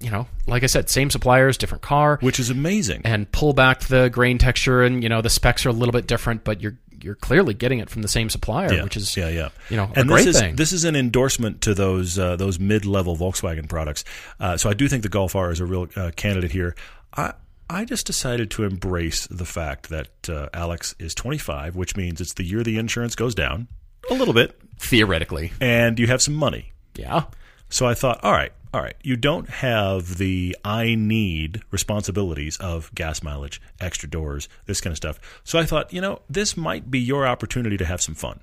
you 0.00 0.10
know, 0.10 0.26
like 0.46 0.62
I 0.62 0.66
said, 0.66 0.90
same 0.90 1.10
suppliers, 1.10 1.56
different 1.56 1.82
car, 1.82 2.18
Which 2.20 2.38
is 2.40 2.50
amazing. 2.50 3.02
and 3.04 3.30
pull 3.32 3.52
back 3.52 3.80
the 3.80 4.08
grain 4.08 4.38
texture, 4.38 4.82
and 4.82 5.02
you 5.02 5.08
know 5.08 5.22
the 5.22 5.30
specs 5.30 5.64
are 5.66 5.70
a 5.70 5.72
little 5.72 5.92
bit 5.92 6.06
different, 6.06 6.42
but 6.44 6.60
you're 6.60 6.78
you're 7.02 7.14
clearly 7.14 7.52
getting 7.54 7.78
it 7.78 7.88
from 7.90 8.02
the 8.02 8.08
same 8.08 8.28
supplier, 8.30 8.72
yeah, 8.72 8.82
which 8.82 8.96
is 8.96 9.16
yeah, 9.16 9.28
yeah. 9.28 9.50
you 9.70 9.76
know, 9.76 9.84
a 9.94 10.00
and 10.00 10.08
great 10.08 10.24
this 10.24 10.34
is, 10.34 10.40
thing. 10.40 10.56
This 10.56 10.72
is 10.72 10.84
an 10.84 10.96
endorsement 10.96 11.60
to 11.62 11.74
those 11.74 12.18
uh, 12.18 12.36
those 12.36 12.58
mid 12.58 12.84
level 12.86 13.16
Volkswagen 13.16 13.68
products. 13.68 14.02
Uh, 14.40 14.56
so 14.56 14.68
I 14.70 14.74
do 14.74 14.88
think 14.88 15.02
the 15.02 15.08
Golf 15.10 15.36
R 15.36 15.50
is 15.52 15.60
a 15.60 15.66
real 15.66 15.86
uh, 15.94 16.10
candidate 16.16 16.50
here. 16.52 16.74
I 17.16 17.32
I 17.68 17.84
just 17.84 18.06
decided 18.06 18.50
to 18.52 18.64
embrace 18.64 19.26
the 19.26 19.44
fact 19.44 19.88
that 19.88 20.28
uh, 20.28 20.48
Alex 20.54 20.94
is 21.00 21.14
25, 21.14 21.74
which 21.74 21.96
means 21.96 22.20
it's 22.20 22.34
the 22.34 22.44
year 22.44 22.62
the 22.62 22.78
insurance 22.78 23.16
goes 23.16 23.34
down 23.34 23.66
a 24.08 24.14
little 24.14 24.34
bit, 24.34 24.56
theoretically, 24.78 25.52
and 25.60 25.98
you 25.98 26.06
have 26.06 26.22
some 26.22 26.34
money. 26.34 26.72
yeah, 26.94 27.24
So 27.68 27.84
I 27.86 27.94
thought, 27.94 28.22
all 28.22 28.30
right, 28.30 28.52
all 28.72 28.80
right, 28.80 28.94
you 29.02 29.16
don't 29.16 29.48
have 29.48 30.18
the 30.18 30.56
I 30.64 30.94
need 30.94 31.62
responsibilities 31.72 32.56
of 32.58 32.94
gas 32.94 33.22
mileage, 33.22 33.60
extra 33.80 34.08
doors, 34.08 34.48
this 34.66 34.80
kind 34.80 34.92
of 34.92 34.96
stuff. 34.96 35.18
So 35.42 35.58
I 35.58 35.64
thought, 35.64 35.92
you 35.92 36.00
know, 36.00 36.20
this 36.30 36.56
might 36.56 36.88
be 36.88 37.00
your 37.00 37.26
opportunity 37.26 37.76
to 37.78 37.84
have 37.84 38.00
some 38.00 38.14
fun. 38.14 38.38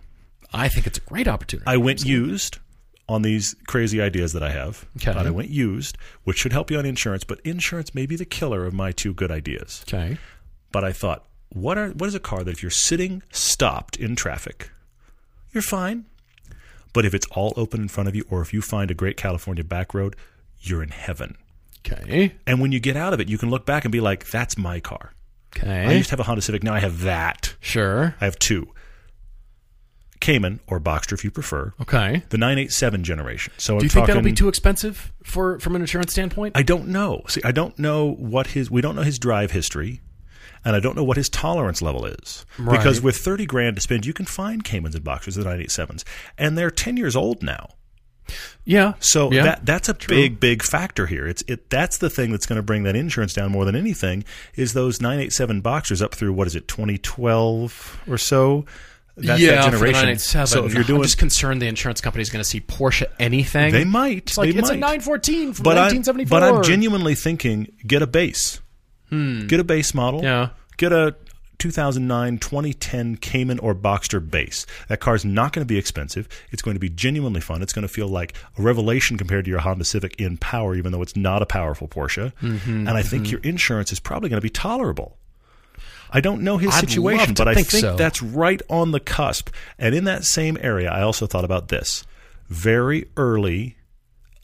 I 0.51 0.67
think 0.67 0.85
it's 0.85 0.97
a 0.97 1.01
great 1.01 1.27
opportunity. 1.27 1.65
I 1.65 1.77
went 1.77 2.03
used 2.03 2.57
on 3.09 3.21
these 3.21 3.55
crazy 3.67 4.01
ideas 4.01 4.33
that 4.33 4.41
I 4.43 4.51
have. 4.51 4.85
Okay. 4.97 5.13
But 5.13 5.27
I 5.27 5.29
went 5.31 5.49
used, 5.49 5.97
which 6.23 6.37
should 6.37 6.53
help 6.53 6.71
you 6.71 6.77
on 6.77 6.85
insurance, 6.85 7.23
but 7.23 7.39
insurance 7.41 7.93
may 7.93 8.05
be 8.05 8.15
the 8.15 8.25
killer 8.25 8.65
of 8.65 8.73
my 8.73 8.91
two 8.91 9.13
good 9.13 9.29
ideas. 9.31 9.83
okay, 9.87 10.17
But 10.71 10.83
I 10.83 10.93
thought, 10.93 11.25
what 11.49 11.77
are 11.77 11.89
what 11.89 12.07
is 12.07 12.15
a 12.15 12.19
car 12.19 12.43
that 12.43 12.51
if 12.51 12.63
you're 12.63 12.69
sitting 12.71 13.21
stopped 13.31 13.97
in 13.97 14.15
traffic, 14.15 14.71
you're 15.51 15.61
fine. 15.63 16.05
But 16.93 17.05
if 17.05 17.13
it's 17.13 17.27
all 17.31 17.53
open 17.57 17.81
in 17.81 17.87
front 17.87 18.07
of 18.07 18.15
you, 18.15 18.23
or 18.29 18.41
if 18.41 18.53
you 18.53 18.61
find 18.61 18.89
a 18.91 18.93
great 18.93 19.17
California 19.17 19.63
back 19.63 19.93
road, 19.93 20.15
you're 20.61 20.83
in 20.83 20.89
heaven. 20.89 21.35
okay, 21.85 22.33
And 22.47 22.61
when 22.61 22.71
you 22.71 22.79
get 22.79 22.95
out 22.95 23.13
of 23.13 23.19
it, 23.19 23.27
you 23.29 23.37
can 23.37 23.49
look 23.49 23.65
back 23.65 23.83
and 23.83 23.91
be 23.91 23.99
like, 23.99 24.29
that's 24.29 24.57
my 24.57 24.79
car. 24.79 25.11
Okay. 25.55 25.85
I 25.87 25.91
used 25.93 26.09
to 26.09 26.13
have 26.13 26.19
a 26.19 26.23
Honda 26.23 26.41
Civic, 26.41 26.63
now 26.63 26.73
I 26.73 26.79
have 26.79 27.01
that. 27.01 27.55
sure, 27.59 28.15
I 28.21 28.25
have 28.25 28.39
two. 28.39 28.69
Cayman 30.23 30.61
or 30.67 30.79
Boxster 30.79 31.11
if 31.13 31.23
you 31.23 31.29
prefer. 31.31 31.73
okay. 31.81 32.23
The 32.29 32.37
987 32.37 33.03
generation. 33.03 33.53
So 33.57 33.73
Do 33.73 33.77
I'm 33.77 33.83
you 33.83 33.89
think 33.89 33.91
talking, 34.03 34.07
that'll 34.07 34.23
be 34.23 34.31
too 34.33 34.47
expensive 34.47 35.11
for 35.23 35.59
from 35.59 35.75
an 35.75 35.81
insurance 35.81 36.13
standpoint? 36.13 36.57
I 36.57 36.63
don't 36.63 36.87
know. 36.87 37.23
See, 37.27 37.41
I 37.43 37.51
don't 37.51 37.77
know 37.77 38.11
what 38.13 38.47
his. 38.47 38.71
We 38.71 38.81
don't 38.81 38.95
know 38.95 39.01
his 39.03 39.19
drive 39.19 39.51
history, 39.51 39.99
and 40.63 40.75
I 40.75 40.79
don't 40.79 40.95
know 40.95 41.03
what 41.03 41.17
his 41.17 41.27
tolerance 41.29 41.81
level 41.81 42.05
is. 42.05 42.45
Right. 42.57 42.77
Because 42.77 43.01
with 43.01 43.17
thirty 43.17 43.45
grand 43.45 43.75
to 43.75 43.81
spend, 43.81 44.05
you 44.05 44.13
can 44.13 44.25
find 44.25 44.63
Caymans 44.63 44.95
and 44.95 45.03
Boxsters, 45.03 45.35
the 45.35 45.43
987s, 45.43 46.03
and 46.37 46.57
they're 46.57 46.71
ten 46.71 46.95
years 46.95 47.15
old 47.17 47.43
now. 47.43 47.67
yeah, 48.63 48.93
So 48.99 49.29
yeah. 49.29 49.43
that 49.43 49.65
that's 49.65 49.89
a 49.89 49.93
big 49.93 50.39
big 50.39 50.63
factor 50.63 51.05
here. 51.07 51.27
It's 51.27 51.43
it 51.49 51.69
that's 51.69 51.97
the 51.97 52.09
thing 52.09 52.31
that's 52.31 52.45
going 52.45 52.55
to 52.55 52.63
bring 52.63 52.83
that 52.83 52.95
insurance 52.95 53.33
down 53.33 53.51
more 53.51 53.65
than 53.65 53.75
anything 53.75 54.23
is 54.55 54.71
those 54.71 55.01
987 55.01 55.61
Boxsters 55.61 56.01
up 56.01 56.15
through 56.15 56.31
what 56.31 56.47
is 56.47 56.55
it 56.55 56.69
2012 56.69 58.03
or 58.07 58.17
so. 58.17 58.65
That's 59.15 59.39
yeah, 59.39 59.55
that 59.55 59.71
generation. 59.71 60.17
So 60.19 60.65
if 60.65 60.73
you're 60.73 60.83
doing 60.83 60.99
I'm 60.99 61.03
just 61.03 61.17
concerned 61.17 61.61
the 61.61 61.67
insurance 61.67 62.01
company 62.01 62.23
is 62.23 62.29
going 62.29 62.43
to 62.43 62.49
see 62.49 62.61
Porsche 62.61 63.05
anything. 63.19 63.71
They 63.71 63.83
might. 63.83 64.17
It's 64.17 64.37
like 64.37 64.51
They 64.51 64.59
it's 64.59 64.69
a 64.69 64.73
might. 64.73 64.79
914 64.79 65.53
from 65.53 65.63
but 65.63 65.77
I'm, 65.77 65.95
1974. 65.95 66.39
but 66.39 66.43
I'm 66.43 66.63
genuinely 66.63 67.15
thinking 67.15 67.71
get 67.85 68.01
a 68.01 68.07
base. 68.07 68.59
Get 69.11 69.59
a 69.59 69.63
base 69.63 69.93
model. 69.93 70.21
Hmm. 70.21 70.25
Yeah. 70.25 70.49
Get 70.77 70.91
a 70.91 71.15
2009, 71.59 72.39
2010 72.39 73.17
Cayman 73.17 73.59
or 73.59 73.75
Boxster 73.75 74.19
base. 74.19 74.65
That 74.87 74.99
car's 74.99 75.23
not 75.23 75.53
going 75.53 75.61
to 75.65 75.71
be 75.71 75.77
expensive. 75.77 76.27
It's 76.51 76.61
going 76.63 76.75
to 76.75 76.79
be 76.79 76.89
genuinely 76.89 77.39
fun. 77.39 77.61
It's 77.61 77.73
going 77.73 77.83
to 77.83 77.93
feel 77.93 78.07
like 78.07 78.33
a 78.57 78.61
revelation 78.61 79.17
compared 79.17 79.45
to 79.45 79.51
your 79.51 79.59
Honda 79.59 79.85
Civic 79.85 80.19
in 80.19 80.37
power, 80.37 80.75
even 80.75 80.91
though 80.91 81.01
it's 81.03 81.15
not 81.15 81.43
a 81.43 81.45
powerful 81.45 81.87
Porsche. 81.87 82.33
Mm-hmm, 82.41 82.87
and 82.87 82.89
I 82.89 83.03
think 83.03 83.31
your 83.31 83.39
insurance 83.41 83.91
is 83.91 83.99
probably 83.99 84.29
going 84.29 84.39
to 84.39 84.43
be 84.43 84.49
tolerable. 84.49 85.17
I 86.15 86.21
don't 86.21 86.43
know 86.43 86.57
his 86.57 86.73
I'd 86.73 86.79
situation, 86.87 87.33
but 87.33 87.47
I 87.47 87.55
think 87.55 87.67
think 87.69 87.81
so. 87.81 87.95
that's 87.95 88.21
right 88.21 88.61
on 88.69 88.91
the 88.91 88.99
cusp. 88.99 89.49
And 89.79 89.95
in 89.95 90.03
that 90.03 90.23
same 90.23 90.57
area, 90.61 90.89
I 90.91 91.01
also 91.01 91.25
thought 91.25 91.43
about 91.43 91.69
this 91.69 92.05
very 92.49 93.09
early 93.17 93.77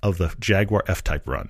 of 0.01 0.17
the 0.17 0.33
Jaguar 0.39 0.83
F 0.87 1.03
Type 1.03 1.27
run 1.27 1.49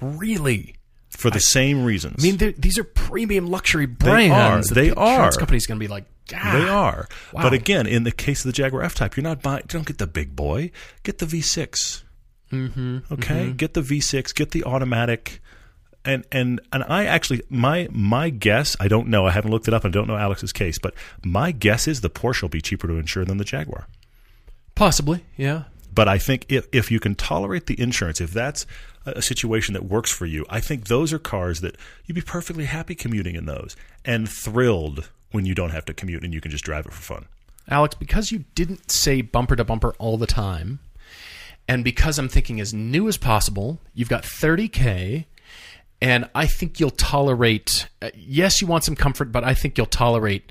Really? 0.00 0.74
for 1.10 1.30
the 1.30 1.40
same 1.40 1.82
reasons. 1.84 2.22
I 2.24 2.30
mean, 2.30 2.54
these 2.58 2.78
are 2.78 2.84
premium 2.84 3.46
luxury 3.46 3.86
brands. 3.86 4.68
They 4.68 4.80
are. 4.80 4.84
They 4.84 4.90
the 4.94 5.00
insurance 5.00 5.36
are. 5.36 5.38
company's 5.40 5.66
going 5.66 5.80
to 5.80 5.84
be 5.84 5.88
like, 5.88 6.04
ah, 6.34 6.50
They 6.52 6.68
are. 6.68 7.08
Wow. 7.32 7.42
But 7.42 7.54
again, 7.54 7.86
in 7.86 8.04
the 8.04 8.12
case 8.12 8.44
of 8.44 8.48
the 8.50 8.52
Jaguar 8.52 8.82
F 8.82 8.94
Type, 8.94 9.16
you're 9.16 9.24
not 9.24 9.40
buying, 9.42 9.64
don't 9.66 9.86
get 9.86 9.96
the 9.98 10.06
big 10.06 10.36
boy, 10.36 10.70
get 11.04 11.18
the 11.18 11.26
V6. 11.26 12.02
Mm-hmm, 12.52 12.98
okay? 13.14 13.52
Get 13.52 13.72
the 13.74 13.80
V6, 13.80 14.34
get 14.34 14.50
the 14.50 14.62
automatic. 14.64 15.40
And, 16.06 16.24
and 16.30 16.60
and 16.72 16.84
I 16.84 17.04
actually 17.06 17.42
my 17.50 17.88
my 17.90 18.30
guess 18.30 18.76
I 18.80 18.88
don't 18.88 19.08
know. 19.08 19.26
I 19.26 19.32
haven't 19.32 19.50
looked 19.50 19.68
it 19.68 19.74
up. 19.74 19.84
I 19.84 19.88
don't 19.88 20.06
know 20.06 20.16
Alex's 20.16 20.52
case 20.52 20.78
but 20.78 20.94
my 21.24 21.52
guess 21.52 21.88
is 21.88 22.00
the 22.00 22.10
Porsche 22.10 22.42
will 22.42 22.48
be 22.48 22.60
cheaper 22.60 22.86
to 22.86 22.94
insure 22.94 23.24
than 23.24 23.38
the 23.38 23.44
Jaguar. 23.44 23.86
Possibly, 24.74 25.24
yeah. 25.36 25.64
but 25.92 26.06
I 26.06 26.18
think 26.18 26.46
if 26.48 26.66
if 26.72 26.90
you 26.90 27.00
can 27.00 27.14
tolerate 27.14 27.66
the 27.66 27.80
insurance 27.80 28.20
if 28.20 28.30
that's 28.30 28.64
a 29.04 29.12
a 29.16 29.22
situation 29.22 29.74
that 29.74 29.84
works 29.84 30.10
for 30.10 30.26
you 30.26 30.44
I 30.48 30.60
think 30.60 30.86
those 30.88 31.12
are 31.12 31.18
cars 31.18 31.60
that 31.60 31.76
you'd 32.04 32.14
be 32.14 32.20
perfectly 32.20 32.64
happy 32.64 32.94
commuting 32.94 33.36
in 33.36 33.46
those 33.46 33.76
and 34.04 34.28
thrilled 34.28 35.10
when 35.32 35.46
you 35.46 35.54
don't 35.54 35.70
have 35.70 35.84
to 35.86 35.94
commute 35.94 36.24
and 36.24 36.32
you 36.34 36.40
can 36.40 36.50
just 36.50 36.64
drive 36.64 36.86
it 36.86 36.92
for 36.92 37.02
fun. 37.02 37.26
Alex, 37.68 37.94
because 37.94 38.30
you 38.30 38.44
didn't 38.54 38.90
say 38.90 39.20
bumper 39.22 39.56
to 39.56 39.64
bumper 39.64 39.94
all 39.98 40.16
the 40.16 40.26
time, 40.26 40.78
and 41.68 41.82
because 41.82 42.18
I'm 42.18 42.28
thinking 42.28 42.60
as 42.60 42.72
new 42.72 43.08
as 43.08 43.16
possible, 43.16 43.80
you've 43.92 44.08
got 44.08 44.22
30K, 44.22 45.24
and 46.00 46.28
I 46.34 46.46
think 46.46 46.78
you'll 46.80 46.90
tolerate, 46.90 47.88
uh, 48.02 48.10
yes, 48.14 48.60
you 48.60 48.66
want 48.66 48.84
some 48.84 48.96
comfort, 48.96 49.32
but 49.32 49.44
I 49.44 49.54
think 49.54 49.76
you'll 49.78 49.86
tolerate 49.86 50.50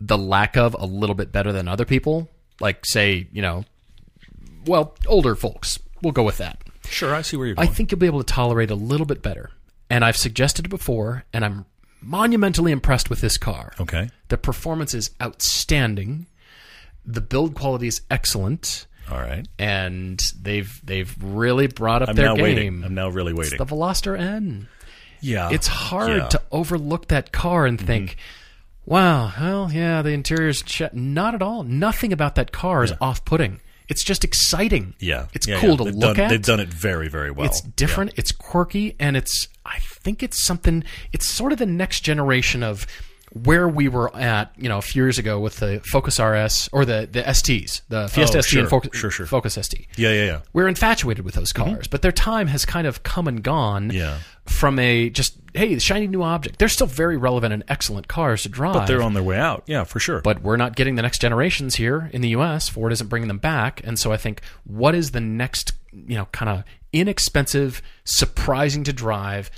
the 0.00 0.18
lack 0.18 0.56
of 0.56 0.74
a 0.78 0.84
little 0.86 1.14
bit 1.14 1.32
better 1.32 1.52
than 1.52 1.68
other 1.68 1.84
people. 1.84 2.28
Like, 2.60 2.84
say, 2.84 3.26
you 3.32 3.42
know, 3.42 3.64
well, 4.66 4.94
older 5.06 5.34
folks. 5.34 5.78
We'll 6.02 6.12
go 6.12 6.22
with 6.22 6.38
that. 6.38 6.58
Sure, 6.88 7.14
I 7.14 7.22
see 7.22 7.36
where 7.36 7.46
you're 7.46 7.56
I 7.58 7.66
think 7.66 7.90
you'll 7.90 7.98
be 8.00 8.06
able 8.06 8.22
to 8.22 8.32
tolerate 8.32 8.70
a 8.70 8.74
little 8.74 9.06
bit 9.06 9.22
better. 9.22 9.50
And 9.88 10.04
I've 10.04 10.16
suggested 10.16 10.66
it 10.66 10.68
before, 10.68 11.24
and 11.32 11.44
I'm 11.44 11.64
monumentally 12.00 12.72
impressed 12.72 13.08
with 13.10 13.20
this 13.20 13.36
car. 13.38 13.72
okay. 13.80 14.10
The 14.28 14.36
performance 14.38 14.94
is 14.94 15.10
outstanding. 15.22 16.26
The 17.04 17.20
build 17.20 17.54
quality 17.54 17.86
is 17.88 18.00
excellent, 18.10 18.86
All 19.10 19.18
right. 19.18 19.46
and 19.58 20.20
they've 20.40 20.80
they've 20.84 21.14
really 21.20 21.66
brought 21.66 22.02
up 22.02 22.10
I'm 22.10 22.16
their 22.16 22.26
now 22.26 22.34
game. 22.36 22.42
waiting. 22.44 22.84
I'm 22.84 22.94
now 22.94 23.08
really 23.08 23.32
waiting. 23.32 23.58
the 23.58 23.66
Veloster 23.66 24.18
N. 24.18 24.68
yeah. 25.22 25.48
It's 25.50 25.66
hard 25.66 26.08
Yeah. 26.08 26.18
Mm-hmm. 26.18 26.28
to 26.28 26.42
overlook 26.50 27.08
that 27.08 27.32
car 27.32 27.64
and 27.66 27.80
think, 27.80 28.16
"Wow, 28.84 29.32
well, 29.40 29.72
yeah, 29.72 30.02
the 30.02 30.10
interior's 30.10 30.62
ch-. 30.62 30.82
not 30.92 31.34
at 31.34 31.42
all. 31.42 31.62
Nothing 31.62 32.12
about 32.12 32.34
that 32.34 32.52
car 32.52 32.84
is 32.84 32.92
off-putting. 33.00 33.60
It's 33.88 34.04
just 34.04 34.24
exciting. 34.24 34.94
Yeah. 35.00 35.26
it's 35.34 35.46
Yeah, 35.46 35.60
cool 35.60 35.70
yeah. 35.70 35.76
to 35.76 35.84
They've 35.84 35.94
look 35.94 36.16
done, 36.16 36.24
at. 36.26 36.28
They've 36.30 36.42
done 36.42 36.60
it 36.60 36.68
very, 36.68 37.08
very 37.08 37.30
well. 37.30 37.46
It's 37.46 37.60
different. 37.60 38.12
It's 38.16 38.32
quirky, 38.32 38.96
and 38.98 39.16
it's. 39.16 39.48
I 39.66 39.78
think 39.80 40.22
it's 40.22 40.44
something. 40.44 40.84
It's 41.12 41.26
sort 41.28 41.52
of 41.52 41.58
the 41.58 41.66
next 41.66 42.00
generation 42.00 42.62
of 42.62 42.86
where 43.32 43.66
we 43.66 43.88
were 43.88 44.14
at, 44.14 44.52
you 44.58 44.68
know, 44.68 44.76
a 44.76 44.82
few 44.82 45.02
years 45.02 45.18
ago 45.18 45.40
with 45.40 45.56
the 45.56 45.80
Focus 45.90 46.18
RS 46.20 46.68
or 46.72 46.84
the 46.84 47.08
the 47.10 47.22
STs, 47.22 47.80
the 47.88 48.08
Fiesta 48.08 48.38
Oh, 48.38 48.40
ST 48.42 48.50
sure. 48.50 48.60
and 48.60 48.68
Focus, 48.68 48.90
Sure, 48.98 49.10
sure. 49.10 49.26
Focus 49.26 49.54
ST. 49.60 49.86
Yeah, 49.96 50.10
yeah, 50.12 50.24
yeah. 50.24 50.40
We're 50.52 50.68
infatuated 50.68 51.24
with 51.24 51.34
those 51.34 51.52
cars, 51.52 51.86
but 51.88 52.02
their 52.02 52.12
time 52.12 52.46
has 52.48 52.64
kind 52.66 52.86
of 52.86 53.02
come 53.04 53.26
and 53.28 53.42
gone. 53.42 53.88
Mm-hmm. 53.88 53.96
Yeah. 53.98 54.18
From 54.46 54.78
a 54.78 55.08
just 55.10 55.38
hey, 55.54 55.74
the 55.74 55.80
shiny 55.80 56.06
new 56.06 56.22
object. 56.22 56.58
They're 56.58 56.68
still 56.68 56.86
very 56.86 57.16
relevant 57.16 57.52
and 57.52 57.62
excellent 57.68 58.08
cars 58.08 58.42
to 58.42 58.48
drive. 58.48 58.74
But 58.74 58.86
they're 58.86 59.02
on 59.02 59.14
their 59.14 59.22
way 59.22 59.38
out. 59.38 59.64
Yeah, 59.66 59.84
for 59.84 60.00
sure. 60.00 60.20
but 60.20 60.42
we're 60.42 60.56
not 60.56 60.76
getting 60.76 60.94
the 60.94 61.02
next 61.02 61.20
generations 61.20 61.74
here 61.76 62.10
in 62.12 62.22
the 62.22 62.30
US. 62.30 62.68
Ford 62.68 62.92
isn't 62.92 63.08
bringing 63.08 63.28
them 63.28 63.38
back. 63.38 63.80
And 63.84 63.98
so 63.98 64.12
I 64.12 64.16
think 64.16 64.42
what 64.64 64.94
is 64.94 65.10
the 65.10 65.20
next, 65.20 65.72
you 65.92 66.16
know, 66.16 66.26
kind 66.32 66.48
of 66.48 66.64
inexpensive, 66.92 67.82
surprising 68.04 68.84
to 68.84 68.92
drive, 68.92 69.50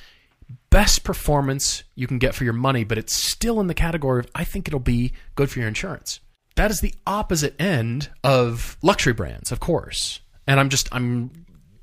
best 0.70 1.04
performance 1.04 1.84
you 1.94 2.06
can 2.06 2.18
get 2.18 2.34
for 2.34 2.44
your 2.44 2.52
money, 2.52 2.84
but 2.84 2.98
it's 2.98 3.14
still 3.14 3.60
in 3.60 3.66
the 3.66 3.74
category 3.74 4.20
of 4.20 4.30
I 4.34 4.44
think 4.44 4.68
it'll 4.68 4.80
be 4.80 5.12
good 5.34 5.50
for 5.50 5.60
your 5.60 5.68
insurance. 5.68 6.20
That 6.56 6.70
is 6.70 6.80
the 6.80 6.94
opposite 7.06 7.60
end 7.60 8.10
of 8.22 8.76
luxury 8.82 9.12
brands, 9.12 9.50
of 9.50 9.60
course. 9.60 10.20
And 10.46 10.60
I'm 10.60 10.68
just 10.68 10.88
I'm 10.92 11.30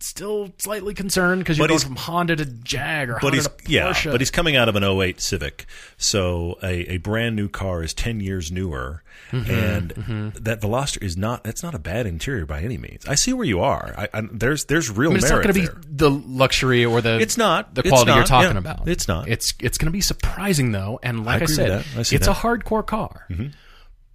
still 0.07 0.51
slightly 0.57 0.93
concerned 0.93 1.41
because 1.41 1.57
you're 1.57 1.67
But 1.67 1.73
going 1.73 1.79
from 1.81 1.95
Honda 1.95 2.35
to 2.37 2.45
Jag 2.45 3.09
or 3.09 3.13
but 3.13 3.21
Honda 3.33 3.37
he's 3.37 3.47
to 3.47 3.53
yeah, 3.71 3.93
but 4.05 4.21
he's 4.21 4.31
coming 4.31 4.55
out 4.55 4.67
of 4.69 4.75
an 4.75 4.83
08 4.83 5.19
Civic, 5.21 5.65
so 5.97 6.57
a, 6.63 6.93
a 6.93 6.97
brand 6.97 7.35
new 7.35 7.47
car 7.49 7.83
is 7.83 7.93
10 7.93 8.19
years 8.19 8.51
newer, 8.51 9.03
Mm-hmm, 9.31 9.51
and 9.51 10.33
that 10.33 10.59
Veloster 10.61 11.01
is 11.01 11.15
not 11.15 11.43
that's 11.45 11.63
not 11.63 11.73
a 11.73 11.79
bad 11.79 12.05
interior 12.05 12.45
by 12.45 12.61
any 12.61 12.77
means. 12.77 13.05
I 13.07 13.15
see 13.15 13.31
where 13.31 13.45
you 13.45 13.61
are. 13.61 13.93
I, 13.97 14.09
I, 14.13 14.21
there's 14.31 14.65
there's 14.65 14.89
real 14.89 15.11
I 15.11 15.13
mean, 15.13 15.17
it's 15.23 15.29
not 15.29 15.43
going 15.43 15.53
to 15.55 15.61
be 15.61 15.67
the 15.89 16.09
luxury 16.09 16.83
or 16.83 16.99
the 17.01 17.17
It's 17.19 17.37
not. 17.37 17.73
the 17.75 17.83
quality 17.83 18.11
you're 18.13 18.23
talking 18.25 18.51
Yeah. 18.53 18.57
about. 18.57 18.87
It's 18.89 19.07
not. 19.07 19.29
It's 19.29 19.53
it's 19.59 19.77
going 19.77 19.85
to 19.85 19.91
be 19.91 20.01
surprising 20.01 20.71
though, 20.73 20.99
and 21.01 21.23
like 21.25 21.41
I, 21.41 21.45
with 21.45 21.55
said. 21.55 21.71
I 21.71 21.99
it's 21.99 22.09
that. 22.09 22.21
Mm-hmm. 22.21 22.29
a 22.29 22.33
hardcore 22.33 22.85
car. 22.85 23.27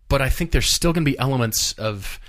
But 0.08 0.20
I 0.22 0.28
think 0.28 0.52
there's 0.52 0.72
still 0.72 0.92
going 0.92 1.04
to 1.04 1.10
be 1.10 1.18
elements 1.18 1.72
of, 1.74 2.20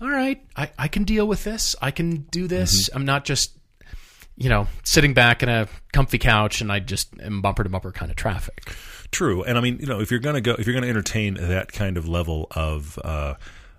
all 0.00 0.10
right, 0.10 0.42
I, 0.56 0.70
I 0.78 0.88
can 0.88 1.04
deal 1.04 1.26
with 1.26 1.44
this. 1.44 1.74
I 1.80 1.90
can 1.90 2.22
do 2.30 2.46
this. 2.46 2.88
Mm-hmm. 2.88 2.98
I'm 2.98 3.04
not 3.04 3.24
just, 3.24 3.56
you 4.36 4.48
know, 4.48 4.66
sitting 4.84 5.14
back 5.14 5.42
in 5.42 5.48
a 5.48 5.68
comfy 5.92 6.18
couch 6.18 6.60
and 6.60 6.72
I 6.72 6.80
just 6.80 7.08
am 7.20 7.42
bumper 7.42 7.62
to 7.62 7.68
bumper 7.68 7.92
kind 7.92 8.10
of 8.10 8.16
traffic. 8.16 8.74
True, 9.10 9.42
and 9.42 9.58
I 9.58 9.60
mean, 9.60 9.78
you 9.80 9.86
know, 9.86 10.00
if 10.00 10.10
you're 10.10 10.20
going 10.20 10.36
to 10.36 10.40
go, 10.40 10.52
if 10.52 10.66
you're 10.66 10.72
going 10.72 10.84
to 10.84 10.88
entertain 10.88 11.34
that 11.34 11.72
kind 11.72 11.96
of 11.96 12.08
level 12.08 12.46
of 12.52 12.96
uh, 13.04 13.34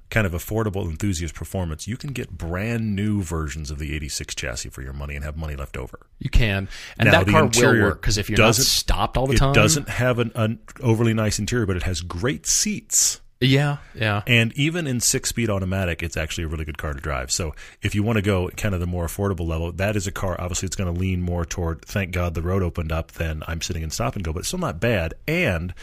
kind 0.09 0.27
of 0.27 0.33
affordable 0.33 0.89
enthusiast 0.89 1.33
performance, 1.33 1.87
you 1.87 1.95
can 1.95 2.11
get 2.11 2.29
brand 2.37 2.97
new 2.97 3.23
versions 3.23 3.71
of 3.71 3.79
the 3.79 3.95
'86 3.95 4.35
chassis 4.35 4.69
for 4.69 4.81
your 4.81 4.91
money 4.91 5.15
and 5.15 5.23
have 5.23 5.37
money 5.37 5.55
left 5.55 5.77
over. 5.77 6.01
You 6.19 6.29
can, 6.29 6.67
and 6.99 7.09
Now, 7.09 7.23
that 7.23 7.27
car 7.27 7.49
will 7.49 7.81
work 7.81 8.01
because 8.01 8.17
if 8.17 8.29
you're 8.29 8.37
not 8.37 8.55
stopped 8.55 9.17
all 9.17 9.25
the 9.25 9.35
it 9.35 9.37
time, 9.37 9.51
It 9.51 9.55
doesn't 9.55 9.87
have 9.87 10.19
an, 10.19 10.33
an 10.35 10.59
overly 10.81 11.13
nice 11.13 11.39
interior, 11.39 11.65
but 11.65 11.77
it 11.77 11.83
has 11.83 12.01
great 12.01 12.45
seats. 12.45 13.20
Yeah, 13.41 13.77
yeah. 13.95 14.21
And 14.27 14.53
even 14.55 14.85
in 14.85 14.99
six 14.99 15.29
speed 15.29 15.49
automatic, 15.49 16.03
it's 16.03 16.15
actually 16.15 16.43
a 16.43 16.47
really 16.47 16.63
good 16.63 16.77
car 16.77 16.93
to 16.93 16.99
drive. 17.01 17.31
So 17.31 17.55
if 17.81 17.95
you 17.95 18.03
want 18.03 18.17
to 18.17 18.21
go 18.21 18.49
kind 18.49 18.75
of 18.75 18.79
the 18.79 18.87
more 18.87 19.05
affordable 19.05 19.47
level, 19.47 19.71
that 19.73 19.95
is 19.95 20.05
a 20.05 20.11
car. 20.11 20.39
Obviously, 20.39 20.67
it's 20.67 20.75
going 20.75 20.93
to 20.93 20.99
lean 20.99 21.21
more 21.21 21.43
toward, 21.43 21.83
thank 21.83 22.11
God 22.11 22.35
the 22.35 22.43
road 22.43 22.61
opened 22.61 22.91
up, 22.91 23.13
than 23.13 23.41
I'm 23.47 23.61
sitting 23.61 23.81
in 23.81 23.89
stop 23.89 24.15
and 24.15 24.23
go, 24.23 24.31
but 24.31 24.39
it's 24.39 24.47
still 24.47 24.59
not 24.59 24.79
bad. 24.79 25.15
And 25.27 25.73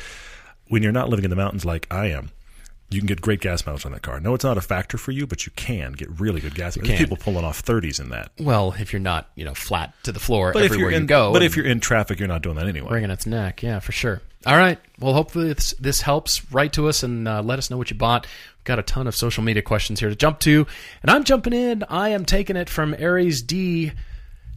when 0.68 0.82
you're 0.82 0.92
not 0.92 1.08
living 1.08 1.24
in 1.24 1.30
the 1.30 1.36
mountains 1.36 1.64
like 1.64 1.86
I 1.90 2.06
am, 2.06 2.30
you 2.90 3.00
can 3.00 3.06
get 3.06 3.20
great 3.20 3.40
gas 3.40 3.66
mileage 3.66 3.84
on 3.84 3.92
that 3.92 4.02
car. 4.02 4.18
No, 4.20 4.34
it's 4.34 4.44
not 4.44 4.56
a 4.56 4.62
factor 4.62 4.96
for 4.96 5.10
you, 5.10 5.26
but 5.26 5.44
you 5.44 5.52
can 5.56 5.92
get 5.92 6.08
really 6.20 6.40
good 6.40 6.54
gas 6.54 6.76
mileage. 6.76 6.88
There's 6.88 7.00
people 7.00 7.16
pulling 7.18 7.44
off 7.44 7.62
30s 7.62 8.00
in 8.00 8.10
that. 8.10 8.30
Well, 8.38 8.74
if 8.78 8.92
you're 8.92 9.00
not, 9.00 9.30
you 9.34 9.44
know, 9.44 9.52
flat 9.54 9.92
to 10.04 10.12
the 10.12 10.20
floor 10.20 10.52
But 10.52 10.62
if 10.62 10.70
everywhere 10.70 10.92
you're 10.92 10.96
in, 10.96 11.02
you 11.02 11.08
go, 11.08 11.32
but 11.32 11.42
if 11.42 11.56
you're 11.56 11.66
in 11.66 11.80
traffic, 11.80 12.18
you're 12.18 12.28
not 12.28 12.42
doing 12.42 12.56
that 12.56 12.66
anyway. 12.66 12.88
Bringing 12.88 13.10
its 13.10 13.26
neck. 13.26 13.62
Yeah, 13.62 13.80
for 13.80 13.92
sure. 13.92 14.22
All 14.46 14.56
right. 14.56 14.78
Well, 15.00 15.14
hopefully 15.14 15.52
this, 15.52 15.74
this 15.74 16.00
helps. 16.00 16.50
Write 16.52 16.72
to 16.74 16.88
us 16.88 17.02
and 17.02 17.26
uh, 17.26 17.42
let 17.42 17.58
us 17.58 17.70
know 17.70 17.76
what 17.76 17.90
you 17.90 17.96
bought. 17.96 18.26
We've 18.58 18.64
got 18.64 18.78
a 18.78 18.82
ton 18.82 19.06
of 19.06 19.16
social 19.16 19.42
media 19.42 19.62
questions 19.62 20.00
here 20.00 20.08
to 20.08 20.16
jump 20.16 20.38
to. 20.40 20.66
And 21.02 21.10
I'm 21.10 21.24
jumping 21.24 21.52
in. 21.52 21.84
I 21.88 22.10
am 22.10 22.24
taking 22.24 22.56
it 22.56 22.70
from 22.70 22.94
Aries 22.98 23.42
D 23.42 23.92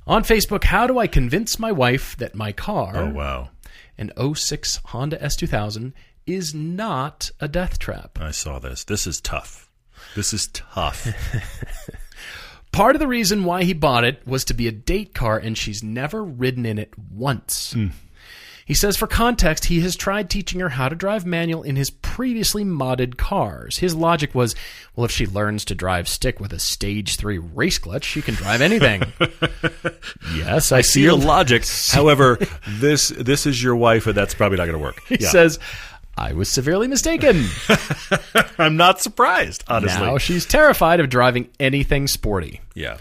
on 0.06 0.24
Facebook. 0.24 0.64
How 0.66 0.88
do 0.88 1.00
I 1.00 1.08
convince 1.08 1.58
my 1.60 1.72
wife 1.72 2.16
that 2.18 2.36
my 2.36 2.52
car, 2.52 2.96
Oh 2.96 3.10
wow, 3.10 3.50
an 3.98 4.12
06 4.36 4.80
Honda 4.86 5.18
S2000, 5.18 5.94
is 6.28 6.54
not 6.54 7.32
a 7.40 7.48
death 7.48 7.80
trap? 7.80 8.20
I 8.22 8.32
saw 8.32 8.60
this. 8.60 8.84
This 8.84 9.08
is 9.08 9.20
tough. 9.20 9.70
This 10.16 10.34
is 10.34 10.48
tough. 10.48 11.08
Part 12.72 12.96
of 12.96 13.00
the 13.00 13.08
reason 13.08 13.44
why 13.44 13.64
he 13.64 13.74
bought 13.74 14.04
it 14.04 14.26
was 14.26 14.46
to 14.46 14.54
be 14.54 14.68
a 14.68 14.72
date 14.72 15.14
car, 15.14 15.38
and 15.38 15.58
she's 15.58 15.84
never 15.84 16.24
ridden 16.24 16.66
in 16.66 16.78
it 16.78 16.94
once. 16.98 17.76
He 18.66 18.74
says, 18.74 18.96
for 18.96 19.08
context, 19.08 19.66
he 19.66 19.82
has 19.82 19.96
tried 19.96 20.30
teaching 20.30 20.60
her 20.60 20.70
how 20.70 20.90
to 20.90 20.96
drive 20.96 21.26
manual 21.26 21.64
in 21.64 21.76
his 21.76 21.90
previously 21.90 22.64
modded 22.64 23.18
cars. 23.18 23.78
His 23.78 23.96
logic 23.96 24.36
was, 24.36 24.56
well, 24.96 25.06
if 25.06 25.12
she 25.12 25.26
learns 25.26 25.66
to 25.66 25.76
drive 25.76 26.08
stick 26.08 26.40
with 26.40 26.54
a 26.54 26.60
stage 26.60 27.16
three 27.16 27.38
race 27.38 27.78
clutch, 27.78 28.04
she 28.06 28.22
can 28.22 28.36
drive 28.36 28.62
anything. 28.62 29.04
yes, 30.36 30.72
I, 30.72 30.82
see 30.82 31.02
your 31.04 31.18
logic. 31.18 31.64
However, 31.92 32.38
this 32.68 33.10
this 33.10 33.46
is 33.46 33.62
your 33.62 33.76
wife, 33.76 34.08
and 34.08 34.16
that's 34.16 34.34
probably 34.34 34.58
not 34.58 34.66
going 34.66 34.78
to 34.78 34.84
work. 34.84 35.02
He 35.08 35.18
says, 35.18 35.60
I 36.18 36.34
was 36.34 36.50
severely 36.50 36.88
mistaken. 36.88 37.46
I'm 38.58 38.78
not 38.78 39.02
surprised, 39.02 39.64
honestly. 39.68 40.02
now 40.02 40.18
she's 40.18 40.46
terrified 40.46 41.00
of 41.00 41.10
driving 41.10 41.50
anything 41.60 42.08
sporty. 42.08 42.62
yeah. 42.76 42.98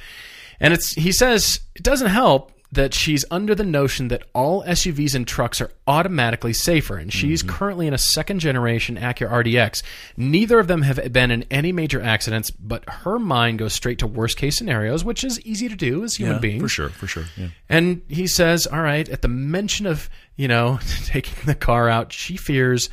And 0.62 0.74
it's 0.74 0.92
he 0.92 1.10
says 1.10 1.60
it 1.74 1.82
doesn't 1.82 2.08
help 2.08 2.52
that 2.72 2.94
she's 2.94 3.24
under 3.30 3.54
the 3.54 3.64
notion 3.64 4.08
that 4.08 4.22
all 4.32 4.62
SUVs 4.64 5.14
and 5.14 5.26
trucks 5.26 5.60
are 5.60 5.70
automatically 5.88 6.52
safer, 6.52 6.96
and 6.96 7.12
she's 7.12 7.42
mm-hmm. 7.42 7.56
currently 7.56 7.86
in 7.86 7.94
a 7.94 7.98
second 7.98 8.38
generation 8.38 8.96
Acura 8.96 9.44
RDX. 9.44 9.82
Neither 10.16 10.60
of 10.60 10.68
them 10.68 10.82
have 10.82 11.12
been 11.12 11.30
in 11.30 11.44
any 11.50 11.72
major 11.72 12.00
accidents, 12.00 12.50
but 12.50 12.88
her 12.88 13.18
mind 13.18 13.58
goes 13.58 13.72
straight 13.72 13.98
to 13.98 14.06
worst 14.06 14.36
case 14.36 14.56
scenarios, 14.56 15.04
which 15.04 15.24
is 15.24 15.40
easy 15.40 15.68
to 15.68 15.74
do 15.74 16.04
as 16.04 16.14
human 16.14 16.36
Yeah, 16.36 16.40
beings. 16.40 16.62
for 16.62 16.68
sure, 16.68 16.88
for 16.90 17.06
sure. 17.08 17.24
Yeah. 17.36 17.48
And 17.68 18.02
he 18.08 18.26
says, 18.28 18.66
All 18.66 18.82
right, 18.82 19.08
at 19.08 19.22
the 19.22 19.28
mention 19.28 19.86
of, 19.86 20.08
you 20.36 20.46
know, 20.46 20.78
taking 21.06 21.46
the 21.46 21.56
car 21.56 21.88
out, 21.88 22.12
she 22.12 22.36
fears 22.36 22.88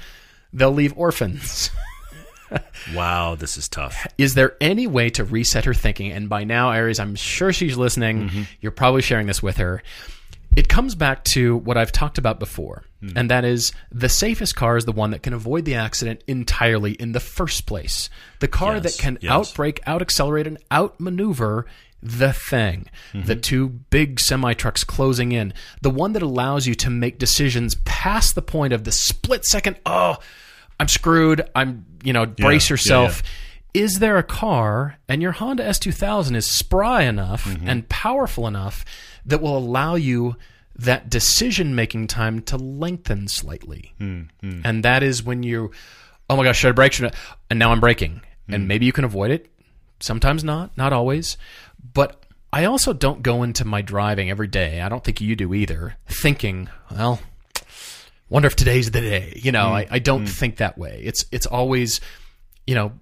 they'll 0.54 0.72
leave 0.72 0.94
orphans. 0.98 1.70
Wow, 2.95 3.36
this 3.36 3.58
is 3.58 3.68
tough. 3.68 4.08
Is 4.18 4.34
there 4.36 4.56
any 4.62 4.88
way 4.88 5.10
to 5.12 5.24
reset 5.24 5.66
her 5.66 5.74
thinking? 5.74 6.12
And 6.12 6.30
by 6.30 6.43
now, 6.45 6.72
Aries, 6.72 7.00
I'm 7.00 7.16
sure 7.16 7.52
she's 7.52 7.76
listening. 7.78 8.30
Mm-hmm. 8.30 8.41
You're 8.62 8.72
probably 8.72 9.02
sharing 9.02 9.28
this 9.28 9.43
with 9.43 9.58
her. 9.58 9.84
It 10.56 10.70
comes 10.70 10.95
back 10.95 11.24
to 11.26 11.58
what 11.58 11.78
I've 11.78 11.91
talked 11.91 12.18
about 12.18 12.39
before, 12.39 12.84
Hmm. 13.02 13.10
and 13.16 13.30
that 13.30 13.45
is 13.45 13.74
the 13.91 14.10
safest 14.10 14.56
car 14.56 14.76
is 14.78 14.86
the 14.86 14.91
one 14.91 15.12
that 15.12 15.22
can 15.22 15.34
avoid 15.34 15.66
the 15.66 15.76
accident 15.76 16.24
entirely 16.28 16.93
in 16.93 17.12
the 17.12 17.20
first 17.20 17.68
place. 17.68 18.10
The 18.39 18.48
car 18.48 18.76
Yes, 18.76 18.84
that 18.84 19.02
can 19.02 19.18
yes. 19.22 19.32
outbrake, 19.32 19.80
out 19.86 20.02
accelerate, 20.02 20.48
and 20.48 20.58
outmaneuver 20.72 21.66
the 22.02 22.32
thing. 22.34 22.88
Mm-hmm. 23.14 23.28
The 23.28 23.36
two 23.36 23.68
big 23.70 24.20
semi 24.20 24.54
trucks 24.54 24.84
closing 24.84 25.32
in. 25.32 25.54
The 25.82 25.89
one 25.91 26.14
that 26.14 26.24
allows 26.24 26.66
you 26.66 26.74
to 26.76 26.89
make 26.89 27.20
decisions 27.20 27.76
past 27.86 28.34
the 28.34 28.41
point 28.41 28.72
of 28.74 28.84
the 28.84 28.91
split 28.91 29.45
second, 29.45 29.78
oh, 29.86 30.18
I'm 30.80 30.88
screwed. 30.88 31.41
I'm, 31.56 31.87
you 32.04 32.14
know, 32.14 32.26
brace 32.26 32.70
yeah, 32.70 32.74
yourself. 32.74 33.24
Is 33.74 34.00
there 34.00 34.18
a 34.18 34.24
car, 34.24 34.98
and 35.08 35.22
your 35.22 35.34
Honda 35.34 35.64
S2000 35.64 36.36
is 36.36 36.50
spry 36.50 37.04
enough 37.04 37.43
Mm-hmm. 37.45 37.70
and 37.70 37.89
powerful 37.89 38.48
enough 38.48 38.84
that 39.26 39.41
will 39.41 39.58
allow 39.58 39.95
you 39.95 40.36
that 40.76 41.10
decision 41.10 41.76
making 41.76 42.08
time 42.08 42.41
to 42.43 42.58
lengthen 42.58 43.28
slightly? 43.28 43.93
Mm-hmm. 44.00 44.62
And 44.64 44.84
that 44.84 45.04
is 45.04 45.22
when 45.24 45.43
you, 45.43 45.72
oh 46.30 46.36
my 46.36 46.43
gosh, 46.43 46.60
should 46.60 46.70
I 46.70 46.72
brake? 46.72 46.93
Should 46.93 47.14
I? 47.14 47.18
And 47.50 47.60
now 47.60 47.72
I'm 47.72 47.80
braking. 47.80 48.14
Mm-hmm. 48.14 48.54
And 48.54 48.68
maybe 48.68 48.86
you 48.86 48.93
can 48.93 49.04
avoid 49.04 49.32
it. 49.32 49.52
Sometimes 50.00 50.43
not, 50.43 50.76
not 50.78 50.93
always. 50.93 51.38
But 51.93 52.24
I 52.54 52.66
also 52.66 52.93
don't 52.93 53.22
go 53.22 53.43
into 53.43 53.66
my 53.66 53.82
driving 53.82 54.30
every 54.30 54.48
day. 54.48 54.82
I 54.82 54.89
don't 54.89 55.04
think 55.04 55.22
you 55.22 55.36
do 55.36 55.54
either, 55.54 55.98
thinking, 56.08 56.70
well, 56.91 57.20
wonder 58.30 58.48
if 58.48 58.56
today's 58.56 58.92
the 58.92 59.02
day. 59.02 59.40
You 59.42 59.52
know, 59.52 59.66
mm. 59.66 59.72
I, 59.72 59.88
I 59.92 60.00
don't 60.00 60.26
mm. 60.26 60.30
think 60.30 60.58
that 60.58 60.78
way. 60.78 61.02
It's 61.04 61.26
it's 61.32 61.46
always, 61.46 62.02
you 62.66 62.76
know, 62.76 62.94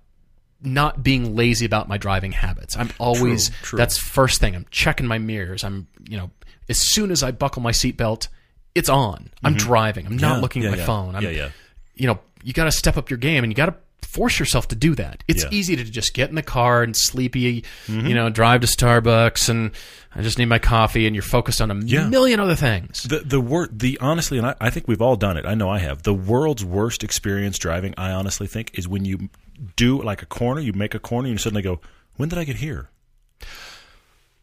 not 0.62 1.04
being 1.04 1.36
lazy 1.36 1.66
about 1.66 1.88
my 1.88 1.98
driving 1.98 2.32
habits. 2.32 2.78
I'm 2.78 2.90
always 3.00 3.50
true. 3.62 3.78
that's 3.78 3.98
first 3.98 4.40
thing. 4.40 4.56
I'm 4.56 4.66
checking 4.72 5.08
my 5.08 5.18
mirrors. 5.18 5.64
I'm 5.64 5.88
you 6.08 6.18
know, 6.18 6.32
as 6.70 6.80
soon 6.80 7.12
as 7.12 7.24
I 7.24 7.32
buckle 7.32 7.62
my 7.62 7.72
seatbelt, 7.72 8.28
it's 8.74 8.90
on. 8.90 9.30
I'm 9.44 9.56
mm-hmm. 9.56 9.68
driving. 9.68 10.06
I'm 10.06 10.18
not 10.18 10.42
looking 10.42 10.64
yeah, 10.64 10.70
at 10.70 10.72
my 10.72 10.78
yeah. 10.78 10.86
phone. 10.86 11.16
I'm, 11.16 11.24
Yeah, 11.24 11.30
yeah. 11.30 11.50
You 11.96 12.08
know, 12.08 12.20
you 12.44 12.54
got 12.54 12.66
to 12.66 12.72
step 12.72 12.98
up 12.98 13.10
your 13.10 13.18
game 13.18 13.44
and 13.44 13.52
you 13.52 13.56
got 13.56 13.68
to 13.68 13.76
force 14.06 14.39
yourself 14.39 14.68
to 14.70 14.76
do 14.76 14.95
that. 14.95 15.24
It's 15.28 15.43
Yeah. 15.43 15.49
easy 15.51 15.76
to 15.76 15.84
just 15.84 16.14
get 16.14 16.30
in 16.30 16.36
the 16.36 16.41
car 16.43 16.84
and 16.84 16.95
sleepy, 16.95 17.62
mm-hmm. 17.88 18.06
you 18.08 18.14
know, 18.16 18.30
drive 18.30 18.62
to 18.62 18.68
Starbucks 18.68 19.49
and 19.49 19.72
I 20.16 20.22
just 20.22 20.38
need 20.39 20.45
my 20.45 20.60
coffee 20.60 21.06
and 21.08 21.16
you're 21.16 21.24
focused 21.24 21.60
on 21.60 21.72
a 21.72 21.76
Yeah. 21.84 22.08
million 22.08 22.39
other 22.39 22.56
things. 22.56 23.03
The 23.03 23.20
the 23.20 23.41
wor- 23.41 23.68
the 23.72 23.97
honestly, 23.99 24.38
and 24.38 24.47
I, 24.47 24.56
I 24.62 24.70
think 24.70 24.88
we've 24.88 25.01
all 25.01 25.18
done 25.18 25.36
it. 25.38 25.45
I 25.45 25.56
know 25.56 25.70
I 25.70 25.80
have. 25.80 26.03
The 26.03 26.14
world's 26.14 26.64
worst 26.64 27.03
experience 27.03 27.58
driving, 27.58 27.93
I 27.97 28.12
honestly 28.12 28.47
think, 28.47 28.72
is 28.78 28.88
when 28.88 29.03
you 29.03 29.30
do 29.76 30.01
like 30.01 30.22
a 30.22 30.26
corner, 30.26 30.62
you 30.62 30.72
make 30.74 30.95
a 30.95 30.99
corner, 30.99 31.28
and 31.28 31.34
you 31.34 31.38
suddenly 31.38 31.62
go, 31.64 31.82
"When 32.16 32.30
did 32.30 32.39
I 32.39 32.43
get 32.45 32.58
here?" 32.58 32.89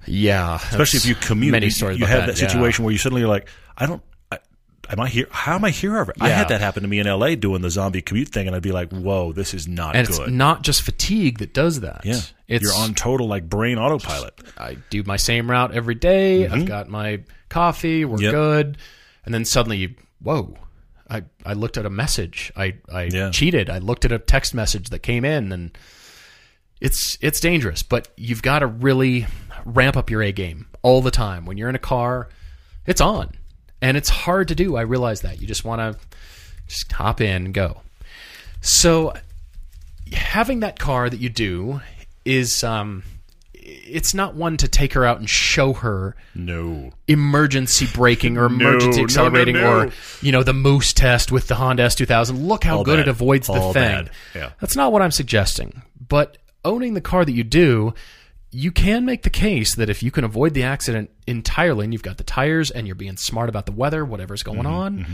Yeah, 0.07 0.57
Especially 0.57 0.97
if 0.99 1.07
you 1.07 1.15
commute, 1.15 1.53
Many 1.53 1.67
you, 1.67 1.71
stories 1.71 1.99
you 1.99 2.05
about 2.05 2.17
have 2.19 2.27
that, 2.27 2.41
yeah. 2.41 2.49
situation 2.49 2.85
where 2.85 2.93
you 2.93 2.99
suddenly 2.99 3.23
are 3.23 3.29
like, 3.29 3.49
"I 3.79 3.87
don't." 3.87 4.03
Am 4.91 4.99
I 5.01 5.09
here? 5.09 5.27
How 5.31 5.55
am 5.55 5.65
I 5.65 5.71
here? 5.71 5.97
Already? 5.97 6.21
I 6.21 6.29
had 6.29 6.49
that 6.49 6.61
happen 6.61 6.83
to 6.83 6.89
me 6.89 6.99
in 6.99 7.07
L.A. 7.07 7.37
doing 7.37 7.63
the 7.63 7.71
zombie 7.71 8.03
commute 8.03 8.29
thing, 8.29 8.47
and 8.47 8.55
I'd 8.57 8.63
be 8.63 8.73
like, 8.73 8.91
"Whoa, 8.91 9.33
this 9.33 9.55
is 9.55 9.67
not 9.69 9.95
and 9.97 10.07
good." 10.09 10.21
it's 10.21 10.31
not 10.31 10.63
just 10.63 10.83
fatigue 10.83 11.39
that 11.39 11.55
does 11.55 11.81
that. 11.81 12.03
yeah, 12.05 12.21
it's 12.49 12.65
you're 12.65 12.75
on 12.75 12.95
total 12.95 13.29
like 13.29 13.49
brain 13.49 13.79
autopilot. 13.79 14.35
I 14.59 14.77
do 14.91 15.03
my 15.05 15.17
same 15.17 15.51
route 15.51 15.73
every 15.75 15.95
day. 15.95 16.47
I've 16.49 16.67
got 16.67 16.89
my 16.89 17.21
coffee. 17.49 18.05
We're 18.05 18.17
Mm-hmm. 18.17 18.25
Yep. 18.25 18.33
good. 18.33 18.79
And 19.25 19.33
then 19.33 19.45
suddenly, 19.45 19.97
whoa! 20.21 20.57
I, 21.09 21.23
I 21.47 21.53
looked 21.53 21.77
at 21.79 21.87
a 21.87 21.91
message. 21.91 22.53
I 22.57 22.75
I 22.93 23.05
Yeah. 23.05 23.31
cheated. 23.31 23.71
I 23.71 23.79
looked 23.79 24.05
at 24.05 24.13
a 24.13 24.19
text 24.19 24.53
message 24.53 24.91
that 24.91 24.99
came 24.99 25.25
in, 25.25 25.53
and 25.53 25.79
it's 26.81 27.17
it's 27.21 27.41
dangerous. 27.41 27.83
But 27.83 28.09
you've 28.17 28.43
got 28.43 28.59
to 28.61 28.67
really 28.67 29.27
ramp 29.65 29.97
up 29.97 30.11
your 30.11 30.23
A 30.23 30.33
game 30.33 30.67
all 30.83 31.01
the 31.03 31.11
time. 31.13 31.45
When 31.47 31.57
you're 31.57 31.69
in 31.69 31.77
a 31.77 31.79
car, 31.81 32.29
it's 32.87 33.01
on, 33.01 33.31
and 33.83 33.97
it's 33.97 34.09
hard 34.09 34.49
to 34.49 34.55
do. 34.55 34.77
I 34.77 34.83
realize 34.83 35.21
that. 35.23 35.41
You 35.41 35.47
just 35.47 35.65
want 35.65 35.81
to 35.81 35.99
just 36.69 36.91
hop 36.93 37.21
in 37.21 37.45
and 37.47 37.53
go. 37.55 37.83
So 38.63 39.13
having 40.13 40.61
that 40.61 40.79
car 40.79 41.11
that 41.11 41.19
you 41.21 41.29
do 41.29 41.81
is 42.25 42.63
um 42.65 43.03
it's 43.55 44.13
not 44.13 44.35
one 44.35 44.57
to 44.57 44.67
take 44.69 44.93
her 44.95 45.05
out 45.05 45.19
and 45.21 45.29
show 45.31 45.73
her 45.73 46.17
No, 46.35 46.91
emergency 47.09 47.87
braking 47.93 48.37
or 48.37 48.45
emergency 48.47 48.89
no, 48.91 48.97
no, 48.99 49.05
accelerating 49.05 49.55
no. 49.57 49.79
or 49.87 49.93
you 50.21 50.33
know 50.33 50.43
the 50.43 50.53
moose 50.53 50.93
test 50.93 51.31
with 51.33 51.47
the 51.49 51.55
Honda 51.55 51.85
S2000 51.87 52.47
look 52.47 52.65
how 52.65 52.79
All 52.79 52.85
good 52.85 52.97
bad. 52.99 53.07
it 53.07 53.11
avoids 53.11 53.47
the 53.47 53.53
All 53.55 53.73
thing 53.73 53.83
bad. 53.83 54.11
Yeah. 54.35 54.51
that's 54.61 54.77
not 54.77 54.93
what 54.93 55.01
I'm 55.03 55.11
suggesting 55.13 55.83
but 56.09 56.39
owning 56.65 56.95
the 56.95 57.01
car 57.01 57.25
that 57.25 57.33
you 57.33 57.45
do 57.45 57.95
you 58.55 58.71
can 58.71 59.05
make 59.07 59.23
the 59.23 59.31
case 59.31 59.75
that 59.77 59.89
if 59.89 60.03
you 60.03 60.11
can 60.11 60.25
avoid 60.25 60.53
the 60.55 60.63
accident 60.63 61.11
entirely 61.27 61.85
and 61.85 61.93
you've 61.93 62.03
got 62.03 62.19
the 62.19 62.25
tires 62.25 62.71
and 62.71 62.87
you're 62.87 62.95
being 62.95 63.17
smart 63.17 63.49
about 63.49 63.65
the 63.67 63.73
weather 63.73 64.05
whatever's 64.05 64.43
going 64.43 64.59
Mm-hmm, 64.65 64.67
on 64.67 65.07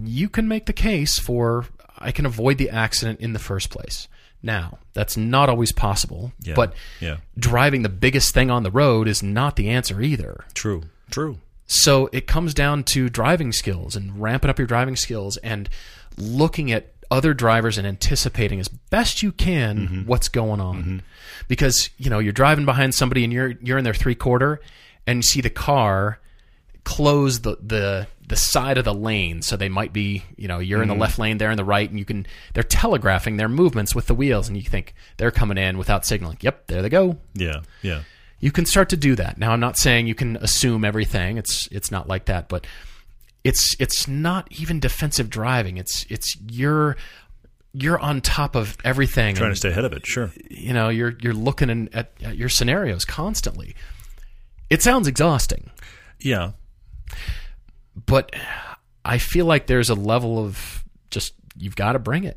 you 0.00 0.28
can 0.28 0.46
make 0.48 0.66
the 0.66 0.72
case 0.72 1.18
for 1.18 1.66
I 1.98 2.12
can 2.12 2.26
avoid 2.26 2.58
the 2.58 2.70
accident 2.70 3.20
in 3.20 3.32
the 3.32 3.38
first 3.40 3.70
place. 3.70 4.06
Now, 4.42 4.78
that's 4.92 5.16
not 5.16 5.48
always 5.48 5.72
possible, 5.72 6.32
Yeah. 6.40 6.54
but 6.54 6.74
Yeah. 7.00 7.16
driving 7.36 7.82
the 7.82 7.88
biggest 7.88 8.32
thing 8.34 8.50
on 8.50 8.62
the 8.62 8.70
road 8.70 9.08
is 9.08 9.22
not 9.22 9.56
the 9.56 9.68
answer 9.68 10.00
either. 10.00 10.44
true, 10.54 10.84
true. 11.10 11.38
So 11.66 12.08
it 12.12 12.26
comes 12.28 12.54
down 12.54 12.84
to 12.84 13.08
driving 13.08 13.52
skills 13.52 13.96
and 13.96 14.20
ramping 14.22 14.48
up 14.50 14.58
your 14.58 14.66
driving 14.68 14.94
skills 14.96 15.36
and 15.38 15.68
looking 16.16 16.70
at 16.70 16.92
other 17.10 17.32
drivers 17.34 17.78
and 17.78 17.86
anticipating 17.86 18.60
as 18.60 18.68
best 18.68 19.22
you 19.22 19.32
can 19.32 19.78
Mm-hmm. 19.78 20.00
what's 20.06 20.28
going 20.28 20.60
on. 20.60 21.02
Because, 21.48 21.88
you 21.96 22.10
know, 22.10 22.18
you're 22.18 22.32
driving 22.32 22.64
behind 22.66 22.94
somebody 22.94 23.24
and 23.24 23.32
you're 23.32 23.54
you're 23.62 23.78
in 23.78 23.84
their 23.84 23.94
three 23.94 24.14
quarter 24.14 24.60
and 25.06 25.18
you 25.18 25.22
see 25.22 25.40
the 25.40 25.50
car 25.50 26.18
close 26.84 27.40
the 27.40 27.56
the 27.62 28.06
the 28.26 28.36
side 28.36 28.76
of 28.78 28.84
the 28.84 28.94
lane. 28.94 29.40
So 29.42 29.56
they 29.56 29.68
might 29.68 29.92
be 29.92 30.24
you 30.36 30.48
know 30.48 30.58
you're 30.58 30.82
in 30.82 30.88
the 30.88 30.94
left 30.94 31.18
lane 31.18 31.38
they're 31.38 31.50
in 31.50 31.56
the 31.56 31.64
right 31.64 31.88
and 31.88 31.98
you 31.98 32.04
can 32.04 32.26
they're 32.54 32.62
telegraphing 32.62 33.36
their 33.38 33.48
movements 33.48 33.94
with 33.94 34.06
the 34.06 34.14
wheels 34.14 34.48
and 34.48 34.56
you 34.56 34.62
think 34.62 34.94
they're 35.16 35.30
coming 35.30 35.56
in 35.58 35.78
without 35.78 36.04
signaling. 36.04 36.36
Yep 36.40 36.66
there 36.66 36.82
they 36.82 36.88
go. 36.90 37.16
Yeah, 37.34 37.60
yeah. 37.82 38.02
you 38.40 38.52
can 38.52 38.66
start 38.66 38.88
to 38.90 38.96
do 38.96 39.14
that. 39.16 39.38
Now 39.38 39.52
i'm 39.52 39.60
not 39.60 39.78
saying 39.78 40.06
you 40.06 40.14
can 40.14 40.36
assume 40.36 40.84
everything. 40.84 41.38
It's 41.38 41.68
it's 41.72 41.90
not 41.90 42.06
like 42.08 42.26
that 42.26 42.48
but 42.48 42.66
it's 43.48 43.74
it's 43.78 44.06
not 44.06 44.46
even 44.50 44.78
defensive 44.80 45.28
driving 45.30 45.76
it's 45.78 46.04
it's 46.10 46.36
you're 46.50 46.96
you're 47.72 47.98
on 47.98 48.20
top 48.20 48.54
of 48.56 48.76
everything 48.84 49.34
Trying 49.34 49.48
and, 49.48 49.56
to 49.56 49.60
stay 49.60 49.70
ahead 49.70 49.84
of 49.84 49.92
it. 49.92 50.06
Sure. 50.06 50.30
you 50.50 50.72
know 50.72 50.88
you're 50.88 51.14
you're 51.22 51.34
looking 51.34 51.70
in, 51.70 51.88
at, 51.94 52.12
at 52.22 52.36
your 52.36 52.48
scenarios 52.48 53.04
constantly 53.04 53.74
it 54.70 54.82
sounds 54.82 55.06
exhausting 55.08 55.70
Yeah. 56.20 56.52
but 58.06 58.34
I 59.04 59.18
feel 59.18 59.46
like 59.46 59.66
there's 59.66 59.88
a 59.90 59.94
level 59.94 60.38
of 60.44 60.84
just 61.10 61.32
you've 61.56 61.76
got 61.76 61.92
to 61.92 61.98
bring 61.98 62.24
it. 62.24 62.36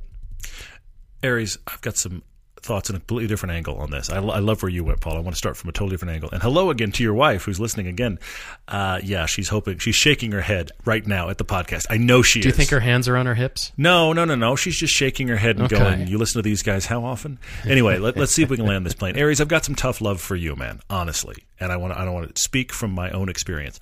Aries, 1.21 1.57
I've 1.67 1.81
got 1.81 1.97
some 1.97 2.23
thoughts 2.63 2.89
in 2.89 2.95
a 2.95 2.99
completely 2.99 3.27
different 3.27 3.53
angle 3.53 3.77
on 3.77 3.89
this. 3.91 4.09
I, 4.09 4.17
I 4.17 4.39
love 4.39 4.61
where 4.61 4.69
you 4.69 4.83
went, 4.83 5.01
Paul. 5.01 5.17
I 5.17 5.19
want 5.19 5.33
to 5.35 5.37
start 5.37 5.57
from 5.57 5.69
a 5.69 5.73
totally 5.73 5.91
different 5.91 6.13
angle. 6.13 6.29
And 6.31 6.41
hello 6.41 6.69
again 6.69 6.91
to 6.93 7.03
your 7.03 7.13
wife 7.13 7.43
who's 7.43 7.59
listening 7.59 7.87
again. 7.87 8.19
Uh, 8.67 8.99
yeah, 9.03 9.25
she's 9.25 9.49
hoping, 9.49 9.79
she's 9.79 9.95
shaking 9.95 10.31
her 10.31 10.41
head 10.41 10.71
right 10.85 11.05
now 11.05 11.29
at 11.29 11.37
the 11.37 11.45
podcast. 11.45 11.87
I 11.89 11.97
know 11.97 12.21
she 12.21 12.39
is 12.39 12.43
Do 12.43 12.49
you 12.49 12.53
think 12.53 12.69
her 12.69 12.79
hands 12.79 13.07
are 13.07 13.17
on 13.17 13.25
her 13.25 13.33
hips? 13.35 13.71
No, 13.77 14.13
no, 14.13 14.25
no, 14.25 14.35
no. 14.35 14.55
She's 14.55 14.77
just 14.77 14.93
shaking 14.93 15.27
her 15.29 15.37
head 15.37 15.57
and 15.57 15.65
Okay. 15.65 15.77
going, 15.77 16.07
You 16.07 16.17
listen 16.17 16.39
to 16.39 16.43
these 16.43 16.61
guys 16.61 16.85
how 16.85 17.03
often? 17.03 17.39
Anyway, 17.65 17.97
let, 17.97 18.15
let's 18.17 18.33
see 18.33 18.43
if 18.43 18.49
we 18.49 18.57
can 18.57 18.65
land 18.67 18.85
this 18.85 18.93
plane. 18.93 19.15
Aries, 19.15 19.41
I've 19.41 19.47
got 19.47 19.65
some 19.65 19.75
tough 19.75 19.99
love 20.01 20.21
for 20.21 20.35
you, 20.35 20.55
man, 20.55 20.81
honestly. 20.89 21.43
And 21.59 21.71
I 21.71 21.77
want 21.77 21.93
to, 21.93 21.99
I 21.99 22.05
don't 22.05 22.13
want 22.13 22.35
to 22.35 22.41
speak 22.41 22.71
from 22.71 22.91
my 22.91 23.09
own 23.11 23.29
experience. 23.29 23.79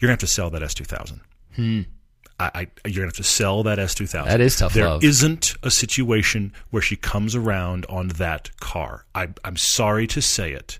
You're 0.00 0.08
going 0.08 0.18
to 0.18 0.22
have 0.24 0.28
to 0.28 0.34
sell 0.34 0.50
that 0.50 0.62
S2000. 0.62 1.20
I, 2.40 2.50
I, 2.54 2.88
you're 2.88 2.94
gonna 3.02 3.06
have 3.06 3.12
to 3.14 3.22
sell 3.22 3.62
that 3.62 3.78
S2000. 3.78 4.24
That 4.24 4.40
is 4.40 4.56
tough 4.56 4.74
There 4.74 4.88
love. 4.88 5.02
not 5.02 5.54
a 5.62 5.70
situation 5.70 6.52
where 6.70 6.82
she 6.82 6.96
comes 6.96 7.34
around 7.36 7.86
on 7.88 8.08
that 8.08 8.50
car. 8.60 9.04
I, 9.14 9.28
I'm 9.44 9.56
sorry 9.56 10.06
to 10.08 10.20
say 10.20 10.52
it. 10.52 10.78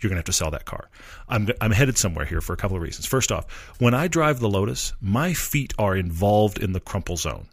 You're 0.00 0.10
gonna 0.10 0.18
have 0.18 0.26
to 0.26 0.32
sell 0.32 0.50
that 0.50 0.64
car. 0.64 0.88
I'm 1.28 1.48
I'm 1.60 1.72
headed 1.72 1.98
somewhere 1.98 2.24
here 2.26 2.40
for 2.40 2.52
a 2.52 2.56
couple 2.56 2.76
of 2.76 2.82
reasons. 2.82 3.06
First 3.06 3.32
off, 3.32 3.46
when 3.80 3.94
I 3.94 4.08
drive 4.08 4.40
the 4.40 4.48
Lotus, 4.48 4.92
my 5.00 5.32
feet 5.32 5.72
are 5.78 5.96
involved 5.96 6.58
in 6.58 6.72
the 6.72 6.80
crumple 6.80 7.16
zone. 7.16 7.48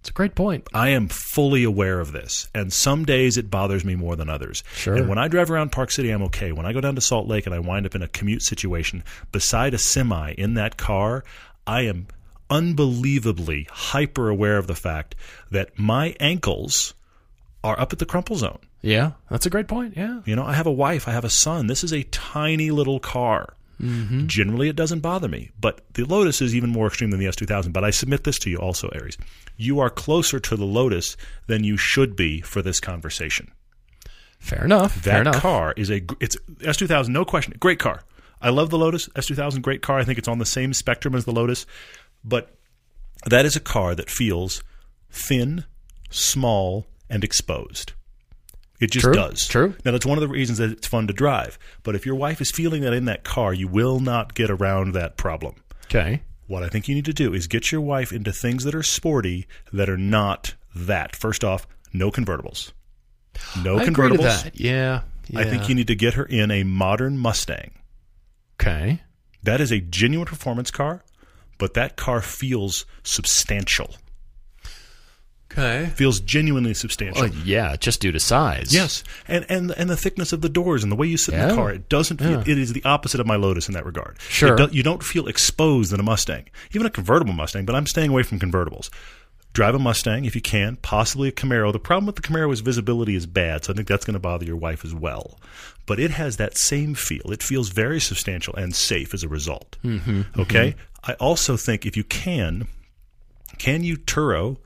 It's 0.00 0.10
a 0.10 0.12
great 0.12 0.34
point. 0.34 0.66
I 0.72 0.90
am 0.90 1.08
fully 1.08 1.64
aware 1.64 2.00
of 2.00 2.12
this, 2.12 2.48
and 2.54 2.72
some 2.72 3.04
days 3.04 3.36
it 3.36 3.50
bothers 3.50 3.84
me 3.84 3.94
more 3.96 4.16
than 4.16 4.28
others. 4.28 4.62
Sure. 4.74 4.94
And 4.96 5.08
when 5.08 5.18
I 5.18 5.28
drive 5.28 5.50
around 5.50 5.70
Park 5.72 5.90
City, 5.90 6.10
I'm 6.10 6.22
okay. 6.24 6.52
When 6.52 6.66
I 6.66 6.72
go 6.72 6.80
down 6.80 6.94
to 6.94 7.00
Salt 7.00 7.26
Lake 7.26 7.46
and 7.46 7.54
I 7.54 7.58
wind 7.58 7.84
up 7.84 7.94
in 7.94 8.02
a 8.02 8.08
commute 8.08 8.42
situation 8.42 9.04
beside 9.32 9.74
a 9.74 9.78
semi 9.78 10.30
in 10.38 10.54
that 10.54 10.76
car, 10.76 11.24
I 11.66 11.82
am 11.82 12.06
unbelievably 12.50 13.68
hyper 13.70 14.28
aware 14.28 14.58
of 14.58 14.66
the 14.66 14.74
fact 14.74 15.14
that 15.50 15.78
my 15.78 16.14
ankles 16.20 16.94
are 17.64 17.78
up 17.78 17.92
at 17.92 17.98
the 17.98 18.06
crumple 18.06 18.36
zone. 18.36 18.58
Yeah, 18.80 19.12
that's 19.30 19.46
a 19.46 19.50
great 19.50 19.66
point. 19.68 19.96
Yeah. 19.96 20.20
You 20.24 20.36
know, 20.36 20.44
I 20.44 20.54
have 20.54 20.66
a 20.66 20.72
wife, 20.72 21.08
I 21.08 21.12
have 21.12 21.24
a 21.24 21.30
son. 21.30 21.66
This 21.66 21.82
is 21.82 21.92
a 21.92 22.04
tiny 22.04 22.70
little 22.70 23.00
car. 23.00 23.54
Mm-hmm. 23.80 24.26
Generally, 24.26 24.68
it 24.68 24.76
doesn't 24.76 25.00
bother 25.00 25.28
me, 25.28 25.50
but 25.60 25.80
the 25.94 26.04
Lotus 26.04 26.40
is 26.40 26.54
even 26.54 26.70
more 26.70 26.88
extreme 26.88 27.10
than 27.10 27.20
the 27.20 27.26
S2000. 27.26 27.72
But 27.72 27.84
I 27.84 27.90
submit 27.90 28.24
this 28.24 28.38
to 28.40 28.50
you 28.50 28.56
also, 28.56 28.88
Aries. 28.88 29.16
You 29.56 29.78
are 29.80 29.90
closer 29.90 30.40
to 30.40 30.56
the 30.56 30.64
Lotus 30.64 31.16
than 31.46 31.62
you 31.64 31.76
should 31.76 32.16
be 32.16 32.40
for 32.40 32.60
this 32.60 32.80
conversation. 32.80 33.52
Fair 34.40 34.64
enough. 34.64 34.96
That 35.02 35.10
Fair 35.10 35.20
enough. 35.20 35.40
car 35.40 35.74
is 35.76 35.90
a 35.90 36.02
it's 36.20 36.36
S2000, 36.60 37.08
no 37.08 37.24
question, 37.24 37.54
great 37.60 37.78
car. 37.78 38.02
I 38.40 38.50
love 38.50 38.70
the 38.70 38.78
Lotus 38.78 39.08
S2000, 39.10 39.62
great 39.62 39.82
car. 39.82 39.98
I 39.98 40.04
think 40.04 40.18
it's 40.18 40.28
on 40.28 40.38
the 40.38 40.46
same 40.46 40.72
spectrum 40.72 41.14
as 41.14 41.24
the 41.24 41.32
Lotus, 41.32 41.66
but 42.24 42.54
that 43.26 43.44
is 43.44 43.56
a 43.56 43.60
car 43.60 43.94
that 43.94 44.10
feels 44.10 44.62
thin, 45.10 45.64
small, 46.10 46.86
and 47.10 47.24
exposed. 47.24 47.92
It 48.80 48.92
just 48.92 49.04
True, 49.04 49.14
does. 49.14 49.46
true. 49.48 49.74
Now 49.84 49.90
that's 49.90 50.06
one 50.06 50.18
of 50.18 50.22
the 50.22 50.28
reasons 50.28 50.58
that 50.58 50.70
it's 50.70 50.86
fun 50.86 51.08
to 51.08 51.12
drive. 51.12 51.58
But 51.82 51.96
if 51.96 52.06
your 52.06 52.14
wife 52.14 52.40
is 52.40 52.52
feeling 52.52 52.82
that 52.82 52.92
in 52.92 53.06
that 53.06 53.24
car, 53.24 53.52
you 53.52 53.66
will 53.66 53.98
not 53.98 54.34
get 54.34 54.50
around 54.50 54.92
that 54.92 55.16
problem. 55.16 55.56
Okay. 55.86 56.22
What 56.46 56.62
I 56.62 56.68
think 56.68 56.86
you 56.86 56.94
need 56.94 57.04
to 57.06 57.12
do 57.12 57.34
is 57.34 57.46
get 57.48 57.72
your 57.72 57.80
wife 57.80 58.12
into 58.12 58.32
things 58.32 58.62
that 58.64 58.74
are 58.76 58.82
sporty 58.84 59.46
that 59.72 59.88
are 59.90 59.96
not 59.98 60.54
that. 60.76 61.16
First 61.16 61.42
off, 61.42 61.66
no 61.92 62.10
convertibles. 62.12 62.70
No 63.62 63.78
I 63.78 63.84
convertibles. 63.84 64.44
that. 64.44 64.58
Yeah. 64.60 65.02
I 65.34 65.44
think 65.44 65.68
you 65.68 65.74
need 65.74 65.88
to 65.88 65.94
get 65.96 66.14
her 66.14 66.24
in 66.24 66.50
a 66.50 66.62
modern 66.62 67.18
Mustang. 67.18 67.72
Okay. 68.60 69.02
That 69.42 69.60
is 69.60 69.70
a 69.72 69.80
genuine 69.80 70.26
performance 70.26 70.70
car, 70.70 71.04
but 71.58 71.74
that 71.74 71.96
car 71.96 72.20
feels 72.22 72.86
substantial. 73.02 73.96
Okay. 75.50 75.86
Feels 75.96 76.20
genuinely 76.20 76.74
substantial. 76.74 77.22
Well, 77.22 77.32
yeah, 77.44 77.74
just 77.76 78.00
due 78.00 78.12
to 78.12 78.20
size. 78.20 78.72
Yes, 78.72 79.02
and 79.26 79.46
and 79.48 79.70
and 79.72 79.88
the 79.88 79.96
thickness 79.96 80.32
of 80.34 80.42
the 80.42 80.48
doors 80.48 80.82
and 80.82 80.92
the 80.92 80.96
way 80.96 81.06
you 81.06 81.16
sit 81.16 81.34
in 81.34 81.48
the 81.48 81.54
car, 81.54 81.70
it 81.72 81.88
doesn't. 81.88 82.18
Feel, 82.18 82.30
Yeah. 82.32 82.40
It 82.46 82.58
is 82.58 82.74
the 82.74 82.84
opposite 82.84 83.18
of 83.18 83.26
my 83.26 83.36
Lotus 83.36 83.66
in 83.66 83.74
that 83.74 83.86
regard. 83.86 84.18
Sure. 84.20 84.54
It 84.54 84.70
do- 84.70 84.76
you 84.76 84.82
don't 84.82 85.02
feel 85.02 85.26
exposed 85.26 85.92
in 85.92 85.98
a 86.00 86.02
Mustang, 86.02 86.44
even 86.74 86.86
a 86.86 86.90
convertible 86.90 87.32
Mustang. 87.32 87.64
But 87.64 87.74
I'm 87.76 87.86
staying 87.86 88.10
away 88.10 88.22
from 88.24 88.38
convertibles. 88.38 88.90
Drive 89.54 89.74
a 89.74 89.78
Mustang 89.78 90.26
if 90.26 90.34
you 90.34 90.42
can, 90.42 90.76
possibly 90.76 91.28
a 91.30 91.32
Camaro. 91.32 91.72
The 91.72 91.78
problem 91.80 92.04
with 92.06 92.16
the 92.16 92.22
Camaro 92.22 92.52
is 92.52 92.60
visibility 92.60 93.14
is 93.16 93.24
bad, 93.26 93.64
so 93.64 93.72
I 93.72 93.76
think 93.76 93.88
that's 93.88 94.04
going 94.04 94.12
to 94.14 94.20
bother 94.20 94.44
your 94.44 94.56
wife 94.56 94.84
as 94.84 94.94
well. 94.94 95.40
But 95.88 95.98
it 95.98 96.12
has 96.12 96.36
that 96.36 96.56
same 96.56 96.94
feel. 96.94 97.32
It 97.32 97.42
feels 97.42 97.70
very 97.70 97.98
substantial 97.98 98.54
and 98.54 98.76
safe 98.76 99.12
as 99.14 99.24
a 99.24 99.28
result. 99.28 99.76
Mm-hmm, 99.82 100.40
okay. 100.42 100.76
I 101.02 101.14
also 101.14 101.56
think 101.56 101.84
if 101.86 101.96
you 101.96 102.04
can, 102.04 102.68
can 103.58 103.82
you 103.82 103.96
Turo? 103.96 104.58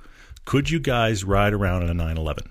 Could 0.44 0.68
you 0.68 0.80
guys 0.80 1.22
ride 1.22 1.54
around 1.54 1.84
in 1.84 1.88
a 1.90 1.94
911? 1.94 2.50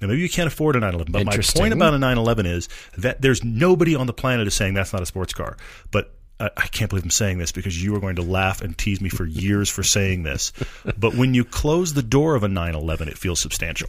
Now, 0.00 0.08
maybe 0.08 0.20
you 0.20 0.28
can't 0.28 0.46
afford 0.48 0.76
a 0.76 0.80
911, 0.80 1.12
but 1.12 1.24
my 1.24 1.42
point 1.60 1.72
about 1.72 1.94
a 1.94 1.98
911 1.98 2.44
is 2.46 2.68
that 2.98 3.22
there's 3.22 3.42
nobody 3.42 3.94
on 3.94 4.06
the 4.06 4.12
planet 4.12 4.46
is 4.46 4.54
saying 4.54 4.74
that's 4.74 4.92
not 4.92 5.00
a 5.00 5.06
sports 5.06 5.32
car. 5.32 5.56
But 5.90 6.12
I, 6.38 6.50
I 6.56 6.66
can't 6.66 6.90
believe 6.90 7.04
I'm 7.04 7.10
saying 7.10 7.38
this 7.38 7.52
because 7.52 7.82
you 7.82 7.94
are 7.96 8.00
going 8.00 8.16
to 8.16 8.22
laugh 8.22 8.60
and 8.60 8.76
tease 8.76 9.00
me 9.00 9.08
for 9.08 9.24
years 9.24 9.70
for 9.70 9.82
saying 9.82 10.24
this. 10.24 10.52
But 10.98 11.14
when 11.14 11.32
you 11.34 11.44
close 11.44 11.94
the 11.94 12.02
door 12.02 12.34
of 12.34 12.42
a 12.42 12.48
911, 12.48 13.08
it 13.08 13.16
feels 13.16 13.40
substantial. 13.40 13.88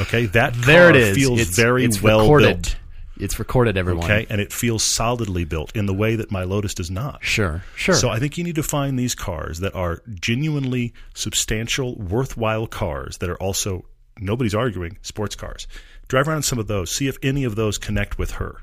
Okay, 0.00 0.26
that 0.26 0.54
There 0.54 0.88
it 0.90 0.96
is. 0.96 1.16
feels 1.16 1.40
it's, 1.40 1.56
very 1.56 1.84
it's 1.84 2.00
well 2.00 2.20
recorded. 2.20 2.62
built. 2.62 2.76
It's 3.20 3.38
recorded, 3.38 3.76
everyone. 3.76 4.04
Okay, 4.04 4.26
and 4.30 4.40
it 4.40 4.52
feels 4.52 4.84
solidly 4.84 5.44
built 5.44 5.74
in 5.74 5.86
the 5.86 5.94
way 5.94 6.16
that 6.16 6.30
my 6.30 6.44
Lotus 6.44 6.74
does 6.74 6.90
not. 6.90 7.24
Sure. 7.24 7.64
Sure. 7.76 7.94
So 7.94 8.10
I 8.10 8.18
think 8.18 8.38
you 8.38 8.44
need 8.44 8.54
to 8.56 8.62
find 8.62 8.98
these 8.98 9.14
cars 9.14 9.60
that 9.60 9.74
are 9.74 10.02
genuinely 10.20 10.92
substantial, 11.14 11.96
worthwhile 11.96 12.66
cars 12.66 13.18
that 13.18 13.28
are 13.28 13.36
also 13.36 13.84
nobody's 14.18 14.54
arguing 14.54 14.98
sports 15.02 15.34
cars. 15.34 15.66
Drive 16.08 16.28
around 16.28 16.42
some 16.42 16.58
of 16.58 16.66
those, 16.66 16.94
see 16.94 17.08
if 17.08 17.16
any 17.22 17.44
of 17.44 17.56
those 17.56 17.78
connect 17.78 18.18
with 18.18 18.32
her, 18.32 18.62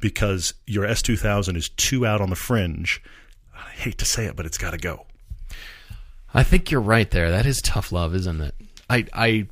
because 0.00 0.54
your 0.66 0.84
S2000 0.84 1.56
is 1.56 1.68
too 1.70 2.06
out 2.06 2.20
on 2.20 2.30
the 2.30 2.36
fringe. 2.36 3.02
I 3.54 3.70
hate 3.72 3.98
to 3.98 4.04
say 4.04 4.26
it, 4.26 4.36
but 4.36 4.46
it's 4.46 4.58
got 4.58 4.70
to 4.70 4.78
go. 4.78 5.06
I 6.32 6.42
think 6.44 6.70
you're 6.70 6.80
right 6.80 7.10
there. 7.10 7.30
That 7.30 7.46
is 7.46 7.60
tough 7.60 7.90
love, 7.90 8.14
isn't 8.14 8.40
it? 8.40 8.54
I 8.88 9.06
I 9.12 9.48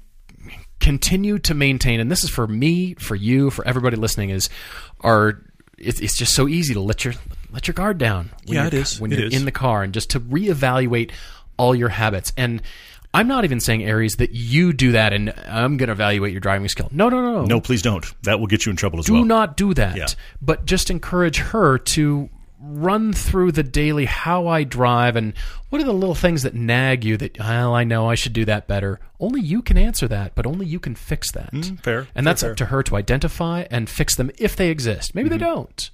continue 0.89 1.39
to 1.41 1.53
maintain, 1.55 2.01
and 2.01 2.11
this 2.11 2.25
is 2.25 2.31
for 2.31 2.47
me, 2.47 2.95
for 2.95 3.15
you, 3.15 3.51
for 3.51 3.67
everybody 3.67 3.97
listening, 3.97 4.31
is 4.31 4.49
our. 5.01 5.43
It's, 5.77 6.01
it's 6.01 6.17
just 6.17 6.35
so 6.35 6.49
easy 6.49 6.75
to 6.75 6.81
let 6.81 7.05
your 7.05 7.15
let 7.51 7.69
your 7.69 7.75
guard 7.75 7.99
down. 7.99 8.31
When 8.47 8.55
Yeah, 8.57 8.61
you're, 8.63 8.67
it 8.69 8.75
is. 8.75 9.01
when 9.01 9.13
It 9.13 9.19
you're 9.19 9.29
is. 9.29 9.35
in 9.35 9.45
the 9.45 9.53
car, 9.53 9.83
and 9.83 9.93
just 9.93 10.11
to 10.11 10.21
reevaluate 10.21 11.11
all 11.59 11.75
your 11.75 11.89
habits. 11.91 12.33
And 12.37 12.63
I'm 13.15 13.29
not 13.29 13.45
even 13.45 13.61
saying 13.61 13.85
Aries 13.85 14.17
that 14.17 14.31
you 14.33 14.73
do 14.73 14.93
that, 14.93 15.13
and 15.13 15.33
I'm 15.47 15.77
going 15.77 15.87
to 15.89 15.93
evaluate 15.93 16.33
your 16.33 16.41
driving 16.41 16.69
skill. 16.69 16.89
No, 16.91 17.09
no, 17.11 17.21
no, 17.21 17.45
No, 17.45 17.61
please 17.61 17.83
don't. 17.83 18.05
That 18.25 18.41
will 18.41 18.47
get 18.49 18.65
you 18.67 18.71
in 18.71 18.77
trouble 18.77 18.99
as 18.99 19.07
do 19.07 19.13
well. 19.13 19.23
Do 19.23 19.29
not 19.29 19.57
do 19.57 19.73
that. 19.75 19.97
Yeah. 19.97 20.07
But 20.43 20.65
just 20.67 20.91
encourage 20.91 21.39
her 21.39 21.79
to 21.79 22.29
run 22.61 23.13
through 23.13 23.53
the 23.53 23.63
daily 23.63 24.05
how 24.05 24.47
I 24.49 24.65
drive 24.65 25.15
and 25.17 25.33
what 25.69 25.81
are 25.81 25.85
the 25.85 25.93
little 25.93 26.15
things 26.15 26.43
that 26.43 26.55
nag 26.55 27.05
you 27.05 27.17
that 27.19 27.39
well 27.39 27.75
I 27.75 27.85
know 27.85 28.09
I 28.11 28.15
should 28.17 28.33
do 28.33 28.45
that 28.47 28.67
better. 28.67 28.99
Only 29.21 29.41
you 29.41 29.63
can 29.63 29.77
answer 29.79 30.09
that, 30.09 30.35
but 30.35 30.47
only 30.47 30.67
you 30.67 30.81
can 30.81 30.95
fix 30.95 31.31
that. 31.33 31.53
Mm, 31.53 31.81
fair, 31.83 32.07
And 32.15 32.27
that's 32.27 32.43
fair. 32.43 32.51
up 32.53 32.57
to 32.59 32.67
her 32.67 32.83
to 32.85 32.97
identify 32.97 33.65
and 33.71 33.89
fix 33.89 34.15
them 34.17 34.31
if 34.39 34.57
they 34.57 34.71
exist. 34.71 35.15
Maybe 35.15 35.29
Mm-hmm. 35.29 35.39
they 35.39 35.45
don't. 35.45 35.91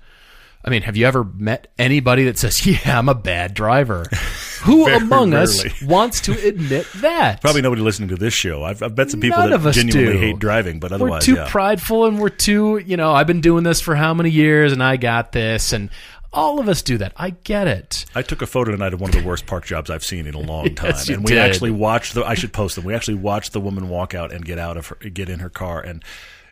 I 0.67 0.71
mean, 0.71 0.81
have 0.81 0.97
you 0.97 1.05
ever 1.07 1.25
met 1.25 1.71
anybody 1.79 2.25
that 2.25 2.39
says, 2.39 2.65
"Yeah, 2.67 2.99
I'm 2.99 3.11
a 3.11 3.15
bad 3.15 3.53
driver"? 3.53 4.07
Who 4.62 4.87
Very 4.87 4.97
among 4.97 5.35
us 5.35 5.62
wants 5.83 6.23
to 6.23 6.33
admit 6.49 6.87
that? 7.03 7.43
Probably 7.43 7.61
nobody 7.61 7.83
listening 7.83 8.09
to 8.09 8.17
this 8.17 8.33
show. 8.33 8.65
I've, 8.65 8.83
I've 8.83 8.97
met 8.97 9.11
some 9.11 9.21
people 9.21 9.39
None 9.41 9.51
that 9.62 9.75
genuinely 9.75 10.12
do. 10.15 10.19
hate 10.19 10.39
driving, 10.39 10.81
but 10.81 10.91
otherwise, 10.91 11.29
we're 11.29 11.35
too 11.35 11.41
yeah. 11.41 11.49
prideful 11.51 12.07
and 12.07 12.19
we're 12.19 12.31
too, 12.31 12.79
you 12.79 12.97
know, 12.97 13.12
I've 13.12 13.27
been 13.27 13.43
doing 13.43 13.62
this 13.62 13.83
for 13.83 13.95
how 13.95 14.15
many 14.15 14.31
years 14.31 14.73
and 14.73 14.83
I 14.83 14.97
got 14.97 15.33
this 15.33 15.75
and 15.75 15.91
all 16.35 16.61
of 16.61 16.68
us 16.68 16.82
do 16.82 16.99
that. 16.99 17.12
I 17.16 17.30
get 17.30 17.66
it. 17.66 18.05
I 18.14 18.22
took 18.22 18.43
a 18.43 18.47
photo 18.47 18.72
tonight 18.72 18.93
of 18.93 19.01
one 19.01 19.11
of 19.11 19.16
the 19.16 19.26
worst 19.26 19.47
park 19.47 19.64
jobs 19.64 19.89
I've 19.89 20.05
seen 20.05 20.26
in 20.26 20.35
a 20.35 20.41
long 20.41 20.74
time, 20.74 20.91
Yes, 20.91 21.09
and 21.09 21.24
we 21.24 21.30
did. 21.32 21.39
actually 21.39 21.70
watched 21.70 22.14
the. 22.14 22.24
I 22.24 22.35
should 22.35 22.53
post 22.53 22.76
them. 22.76 22.85
We 22.85 22.95
actually 22.95 23.14
watched 23.16 23.53
the 23.53 23.61
woman 23.61 23.89
walk 23.89 24.14
out 24.14 24.32
and 24.32 24.45
get 24.45 24.59
out 24.59 24.76
of 24.76 24.89
her, 24.89 24.97
get 24.97 25.28
in 25.28 25.39
her 25.41 25.49
car, 25.51 25.80
and 25.80 26.05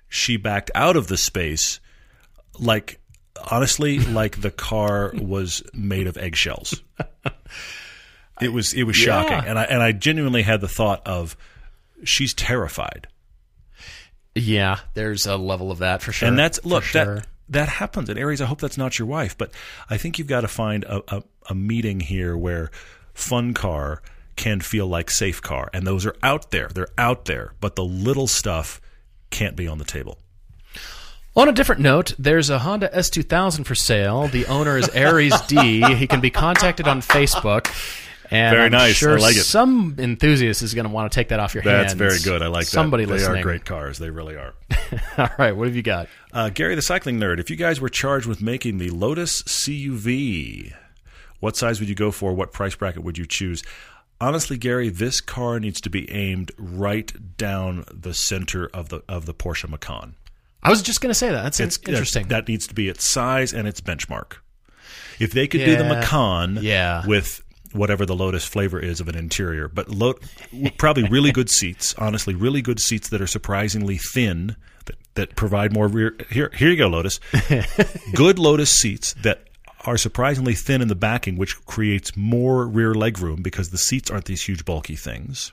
she 0.09 0.37
backed 0.37 0.71
out 0.75 0.97
of 0.97 1.09
the 1.09 1.17
space, 1.17 1.81
like 2.59 2.99
honestly, 3.51 3.99
like 3.99 4.41
the 4.41 4.51
car 4.51 5.13
was 5.19 5.63
made 5.75 6.07
of 6.07 6.17
eggshells. 6.17 6.83
It 8.41 8.53
was 8.53 8.73
it 8.73 8.85
was 8.85 8.97
shocking, 8.97 9.49
and 9.49 9.59
I 9.59 9.65
and 9.65 9.83
I 9.83 9.93
genuinely 9.93 10.43
had 10.43 10.61
the 10.61 10.69
thought 10.69 11.07
of 11.07 11.37
she's 12.05 12.35
terrified, 12.35 13.07
Yeah, 14.35 14.81
there's 14.95 15.27
a 15.27 15.37
level 15.37 15.71
of 15.71 15.79
that 15.79 16.03
for 16.03 16.11
sure. 16.13 16.29
and 16.29 16.37
that's 16.39 16.65
look 16.65 16.83
sure. 16.83 17.17
that 17.17 17.27
that 17.53 17.69
happens 17.69 18.09
in 18.09 18.19
areas. 18.19 18.41
I 18.41 18.47
hope 18.47 18.61
that's 18.61 18.79
not 18.79 18.99
your 18.99 19.07
wife, 19.07 19.37
but 19.37 19.51
I 19.89 19.97
think 19.97 20.19
you've 20.19 20.29
got 20.29 20.43
to 20.43 20.49
find 20.49 20.85
a, 20.85 21.03
a, 21.17 21.23
a 21.51 21.55
meeting 21.55 22.01
here 22.01 22.37
where 22.37 22.71
fun 23.15 23.55
car 23.55 24.03
can 24.37 24.61
feel 24.61 24.87
like 24.87 25.11
safe 25.11 25.43
car, 25.43 25.71
and 25.73 25.87
those 25.87 26.07
are 26.07 26.17
out 26.23 26.51
there. 26.51 26.69
They're 26.69 26.89
out 26.97 27.27
there, 27.27 27.53
but 27.61 27.77
the 27.77 27.85
little 27.85 28.27
stuff 28.27 28.81
can't 29.31 29.57
be 29.57 29.69
on 29.69 29.79
the 29.79 29.85
table. 29.85 30.19
On 31.35 31.49
a 31.49 31.53
different 31.53 31.81
note, 31.81 32.15
there's 32.19 32.51
a 32.51 32.59
Honda 32.59 32.91
S2000 32.91 33.65
for 33.65 33.75
sale. 33.75 34.29
The 34.29 34.45
owner 34.47 34.77
is 34.77 34.89
Aries 34.91 35.39
D. 35.43 35.83
He 35.95 36.07
can 36.07 36.21
be 36.21 36.29
contacted 36.29 36.87
on 36.87 37.01
Facebook. 37.01 37.69
And 38.33 38.55
Very 38.57 38.65
I'm 38.67 38.73
nice. 38.73 38.95
Sure 38.95 39.19
I 39.19 39.21
like 39.21 39.37
it. 39.37 39.45
Some 39.45 39.97
enthusiast 39.99 40.63
is 40.63 40.73
going 40.73 40.87
to 40.87 40.91
want 40.91 41.13
to 41.13 41.15
take 41.15 41.29
that 41.29 41.39
off 41.39 41.55
your 41.55 41.63
That's 41.63 41.93
hands. 41.93 41.99
That's 42.01 42.25
very 42.25 42.33
good. 42.39 42.43
I 42.43 42.49
like 42.49 42.65
Somebody 42.65 43.05
that. 43.05 43.13
listening. 43.13 43.35
They 43.35 43.41
are 43.41 43.43
great 43.43 43.65
cars. 43.67 43.99
They 43.99 44.09
really 44.09 44.37
are. 44.37 44.55
All 45.19 45.29
right, 45.39 45.53
what 45.55 45.67
have 45.67 45.77
you 45.77 45.83
got? 45.83 46.09
Uh, 46.33 46.49
Gary, 46.49 46.75
the 46.75 46.81
cycling 46.81 47.19
nerd, 47.21 47.41
if 47.41 47.51
you 47.51 47.57
guys 47.57 47.79
were 47.79 47.91
charged 47.91 48.27
with 48.27 48.41
making 48.41 48.79
the 48.79 48.89
Lotus 48.89 49.43
CUV, 49.43 50.73
what 51.41 51.57
size 51.57 51.79
would 51.81 51.91
you 51.91 51.95
go 51.95 52.11
for? 52.11 52.33
What 52.33 52.53
price 52.53 52.75
bracket 52.75 53.03
would 53.05 53.19
you 53.19 53.27
choose? 53.27 53.63
Honestly, 54.21 54.57
Gary, 54.57 54.89
this 54.89 55.21
car 55.21 55.59
needs 55.61 55.81
to 55.83 55.91
be 55.91 56.11
aimed 56.11 56.53
right 56.57 57.37
down 57.37 57.85
the 57.93 58.15
center 58.15 58.67
of 58.73 58.89
the 58.89 59.03
of 59.09 59.27
the 59.27 59.35
Porsche 59.35 59.69
Macan. 59.69 60.15
I 60.63 60.71
was 60.71 60.81
just 60.81 61.01
going 61.01 61.11
to 61.11 61.15
say 61.15 61.31
that. 61.31 61.43
That's 61.43 61.61
It's 61.61 61.79
interesting. 61.87 62.29
That, 62.29 62.47
needs 62.49 62.69
to 62.69 62.75
be 62.75 62.89
its 62.89 63.11
size 63.11 63.53
and 63.53 63.67
its 63.67 63.81
benchmark. 63.81 64.35
If 65.19 65.33
they 65.33 65.49
could 65.49 65.65
do 65.65 65.77
the 65.77 65.85
Macan 65.85 66.59
Yeah. 66.63 67.05
with 67.07 67.42
whatever 67.75 68.05
the 68.07 68.15
Lotus 68.15 68.45
flavor 68.45 68.79
is 68.79 69.01
of 69.01 69.09
an 69.09 69.17
interior, 69.17 69.69
but 69.69 69.89
lo- 69.89 70.15
probably 70.79 71.05
really 71.09 71.33
good 71.33 71.51
seats. 71.59 71.95
Honestly, 71.99 72.35
really 72.35 72.63
good 72.63 72.81
seats 72.81 73.09
that 73.11 73.21
are 73.21 73.27
surprisingly 73.27 73.99
thin 73.99 74.57
that, 74.87 74.97
that 75.15 75.37
provide 75.37 75.73
more 75.73 75.89
rear. 75.89 76.15
Here, 76.31 76.51
here 76.55 76.71
you 76.71 76.77
go, 76.77 76.89
Lotus. 76.89 77.21
good 78.15 78.39
Lotus 78.39 78.71
seats 78.71 79.15
that 79.23 79.49
are 79.85 79.97
surprisingly 79.97 80.55
thin 80.55 80.81
in 80.81 80.89
the 80.89 80.95
backing, 80.95 81.37
which 81.37 81.65
creates 81.67 82.17
more 82.17 82.67
rear 82.67 82.95
leg 82.95 83.19
room 83.19 83.43
because 83.43 83.71
the 83.71 83.79
seats 83.79 84.11
aren't 84.11 84.27
these 84.27 84.43
huge 84.45 84.65
bulky 84.65 84.95
things. 84.97 85.53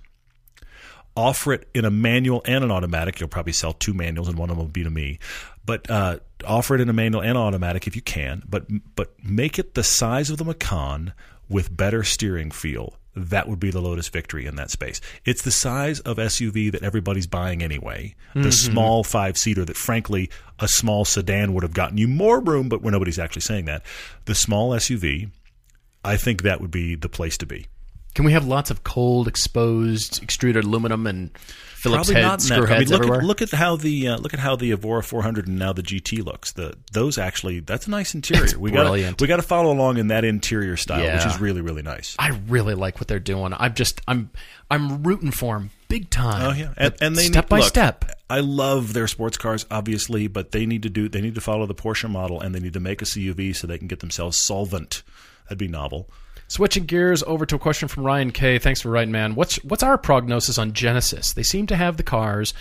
offer 1.16 1.54
it 1.54 1.68
in 1.74 1.84
a 1.86 1.92
manual 1.92 2.42
and 2.46 2.64
an 2.64 2.72
automatic. 2.72 3.20
You'll 3.20 3.30
probably 3.30 3.54
sell 3.54 3.74
two 3.74 3.94
manuals, 3.94 4.28
and 4.28 4.38
one 4.38 4.50
of 4.50 4.56
them 4.58 4.66
will 4.66 4.72
be 4.72 4.84
to 4.84 4.90
me. 4.90 5.20
But 5.66 5.90
uh, 5.90 6.20
offer 6.48 6.76
it 6.76 6.82
in 6.82 6.90
a 6.90 6.94
manual 6.94 7.22
and 7.22 7.38
automatic 7.38 7.88
if 7.88 7.96
you 7.96 8.02
can. 8.02 8.44
But 8.48 8.66
but 8.96 9.14
make 9.24 9.60
it 9.60 9.74
the 9.74 9.84
size 9.84 10.30
of 10.30 10.38
the 10.38 10.46
Macan 10.46 11.14
with 11.50 11.76
better 11.76 12.04
steering 12.04 12.52
feel. 12.52 12.96
That 13.16 13.50
would 13.50 13.60
be 13.60 13.72
the 13.72 13.82
Lotus 13.82 14.08
Victory 14.08 14.46
in 14.46 14.56
that 14.56 14.72
space. 14.72 15.02
It's 15.26 15.42
the 15.42 15.52
size 15.52 16.00
of 16.02 16.18
SUV 16.18 16.72
that 16.72 16.84
everybody's 16.84 17.28
buying 17.28 17.62
anyway. 17.62 18.16
The 18.34 18.42
mm-hmm. 18.42 18.50
small 18.52 19.04
five 19.04 19.38
seater 19.38 19.66
that, 19.66 19.76
frankly, 19.76 20.30
a 20.60 20.68
small 20.68 21.06
sedan 21.06 21.54
would 21.54 21.64
have 21.64 21.74
gotten 21.74 21.98
you 21.98 22.08
more 22.08 22.40
room, 22.40 22.70
but 22.70 22.82
where 22.82 22.92
nobody's 22.92 23.20
actually 23.20 23.42
saying 23.42 23.66
that. 23.66 23.84
The 24.26 24.36
small 24.36 24.72
SUV, 24.72 25.32
I 26.06 26.18
think 26.18 26.44
that 26.44 26.62
would 26.62 26.72
be 26.72 26.96
the 26.96 27.10
place 27.10 27.38
to 27.40 27.46
be. 27.46 27.66
Can 28.16 28.26
we 28.26 28.32
have 28.32 28.46
lots 28.46 28.72
of 28.72 28.84
cold, 28.84 29.28
exposed, 29.28 30.22
extruded 30.24 30.64
aluminum 30.64 31.08
and 31.08 31.32
Phillips 31.80 32.08
Probably 32.10 32.22
head 32.22 32.28
not 32.28 32.42
screw 32.42 32.68
I 32.68 32.80
mean, 32.80 32.90
look 32.90 33.00
everywhere? 33.00 33.20
at, 33.20 33.26
look 33.26 33.42
at 33.42 33.52
how 33.52 33.78
the 33.78 34.10
uh, 34.10 34.18
look 34.18 34.34
at 34.34 34.40
how 34.42 34.58
the 34.58 34.72
Evora 34.72 35.02
400 35.02 35.48
and 35.48 35.58
now 35.58 35.72
the 35.72 35.82
GT 35.82 36.26
looks. 36.26 36.52
The 36.52 36.74
those 36.92 37.18
actually 37.18 37.62
that's 37.62 37.88
a 37.88 37.90
nice 37.90 38.14
interior. 38.14 38.44
It's 38.44 38.56
we 38.58 38.72
got 38.72 38.92
we 38.92 39.28
got 39.28 39.38
to 39.38 39.42
follow 39.42 39.72
along 39.72 39.98
in 39.98 40.10
that 40.10 40.26
interior 40.26 40.76
style, 40.76 41.16
which 41.16 41.26
is 41.26 41.40
really 41.40 41.62
really 41.62 41.82
nice. 41.82 42.18
I 42.20 42.32
really 42.50 42.74
like 42.76 43.00
what 43.00 43.08
they're 43.08 43.20
doing. 43.20 43.54
I'm 43.58 43.74
just 43.76 44.02
I'm 44.10 44.30
I'm 44.70 45.04
rooting 45.04 45.32
for 45.32 45.58
them 45.58 45.70
big 45.88 46.10
time. 46.10 46.50
Oh 46.50 46.54
yeah, 46.54 46.74
and, 46.76 46.96
and 47.00 47.16
they 47.16 47.28
step 47.28 47.46
need, 47.46 47.50
by 47.50 47.60
look, 47.60 47.68
step. 47.68 48.06
I 48.30 48.42
love 48.42 48.92
their 48.92 49.08
sports 49.08 49.38
cars, 49.38 49.66
obviously, 49.72 50.28
but 50.28 50.52
they 50.52 50.66
need 50.66 50.84
to 50.84 50.90
do 50.90 51.08
they 51.08 51.22
need 51.22 51.36
to 51.36 51.42
follow 51.42 51.66
the 51.66 51.76
Porsche 51.76 52.10
model, 52.10 52.42
and 52.42 52.54
they 52.54 52.60
need 52.60 52.74
to 52.74 52.82
make 52.82 53.02
a 53.02 53.06
CUV 53.06 53.56
so 53.56 53.68
they 53.68 53.78
can 53.78 53.88
get 53.88 54.02
themselves 54.02 54.38
solvent. 54.38 55.02
That'd 55.46 55.58
be 55.58 55.70
novel. 55.70 56.10
Switching 56.50 56.86
gears 56.86 57.22
over 57.24 57.46
to 57.46 57.56
a 57.56 57.60
question 57.60 57.88
from 57.88 58.04
Ryan 58.04 58.32
K. 58.32 58.58
Thanks 58.58 58.82
for 58.82 58.90
writing, 58.90 59.12
man. 59.12 59.36
What's 59.36 59.64
what's 59.64 59.84
our 59.84 60.00
prognosis 60.00 60.58
on 60.58 60.74
Genesis? 60.74 61.32
They 61.32 61.44
seem 61.44 61.68
to 61.68 61.76
have 61.76 61.98
the 61.98 62.04
cars, 62.04 62.56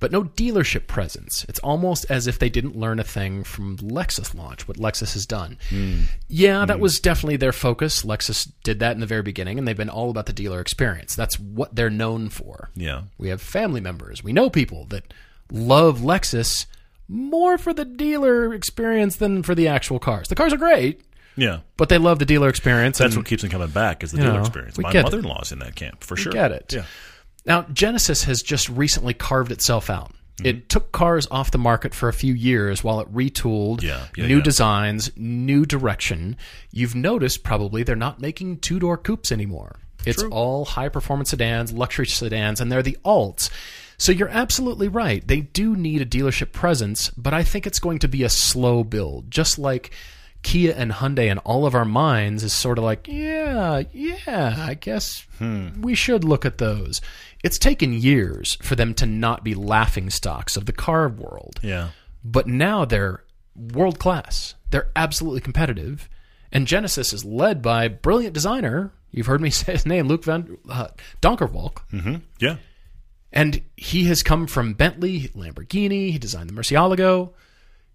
but 0.00 0.10
no 0.10 0.24
dealership 0.24 0.86
presence. 0.86 1.44
It's 1.46 1.58
almost 1.58 2.06
as 2.08 2.26
if 2.26 2.38
they 2.38 2.48
didn't 2.48 2.74
learn 2.74 2.98
a 2.98 3.04
thing 3.04 3.44
from 3.44 3.76
Lexus 3.76 4.34
launch, 4.34 4.66
what 4.66 4.78
Lexus 4.78 5.12
has 5.12 5.26
done. 5.26 5.58
Hmm. 5.68 6.04
Yeah, 6.26 6.64
that 6.64 6.76
hmm. 6.76 6.82
was 6.82 6.98
definitely 6.98 7.36
their 7.36 7.52
focus. 7.52 8.02
Lexus 8.02 8.50
did 8.62 8.80
that 8.80 8.92
in 8.92 9.00
the 9.00 9.06
very 9.06 9.22
beginning, 9.22 9.58
and 9.58 9.68
they've 9.68 9.76
been 9.76 9.90
all 9.90 10.08
about 10.08 10.24
the 10.24 10.32
dealer 10.32 10.62
experience. 10.62 11.14
That's 11.14 11.38
what 11.38 11.76
they're 11.76 11.90
known 11.90 12.30
for. 12.30 12.70
Yeah, 12.74 13.02
We 13.18 13.28
have 13.28 13.42
family 13.42 13.82
members. 13.82 14.24
We 14.24 14.32
know 14.32 14.48
people 14.48 14.86
that 14.86 15.12
love 15.52 16.00
Lexus 16.00 16.64
more 17.08 17.58
for 17.58 17.74
the 17.74 17.84
dealer 17.84 18.54
experience 18.54 19.16
than 19.16 19.42
for 19.42 19.54
the 19.54 19.68
actual 19.68 19.98
cars. 19.98 20.28
The 20.28 20.34
cars 20.34 20.54
are 20.54 20.58
great, 20.58 21.02
yeah. 21.36 21.60
but 21.76 21.88
they 21.88 21.98
love 21.98 22.18
the 22.18 22.24
dealer 22.26 22.48
experience. 22.48 22.98
That's 22.98 23.14
and- 23.14 23.22
what 23.22 23.26
keeps 23.26 23.42
them 23.42 23.50
coming 23.50 23.68
back 23.68 24.02
is 24.02 24.12
the 24.12 24.18
dealer 24.18 24.34
know, 24.34 24.40
experience. 24.40 24.78
My 24.78 24.92
mother-in-law's 24.92 25.52
in 25.52 25.58
that 25.60 25.74
camp 25.74 26.02
for 26.04 26.16
sure. 26.16 26.32
get 26.32 26.52
it. 26.52 26.72
Yeah. 26.72 26.84
Now, 27.46 27.62
Genesis 27.72 28.24
has 28.24 28.42
just 28.42 28.68
recently 28.68 29.14
carved 29.14 29.52
itself 29.52 29.90
out. 29.90 30.12
Mm-hmm. 30.36 30.46
It 30.46 30.68
took 30.68 30.90
cars 30.92 31.28
off 31.30 31.50
the 31.50 31.58
market 31.58 31.94
for 31.94 32.08
a 32.08 32.12
few 32.12 32.34
years 32.34 32.82
while 32.82 33.00
it 33.00 33.12
retooled, 33.14 33.82
Yeah, 33.82 34.06
yeah, 34.16 34.26
new 34.26 34.38
yeah. 34.38 34.42
designs, 34.42 35.10
new 35.16 35.64
direction. 35.64 36.36
You've 36.72 36.94
noticed 36.94 37.44
probably 37.44 37.82
they're 37.82 37.94
not 37.94 38.20
making 38.20 38.58
two 38.58 38.80
door 38.80 38.96
coupes 38.96 39.30
anymore. 39.30 39.76
It's 40.06 40.22
all 40.22 40.64
high 40.64 40.88
performance 40.88 41.30
sedans, 41.30 41.72
luxury 41.72 42.06
sedans, 42.06 42.60
and 42.60 42.70
they're 42.70 42.82
the 42.82 42.98
alts. 43.04 43.48
So 43.96 44.12
you're 44.12 44.28
absolutely 44.28 44.88
right. 44.88 45.26
They 45.26 45.40
do 45.40 45.76
need 45.76 46.02
a 46.02 46.06
dealership 46.06 46.52
presence, 46.52 47.10
but 47.10 47.32
I 47.32 47.42
think 47.42 47.66
it's 47.66 47.78
going 47.78 48.00
to 48.00 48.08
be 48.08 48.22
a 48.24 48.28
slow 48.28 48.84
build, 48.84 49.30
just 49.30 49.58
like 49.58 49.92
Kia 50.44 50.72
and 50.76 50.92
Hyundai 50.92 51.28
in 51.28 51.38
all 51.38 51.66
of 51.66 51.74
our 51.74 51.84
minds 51.84 52.44
is 52.44 52.52
sort 52.52 52.78
of 52.78 52.84
like, 52.84 53.08
yeah, 53.08 53.82
yeah, 53.92 54.54
I 54.56 54.74
guess 54.74 55.26
we 55.80 55.96
should 55.96 56.22
look 56.22 56.44
at 56.46 56.58
those. 56.58 57.00
It's 57.42 57.58
taken 57.58 57.92
years 57.92 58.56
for 58.62 58.76
them 58.76 58.94
to 58.94 59.06
not 59.06 59.42
be 59.42 59.54
laughing 59.54 60.08
stocks 60.10 60.56
of 60.56 60.66
the 60.66 60.72
car 60.72 61.08
world, 61.08 61.58
Yeah. 61.62 61.88
but 62.24 62.46
now 62.46 62.84
they're 62.84 63.24
world 63.56 63.98
class. 63.98 64.54
They're 64.70 64.90
absolutely 64.94 65.40
competitive, 65.40 66.08
and 66.52 66.66
Genesis 66.66 67.12
is 67.12 67.24
led 67.24 67.60
by 67.62 67.88
brilliant 67.88 68.34
designer. 68.34 68.92
You've 69.10 69.26
heard 69.26 69.40
me 69.40 69.50
say 69.58 69.72
his 69.72 69.86
name, 69.86 70.06
Luc 70.08 70.24
van 70.24 70.56
uh, 70.68 70.88
Donckerwolke. 71.22 71.78
hmm 71.90 72.16
Yeah. 72.38 72.56
And 73.32 73.62
he 73.76 74.04
has 74.04 74.22
come 74.22 74.46
from 74.46 74.74
Bentley, 74.74 75.28
Lamborghini. 75.34 76.12
He 76.12 76.18
designed 76.18 76.48
the 76.50 76.54
Murcielago. 76.54 77.32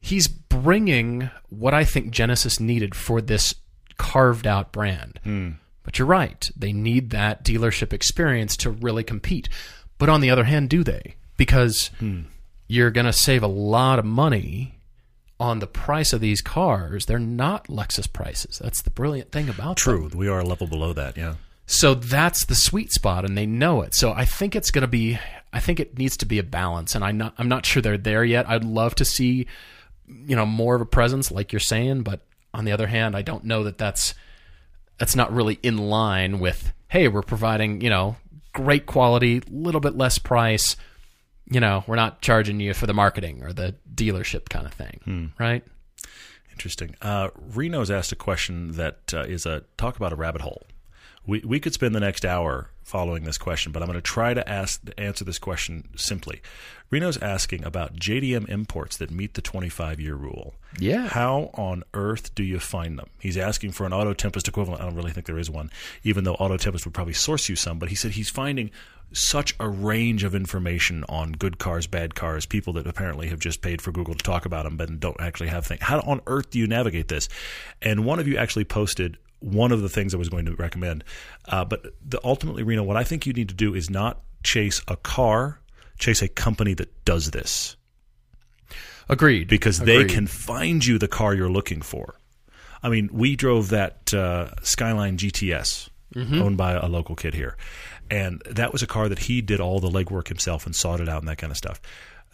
He's 0.02 0.28
bringing 0.28 1.30
what 1.50 1.74
I 1.74 1.84
think 1.84 2.12
Genesis 2.12 2.60
needed 2.60 2.96
for 2.96 3.22
this 3.22 3.56
carved 3.98 4.48
out 4.48 4.72
brand. 4.72 5.20
Hmm. 5.24 5.50
But 5.84 6.00
you're 6.00 6.08
right. 6.08 6.50
They 6.56 6.72
need 6.72 7.10
that 7.10 7.44
dealership 7.44 7.94
experience 7.94 8.56
to 8.58 8.70
really 8.70 9.04
compete. 9.04 9.50
But 9.98 10.10
on 10.10 10.22
the 10.22 10.30
other 10.30 10.44
hand, 10.46 10.70
do 10.70 10.84
they? 10.84 11.16
Because 11.38 11.92
hmm. 12.00 12.22
you're 12.68 12.92
going 12.92 13.06
to 13.06 13.14
save 13.14 13.44
a 13.44 13.48
lot 13.48 14.00
of 14.00 14.06
money 14.06 14.80
on 15.40 15.60
the 15.60 15.68
price 15.68 16.14
of 16.14 16.22
these 16.22 16.42
cars. 16.42 17.06
They're 17.06 17.20
not 17.20 17.68
Lexus 17.68 18.12
prices. 18.12 18.60
That's 18.60 18.82
the 18.82 18.90
brilliant 18.90 19.32
thing 19.32 19.50
about 19.50 19.68
them. 19.68 19.76
True. 19.76 20.10
We 20.14 20.28
are 20.28 20.40
a 20.40 20.46
level 20.46 20.68
below 20.68 20.94
that. 20.94 21.18
Yeah. 21.18 21.36
So 21.66 21.94
that's 21.94 22.46
the 22.46 22.56
sweet 22.56 22.92
spot, 22.92 23.26
and 23.26 23.38
they 23.38 23.46
know 23.46 23.84
it. 23.84 23.94
So 23.94 24.12
I 24.12 24.26
think 24.26 24.56
it's 24.56 24.72
going 24.72 24.82
to 24.82 24.88
be. 24.88 25.20
I 25.54 25.60
think 25.60 25.80
it 25.80 25.98
needs 25.98 26.18
to 26.18 26.26
be 26.26 26.40
a 26.40 26.44
balance, 26.44 26.96
and 26.96 27.04
I'm 27.04 27.18
not. 27.18 27.36
I'm 27.38 27.48
not 27.48 27.64
sure 27.64 27.80
they're 27.80 27.98
there 27.98 28.24
yet. 28.24 28.50
I'd 28.50 28.64
love 28.64 28.96
to 28.96 29.06
see, 29.06 29.46
you 30.10 30.36
know, 30.36 30.46
more 30.46 30.76
of 30.76 30.82
a 30.82 30.86
presence, 30.86 31.32
like 31.32 31.52
you're 31.54 31.60
saying. 31.60 32.04
But 32.04 32.22
on 32.54 32.66
the 32.66 32.72
other 32.72 32.88
hand, 32.88 33.16
I 33.16 33.22
don't 33.22 33.44
know 33.44 33.64
that 33.64 33.78
that's 33.78 34.14
that's 34.98 35.16
not 35.16 35.32
really 35.34 35.60
in 35.64 35.78
line 35.78 36.40
with. 36.40 36.74
Hey, 36.88 37.08
we're 37.08 37.22
providing 37.22 37.82
you 37.82 37.90
know 37.90 38.16
great 38.54 38.86
quality, 38.86 39.42
little 39.50 39.82
bit 39.82 39.96
less 39.96 40.18
price. 40.18 40.76
You 41.52 41.60
know, 41.60 41.84
we're 41.88 41.96
not 41.96 42.22
charging 42.22 42.60
you 42.60 42.74
for 42.74 42.86
the 42.86 42.94
marketing 42.94 43.44
or 43.44 43.54
the 43.54 43.76
dealership 43.94 44.50
kind 44.50 44.66
of 44.68 44.74
thing, 44.74 45.32
right? 45.40 45.64
Interesting. 46.52 46.96
Uh, 47.02 47.30
Reno's 47.54 47.90
asked 47.90 48.12
a 48.12 48.16
question 48.16 48.74
that 48.74 49.14
uh, 49.14 49.22
is 49.22 49.46
a 49.46 49.64
talk 49.78 49.96
about 49.96 50.12
a 50.14 50.16
rabbit 50.16 50.42
hole. 50.42 50.64
We 51.26 51.42
we 51.46 51.60
could 51.60 51.74
spend 51.74 51.94
the 51.96 52.00
next 52.00 52.26
hour 52.26 52.70
following 52.84 53.24
this 53.24 53.38
question, 53.38 53.72
but 53.72 53.84
I'm 53.84 53.88
going 53.88 53.98
to 53.98 54.02
try 54.02 54.34
to 54.34 54.50
ask 54.50 54.82
answer 54.98 55.24
this 55.24 55.38
question 55.38 55.90
simply. 55.96 56.42
Reno's 56.90 57.18
asking 57.18 57.64
about 57.64 57.96
JDM 57.96 58.50
imports 58.50 58.98
that 58.98 59.12
meet 59.12 59.36
the 59.36 59.42
25 59.42 60.00
year 60.00 60.16
rule. 60.16 60.56
Yeah. 60.80 61.08
How 61.08 61.52
on 61.54 61.84
earth 61.94 62.34
do 62.34 62.44
you 62.44 62.60
find 62.60 62.98
them? 62.98 63.10
He's 63.20 63.38
asking 63.38 63.74
for 63.74 63.86
an 63.86 63.94
Auto 63.94 64.14
Tempest 64.14 64.48
equivalent. 64.48 64.82
I 64.82 64.86
don't 64.86 64.96
really 64.96 65.12
think 65.12 65.28
there 65.28 65.38
is 65.38 65.52
one, 65.52 65.70
even 66.04 66.24
though 66.24 66.34
Auto 66.36 66.58
Tempest 66.58 66.86
would 66.86 66.96
probably 66.96 67.14
source 67.14 67.48
you 67.48 67.56
some. 67.56 67.78
But 67.78 67.90
he 67.90 67.96
said 67.96 68.12
he's 68.12 68.30
finding 68.30 68.72
such 69.12 69.56
a 69.60 69.68
range 69.68 70.24
of 70.24 70.36
information 70.36 71.04
on 71.10 71.32
good 71.32 71.58
cars, 71.58 71.88
bad 71.88 72.16
cars, 72.16 72.46
people 72.46 72.74
that 72.74 72.88
apparently 72.88 73.28
have 73.28 73.40
just 73.40 73.62
paid 73.62 73.82
for 73.82 73.92
Google 73.92 74.14
to 74.14 74.24
talk 74.24 74.46
about 74.46 74.64
them, 74.64 74.78
but 74.78 75.00
don't 75.00 75.20
actually 75.20 75.50
have 75.50 75.66
things. 75.66 75.82
How 75.82 76.00
on 76.02 76.22
earth 76.28 76.52
do 76.52 76.60
you 76.60 76.68
navigate 76.68 77.08
this? 77.08 77.30
And 77.82 78.06
one 78.06 78.20
of 78.20 78.28
you 78.28 78.38
actually 78.38 78.66
posted 78.66 79.18
one 79.40 79.72
of 79.72 79.82
the 79.82 79.90
things 79.90 80.14
I 80.14 80.18
was 80.18 80.30
going 80.30 80.46
to 80.46 80.56
recommend. 80.56 81.04
Uh, 81.48 81.66
but 81.66 81.94
the, 82.06 82.20
ultimately, 82.24 82.64
Reno, 82.64 82.84
what 82.84 82.98
I 82.98 83.04
think 83.04 83.26
you 83.26 83.34
need 83.34 83.50
to 83.50 83.56
do 83.56 83.74
is 83.74 83.90
not 83.90 84.22
chase 84.44 84.82
a 84.88 84.96
car, 84.96 85.60
chase 85.98 86.22
a 86.22 86.28
company 86.28 86.74
that 86.76 87.06
does 87.06 87.32
this 87.32 87.76
Agreed. 89.08 89.48
because 89.48 89.80
they 89.80 90.06
can 90.06 90.28
find 90.28 90.86
you 90.86 90.98
the 90.98 91.08
car 91.08 91.34
you're 91.34 91.50
looking 91.50 91.82
for. 91.82 92.16
I 92.82 92.90
mean, 92.90 93.10
we 93.12 93.36
drove 93.36 93.70
that 93.70 94.14
uh, 94.14 94.52
Skyline 94.62 95.18
GTS 95.18 95.90
owned 96.42 96.58
by 96.58 96.74
a 96.74 96.88
local 96.88 97.16
kid 97.16 97.34
here, 97.34 97.58
and 98.10 98.42
that 98.50 98.72
was 98.72 98.82
a 98.82 98.88
car 98.88 99.10
that 99.10 99.20
he 99.20 99.42
did 99.42 99.60
all 99.60 99.80
the 99.80 99.90
legwork 99.90 100.28
himself 100.28 100.66
and 100.66 100.76
sought 100.76 101.02
it 101.02 101.10
out 101.10 101.22
and 101.22 101.28
that 101.28 101.38
kind 101.38 101.52
of 101.52 101.58
stuff. 101.58 101.82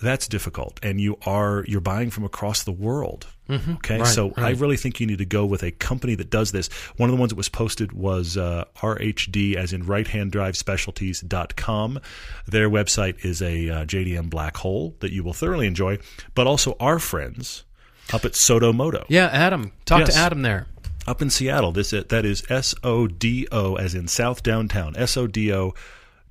That's 0.02 0.28
difficult, 0.28 0.80
and 0.84 1.00
you 1.00 1.18
are 1.26 1.64
you're 1.68 1.82
buying 1.82 2.10
from 2.12 2.24
across 2.26 2.64
the 2.64 2.72
world. 2.72 3.28
Okay, 3.50 4.00
Right, 4.00 4.08
so 4.08 4.34
I 4.38 4.50
really 4.52 4.76
think 4.76 5.00
you 5.00 5.06
need 5.06 5.20
to 5.20 5.26
go 5.26 5.46
with 5.46 5.62
a 5.62 5.70
company 5.72 6.16
that 6.16 6.32
does 6.32 6.52
this. 6.52 6.68
One 6.98 7.10
of 7.10 7.16
the 7.16 7.20
ones 7.20 7.30
that 7.30 7.36
was 7.38 7.48
posted 7.48 7.92
was 7.94 8.38
uh, 8.38 8.66
RHD, 8.78 9.56
as 9.56 9.72
in 9.72 9.86
Right 9.86 10.08
Hand 10.08 10.32
Drive 10.32 10.58
Specialties.com. 10.58 12.00
Their 12.48 12.70
website 12.70 13.24
is 13.24 13.42
a 13.42 13.70
uh, 13.70 13.86
JDM 13.86 14.30
black 14.30 14.58
hole 14.58 14.96
that 15.00 15.12
you 15.12 15.24
will 15.24 15.34
thoroughly 15.34 15.68
enjoy, 15.68 16.00
but 16.34 16.48
also 16.48 16.76
our 16.80 17.00
friends 17.00 17.64
up 18.14 18.26
at 18.26 18.34
SoDo 18.34 18.74
Moto 18.74 19.06
yeah, 19.10 19.28
Adam. 19.32 19.72
Talk 19.86 20.00
Yes. 20.00 20.14
to 20.14 20.20
Adam 20.20 20.42
there. 20.42 20.68
up 21.08 21.22
in 21.22 21.30
Seattle. 21.30 21.72
This 21.72 21.92
that 21.92 22.26
is 22.26 22.44
S 22.50 22.74
O 22.84 23.08
D 23.08 23.48
O 23.52 23.76
as 23.76 23.94
in 23.96 24.08
South 24.08 24.44
Downtown. 24.44 24.96
S 24.98 25.18
O 25.18 25.28
D 25.28 25.54
O 25.54 25.74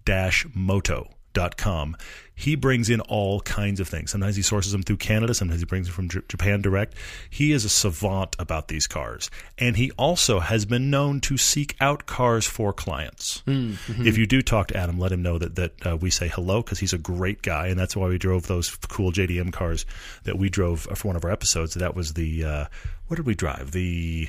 dash 0.05 0.47
moto 0.55 1.11
dot 1.33 1.57
com. 1.57 1.97
He 2.35 2.57
brings 2.57 2.91
in 2.91 3.01
all 3.03 3.41
kinds 3.41 3.81
of 3.81 3.89
things. 3.89 4.11
Sometimes 4.11 4.37
he 4.37 4.43
sources 4.43 4.73
them 4.73 4.83
through 4.83 4.97
Canada, 4.97 5.35
sometimes 5.35 5.61
he 5.61 5.67
brings 5.67 5.87
them 5.87 5.95
from 5.95 6.09
J- 6.09 6.21
Japan 6.29 6.63
direct. 6.63 6.95
He 7.31 7.53
is 7.53 7.65
a 7.65 7.69
savant 7.69 8.37
about 8.39 8.69
these 8.69 8.87
cars. 8.87 9.31
And 9.59 9.77
he 9.77 9.91
also 9.93 10.41
has 10.41 10.65
been 10.65 10.91
known 10.91 11.21
to 11.23 11.37
seek 11.37 11.77
out 11.81 12.07
cars 12.07 12.47
for 12.47 12.73
clients. 12.73 13.43
Mm-hmm. 13.47 14.07
If 14.07 14.19
you 14.19 14.27
do 14.27 14.43
talk 14.43 14.69
to 14.69 14.77
Adam, 14.77 14.99
let 14.99 15.13
him 15.13 15.23
know 15.23 15.39
that, 15.39 15.55
that 15.57 15.87
uh, 15.87 15.97
we 15.97 16.11
say 16.11 16.29
hello 16.29 16.63
because 16.63 16.79
he's 16.79 16.93
a 16.93 16.99
great 16.99 17.43
guy. 17.43 17.69
And 17.69 17.79
that's 17.79 17.97
why 17.97 18.09
we 18.09 18.19
drove 18.19 18.47
those 18.47 18.75
cool 18.89 19.13
JDM 19.13 19.53
cars 19.53 19.87
that 20.25 20.39
we 20.39 20.49
drove 20.49 20.81
for 20.81 21.09
one 21.09 21.17
of 21.17 21.25
our 21.25 21.31
episodes. 21.31 21.75
That 21.75 21.95
was 21.95 22.15
the, 22.15 22.45
uh, 22.45 22.65
what 23.09 23.17
did 23.17 23.27
we 23.27 23.35
drive? 23.35 23.73
The 23.73 24.29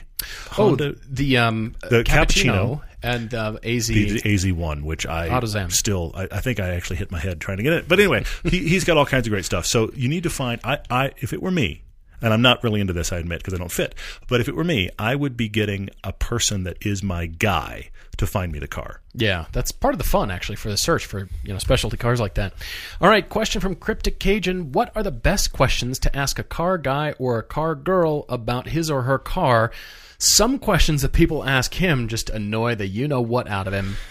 Oh, 0.57 0.75
the 0.75 1.37
um, 1.37 1.75
The 1.89 2.03
cappuccino, 2.03 2.81
and 3.03 3.33
uh, 3.33 3.57
AZ. 3.63 3.87
the, 3.87 4.19
the 4.19 4.21
AZ1, 4.21 4.83
which 4.83 5.05
I 5.05 5.29
AutoZam. 5.29 5.71
still, 5.71 6.11
I, 6.15 6.27
I 6.31 6.39
think 6.41 6.59
I 6.59 6.69
actually 6.75 6.97
hit 6.97 7.11
my 7.11 7.19
head 7.19 7.39
trying 7.39 7.57
to 7.57 7.63
get 7.63 7.73
it. 7.73 7.87
But 7.87 7.99
anyway, 7.99 8.25
he, 8.43 8.67
he's 8.67 8.83
got 8.83 8.97
all 8.97 9.05
kinds 9.05 9.27
of 9.27 9.31
great 9.31 9.45
stuff. 9.45 9.65
So 9.65 9.91
you 9.93 10.09
need 10.09 10.23
to 10.23 10.29
find, 10.29 10.59
I, 10.63 10.79
I, 10.89 11.11
if 11.17 11.31
it 11.31 11.41
were 11.41 11.51
me, 11.51 11.83
and 12.21 12.33
I'm 12.33 12.41
not 12.41 12.63
really 12.63 12.81
into 12.81 12.93
this, 12.93 13.11
I 13.11 13.17
admit, 13.17 13.39
because 13.39 13.53
I 13.53 13.57
don't 13.57 13.71
fit. 13.71 13.95
But 14.27 14.41
if 14.41 14.47
it 14.47 14.55
were 14.55 14.63
me, 14.63 14.89
I 14.97 15.15
would 15.15 15.37
be 15.37 15.49
getting 15.49 15.89
a 16.03 16.13
person 16.13 16.63
that 16.63 16.77
is 16.85 17.03
my 17.03 17.25
guy 17.25 17.89
to 18.17 18.27
find 18.27 18.51
me 18.51 18.59
the 18.59 18.67
car. 18.67 19.01
Yeah, 19.13 19.45
that's 19.51 19.71
part 19.71 19.93
of 19.93 19.97
the 19.97 20.05
fun 20.05 20.31
actually 20.31 20.55
for 20.55 20.69
the 20.69 20.77
search 20.77 21.05
for 21.05 21.27
you 21.43 21.53
know 21.53 21.59
specialty 21.59 21.97
cars 21.97 22.19
like 22.19 22.35
that. 22.35 22.53
All 23.01 23.09
right, 23.09 23.27
question 23.27 23.61
from 23.61 23.75
Cryptic 23.75 24.19
Cajun: 24.19 24.71
What 24.71 24.91
are 24.95 25.03
the 25.03 25.11
best 25.11 25.53
questions 25.53 25.99
to 25.99 26.15
ask 26.15 26.39
a 26.39 26.43
car 26.43 26.77
guy 26.77 27.13
or 27.19 27.37
a 27.37 27.43
car 27.43 27.75
girl 27.75 28.25
about 28.29 28.69
his 28.69 28.89
or 28.89 29.03
her 29.03 29.19
car? 29.19 29.71
Some 30.17 30.59
questions 30.59 31.01
that 31.01 31.11
people 31.11 31.43
ask 31.43 31.73
him 31.73 32.07
just 32.07 32.29
annoy 32.29 32.75
the 32.75 32.87
you 32.87 33.07
know 33.07 33.21
what 33.21 33.47
out 33.47 33.67
of 33.67 33.73
him. 33.73 33.97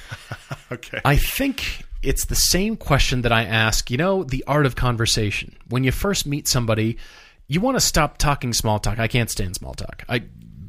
Okay. 0.72 1.00
I 1.05 1.16
think 1.16 1.84
it's 2.02 2.24
the 2.24 2.34
same 2.34 2.76
question 2.76 3.22
that 3.22 3.32
I 3.32 3.44
ask, 3.44 3.90
you 3.90 3.96
know, 3.96 4.24
the 4.24 4.42
art 4.46 4.66
of 4.66 4.76
conversation. 4.76 5.57
When 5.68 5.84
you 5.84 5.92
first 5.92 6.26
meet 6.26 6.48
somebody, 6.48 6.96
you 7.47 7.61
want 7.61 7.76
to 7.76 7.80
stop 7.80 8.18
talking 8.18 8.53
small 8.53 8.78
talk. 8.78 8.99
I 8.99 9.09
can't 9.09 9.30
stand 9.30 9.55
small 9.57 9.74
talk. 9.74 10.05
I 10.09 10.24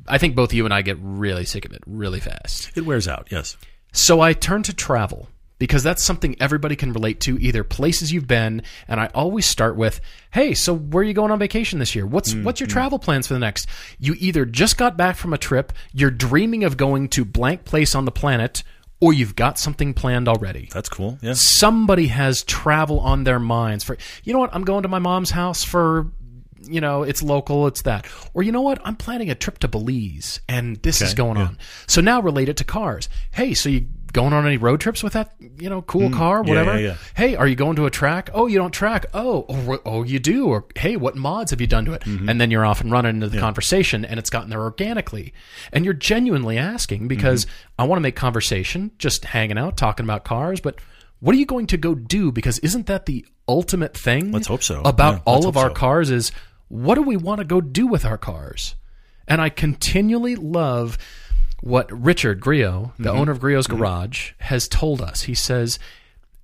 I 0.07 0.17
think 0.17 0.35
both 0.35 0.53
you 0.53 0.65
and 0.65 0.73
I 0.73 0.81
get 0.81 0.97
really 1.01 1.45
sick 1.45 1.65
of 1.65 1.71
it 1.71 1.81
really 1.85 2.19
fast. 2.19 2.71
It 2.75 2.85
wears 2.85 3.07
out, 3.07 3.27
yes. 3.31 3.57
So 3.91 4.21
I 4.21 4.33
turn 4.33 4.63
to 4.63 4.73
travel 4.73 5.29
because 5.57 5.83
that's 5.83 6.03
something 6.03 6.35
everybody 6.39 6.75
can 6.75 6.91
relate 6.91 7.21
to, 7.21 7.39
either 7.39 7.63
places 7.63 8.11
you've 8.11 8.27
been, 8.27 8.61
and 8.87 8.99
I 8.99 9.09
always 9.15 9.45
start 9.45 9.77
with, 9.77 10.01
"Hey, 10.31 10.53
so 10.53 10.75
where 10.75 11.01
are 11.01 11.05
you 11.05 11.13
going 11.13 11.31
on 11.31 11.39
vacation 11.39 11.79
this 11.79 11.95
year? 11.95 12.05
What's 12.05 12.35
what's 12.35 12.59
your 12.59 12.67
mm-hmm. 12.67 12.73
travel 12.73 12.99
plans 12.99 13.27
for 13.27 13.33
the 13.33 13.39
next?" 13.39 13.67
You 13.97 14.15
either 14.19 14.45
just 14.45 14.77
got 14.77 14.97
back 14.97 15.15
from 15.15 15.33
a 15.33 15.37
trip, 15.37 15.73
you're 15.93 16.11
dreaming 16.11 16.63
of 16.65 16.77
going 16.77 17.09
to 17.09 17.25
blank 17.25 17.63
place 17.63 17.95
on 17.95 18.05
the 18.05 18.11
planet, 18.11 18.63
or 18.99 19.13
you've 19.13 19.35
got 19.35 19.59
something 19.59 19.93
planned 19.93 20.27
already. 20.27 20.69
That's 20.71 20.89
cool. 20.89 21.17
Yeah. 21.21 21.33
Somebody 21.35 22.07
has 22.07 22.43
travel 22.43 22.99
on 22.99 23.23
their 23.23 23.39
minds 23.39 23.83
for, 23.83 23.97
you 24.23 24.33
know 24.33 24.39
what, 24.39 24.53
I'm 24.53 24.63
going 24.63 24.83
to 24.83 24.89
my 24.89 24.99
mom's 24.99 25.31
house 25.31 25.63
for 25.63 26.11
you 26.67 26.81
know, 26.81 27.03
it's 27.03 27.21
local, 27.23 27.67
it's 27.67 27.81
that. 27.83 28.07
Or 28.33 28.43
you 28.43 28.51
know 28.51 28.61
what? 28.61 28.79
I'm 28.83 28.95
planning 28.95 29.29
a 29.29 29.35
trip 29.35 29.59
to 29.59 29.67
Belize 29.67 30.39
and 30.49 30.77
this 30.77 31.01
is 31.01 31.13
going 31.13 31.37
yeah. 31.37 31.43
on. 31.47 31.57
So 31.87 32.01
now 32.01 32.21
relate 32.21 32.49
it 32.49 32.57
to 32.57 32.63
cars. 32.63 33.09
Hey, 33.31 33.53
so 33.53 33.69
you 33.69 33.87
going 34.13 34.31
on 34.31 34.47
any 34.47 34.55
road 34.55 34.79
trips 34.79 35.03
with 35.03 35.11
that, 35.11 35.33
you 35.59 35.69
know, 35.69 35.81
cool 35.81 36.09
car, 36.09 36.41
Mm, 36.41 36.47
yeah, 36.47 36.49
whatever? 36.49 36.79
yeah, 36.79 36.87
yeah. 36.87 36.95
Hey, 37.15 37.35
are 37.35 37.45
you 37.45 37.55
going 37.57 37.75
to 37.75 37.85
a 37.85 37.89
track? 37.91 38.29
Oh, 38.33 38.47
you 38.47 38.57
don't 38.57 38.71
track. 38.71 39.07
Oh, 39.13 39.45
oh, 39.49 39.77
oh, 39.85 40.03
you 40.03 40.19
do. 40.19 40.47
Or 40.47 40.63
hey, 40.77 40.95
what 40.95 41.17
mods 41.17 41.51
have 41.51 41.59
you 41.59 41.67
done 41.67 41.83
to 41.85 41.93
it? 41.93 42.03
Mm-hmm. 42.03 42.29
And 42.29 42.39
then 42.39 42.49
you're 42.49 42.65
off 42.65 42.79
and 42.79 42.89
running 42.91 43.15
into 43.15 43.27
the 43.27 43.39
conversation 43.39 44.05
and 44.05 44.17
it's 44.17 44.29
gotten 44.29 44.49
there 44.49 44.61
organically. 44.61 45.33
And 45.73 45.83
you're 45.83 45.93
genuinely 45.93 46.57
asking 46.57 47.07
because 47.09 47.45
Mm-hmm. 47.45 47.81
I 47.81 47.83
want 47.87 47.97
to 47.97 48.01
make 48.01 48.15
conversation, 48.15 48.91
just 48.99 49.25
hanging 49.25 49.57
out, 49.57 49.75
talking 49.75 50.05
about 50.05 50.23
cars, 50.23 50.61
but 50.61 50.79
what 51.19 51.35
are 51.35 51.37
you 51.37 51.45
going 51.45 51.67
to 51.67 51.77
go 51.77 51.93
do? 51.93 52.31
Because 52.31 52.57
isn't 52.59 52.85
that 52.87 53.05
the 53.07 53.25
ultimate 53.49 53.97
thing? 53.97 54.31
Let's 54.31 54.47
hope 54.47 54.63
so. 54.63 54.81
About 54.83 55.15
Yeah, 55.15 55.21
all 55.25 55.47
of 55.47 55.57
our 55.57 55.69
so. 55.69 55.73
cars 55.73 56.09
is 56.09 56.31
what 56.67 56.95
do 56.95 57.01
we 57.01 57.17
want 57.17 57.39
to 57.39 57.45
go 57.45 57.61
do 57.61 57.87
with 57.87 58.05
our 58.05 58.17
cars? 58.17 58.75
And 59.27 59.41
I 59.41 59.49
continually 59.49 60.35
love 60.35 60.97
what 61.61 61.91
Richard 61.91 62.41
Griot, 62.41 62.95
the 62.97 63.09
Mm-hmm. 63.09 63.17
owner 63.17 63.31
of 63.31 63.39
Griot's 63.39 63.67
Garage, 63.67 64.33
has 64.39 64.67
told 64.67 65.01
us. 65.01 65.23
He 65.23 65.33
says, 65.35 65.79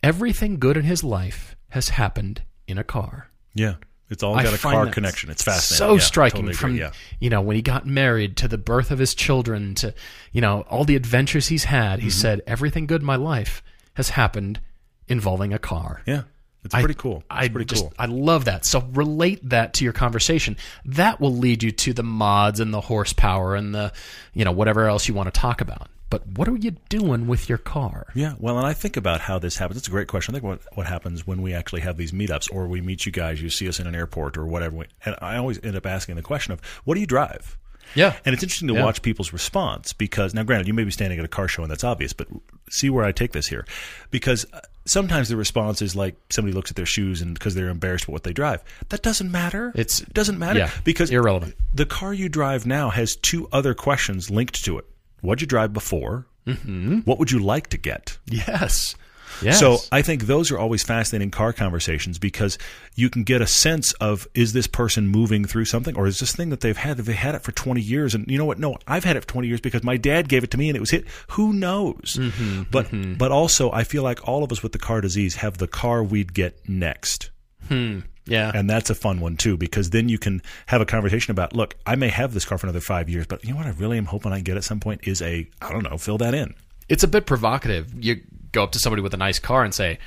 everything 0.01 0.57
good 0.59 0.77
in 0.77 0.83
his 0.83 1.03
life 1.03 1.55
has 1.69 1.89
happened 1.89 2.41
in 2.67 2.77
a 2.77 2.83
car. 2.83 3.29
Yeah. 3.53 3.75
It's 4.09 4.23
all 4.23 4.35
got 4.35 4.53
a 4.53 4.57
car 4.57 4.87
connection. 4.87 5.29
It's 5.29 5.41
fascinating. 5.43 5.77
So 5.77 5.93
Yeah, 5.93 5.99
striking 6.01 6.41
totally 6.41 6.53
from 6.55 6.75
yeah. 6.75 6.91
you 7.21 7.29
know 7.29 7.39
when 7.39 7.55
he 7.55 7.61
got 7.61 7.85
married 7.85 8.35
to 8.37 8.49
the 8.49 8.57
birth 8.57 8.91
of 8.91 8.99
his 8.99 9.15
children 9.15 9.73
to 9.75 9.93
you 10.33 10.41
know 10.41 10.65
all 10.69 10.83
the 10.83 10.97
adventures 10.97 11.47
he's 11.47 11.63
had. 11.63 11.99
Mm-hmm. 11.99 12.03
He 12.05 12.09
said 12.09 12.41
everything 12.45 12.87
good 12.87 12.99
in 13.01 13.07
my 13.07 13.15
life 13.15 13.63
has 13.93 14.09
happened 14.09 14.59
involving 15.07 15.53
a 15.53 15.59
car. 15.59 16.01
Yeah. 16.05 16.23
It's 16.63 16.75
I- 16.75 16.81
pretty 16.81 16.93
cool. 16.99 17.17
It's 17.17 17.25
I 17.29 17.47
pretty 17.49 17.65
just 17.65 17.83
cool. 17.83 17.93
I 17.97 18.05
love 18.05 18.45
that. 18.45 18.65
So 18.65 18.83
relate 18.93 19.39
that 19.49 19.73
to 19.75 19.83
your 19.83 19.93
conversation. 19.93 20.57
That 20.85 21.19
will 21.19 21.35
lead 21.35 21.63
you 21.63 21.71
to 21.71 21.93
the 21.93 22.03
mods 22.03 22.59
and 22.59 22.73
the 22.73 22.81
horsepower 22.81 23.55
and 23.55 23.73
the 23.73 23.91
you 24.33 24.45
know 24.45 24.51
whatever 24.51 24.87
else 24.87 25.07
you 25.07 25.13
want 25.13 25.33
to 25.33 25.39
talk 25.39 25.61
about. 25.61 25.87
But 26.11 26.27
what 26.27 26.49
are 26.49 26.57
you 26.57 26.71
doing 26.89 27.25
with 27.27 27.47
your 27.47 27.57
car? 27.57 28.07
Yeah, 28.13 28.33
well, 28.37 28.57
and 28.57 28.67
I 28.67 28.73
think 28.73 28.97
about 28.97 29.21
how 29.21 29.39
this 29.39 29.55
happens. 29.55 29.77
It's 29.77 29.87
a 29.87 29.91
great 29.91 30.09
question. 30.09 30.35
I 30.35 30.39
think 30.39 30.43
what 30.43 30.77
what 30.77 30.85
happens 30.87 31.25
when 31.25 31.41
we 31.41 31.53
actually 31.53 31.81
have 31.81 31.95
these 31.97 32.11
meetups, 32.11 32.53
or 32.53 32.67
we 32.67 32.81
meet 32.81 33.05
you 33.05 33.11
guys, 33.13 33.41
you 33.41 33.49
see 33.49 33.67
us 33.69 33.79
in 33.79 33.87
an 33.87 33.95
airport 33.95 34.37
or 34.37 34.45
whatever, 34.45 34.85
and 35.05 35.15
I 35.21 35.37
always 35.37 35.59
end 35.63 35.75
up 35.77 35.85
asking 35.85 36.15
the 36.15 36.21
question 36.21 36.51
of, 36.53 36.61
"What 36.83 36.95
do 36.95 36.99
you 36.99 37.07
drive?" 37.07 37.57
Yeah. 37.95 38.15
And 38.25 38.33
it's 38.33 38.43
interesting 38.43 38.67
to 38.69 38.75
Yeah. 38.75 38.83
watch 38.85 39.01
people's 39.01 39.33
response 39.33 39.91
because 39.93 40.33
now, 40.33 40.43
granted, 40.43 40.67
you 40.67 40.73
may 40.73 40.83
be 40.85 40.91
standing 40.91 41.17
at 41.19 41.25
a 41.25 41.29
car 41.29 41.47
show 41.49 41.61
and 41.63 41.69
that's 41.71 41.83
obvious, 41.83 42.13
but 42.13 42.27
see 42.69 42.89
where 42.89 43.03
I 43.03 43.11
take 43.11 43.31
this 43.33 43.47
here, 43.47 43.65
because 44.11 44.45
sometimes 44.85 45.29
the 45.29 45.37
response 45.37 45.81
is 45.81 45.95
like 45.95 46.15
somebody 46.29 46.53
looks 46.53 46.71
at 46.71 46.75
their 46.75 46.85
shoes 46.85 47.21
and 47.21 47.33
because 47.33 47.55
they're 47.55 47.69
embarrassed 47.69 48.07
with 48.07 48.13
what 48.13 48.23
they 48.23 48.33
drive. 48.33 48.63
That 48.89 49.01
doesn't 49.01 49.31
matter. 49.31 49.69
It's- 49.75 50.01
it 50.01 50.13
doesn't 50.13 50.39
matter 50.39 50.59
yeah, 50.59 50.71
because 50.83 51.09
irrelevant. 51.11 51.55
The 51.73 51.85
car 51.85 52.13
you 52.13 52.29
drive 52.29 52.65
now 52.65 52.89
has 52.89 53.15
two 53.15 53.47
other 53.51 53.73
questions 53.73 54.29
linked 54.29 54.63
to 54.65 54.77
it. 54.77 54.85
What'd 55.21 55.41
you 55.41 55.47
drive 55.47 55.71
before? 55.73 56.25
Mm-hmm. 56.47 56.99
What 57.01 57.19
would 57.19 57.31
you 57.31 57.39
like 57.39 57.67
to 57.67 57.77
get? 57.77 58.17
Yes. 58.25 58.95
Yes. 59.41 59.59
So 59.59 59.77
I 59.91 60.01
think 60.01 60.23
those 60.23 60.51
are 60.51 60.59
always 60.59 60.83
fascinating 60.83 61.31
car 61.31 61.53
conversations 61.53 62.19
because 62.19 62.57
you 62.95 63.09
can 63.09 63.23
get 63.23 63.41
a 63.41 63.47
sense 63.47 63.93
of 63.93 64.27
is 64.33 64.53
this 64.53 64.67
person 64.67 65.07
moving 65.07 65.45
through 65.45 65.65
something 65.65 65.95
or 65.95 66.07
is 66.07 66.19
this 66.19 66.35
thing 66.35 66.49
that 66.49 66.61
they've 66.61 66.77
had? 66.77 66.97
They've 66.97 67.15
had 67.15 67.35
it 67.35 67.41
for 67.41 67.51
20 67.51 67.81
years 67.81 68.13
and 68.13 68.29
you 68.29 68.37
know 68.37 68.45
what? 68.45 68.59
No 68.59 68.77
I've 68.87 69.03
had 69.03 69.15
it 69.15 69.21
for 69.21 69.27
20 69.27 69.47
years 69.47 69.61
because 69.61 69.83
my 69.83 69.97
dad 69.97 70.29
gave 70.29 70.43
it 70.43 70.51
to 70.51 70.57
me 70.57 70.69
and 70.69 70.75
it 70.75 70.79
was 70.79 70.91
hit. 70.91 71.05
Who 71.31 71.53
knows? 71.53 72.17
Mm-hmm, 72.19 72.63
but 72.71 72.87
mm-hmm. 72.87 73.15
but 73.15 73.31
also 73.31 73.71
I 73.71 73.83
feel 73.83 74.03
like 74.03 74.27
all 74.27 74.43
of 74.43 74.51
us 74.51 74.63
with 74.63 74.71
the 74.71 74.79
car 74.79 75.01
disease 75.01 75.35
have 75.35 75.57
the 75.57 75.67
car 75.67 76.03
we'd 76.03 76.33
get 76.33 76.67
next. 76.69 77.31
Hmm, 77.67 77.99
yeah. 78.25 78.51
and 78.53 78.69
that's 78.69 78.89
a 78.89 78.95
fun 78.95 79.19
one 79.19 79.37
too 79.37 79.55
because 79.55 79.91
then 79.91 80.09
you 80.09 80.17
can 80.17 80.41
have 80.65 80.81
a 80.81 80.85
conversation 80.85 81.31
about 81.31 81.55
look 81.55 81.75
I 81.85 81.95
may 81.95 82.09
have 82.09 82.33
this 82.33 82.43
car 82.43 82.57
for 82.57 82.67
another 82.67 82.81
5 82.81 83.09
years 83.09 83.27
but 83.27 83.43
you 83.43 83.51
know 83.51 83.57
what? 83.57 83.65
I 83.65 83.71
really 83.71 83.97
am 83.97 84.05
hoping 84.05 84.33
I 84.33 84.41
get 84.41 84.57
at 84.57 84.63
some 84.63 84.79
point 84.79 85.07
is 85.07 85.21
a 85.21 85.47
I 85.61 85.71
don't 85.71 85.83
know 85.83 85.97
fill 85.97 86.17
that 86.19 86.33
in. 86.33 86.53
It's 86.89 87.03
a 87.03 87.07
bit 87.07 87.25
provocative. 87.25 87.93
You 88.03 88.21
go 88.51 88.63
up 88.63 88.71
to 88.73 88.79
somebody 88.79 89.01
with 89.01 89.13
a 89.13 89.17
nice 89.17 89.39
car 89.39 89.63
and 89.63 89.73
say, 89.73 89.99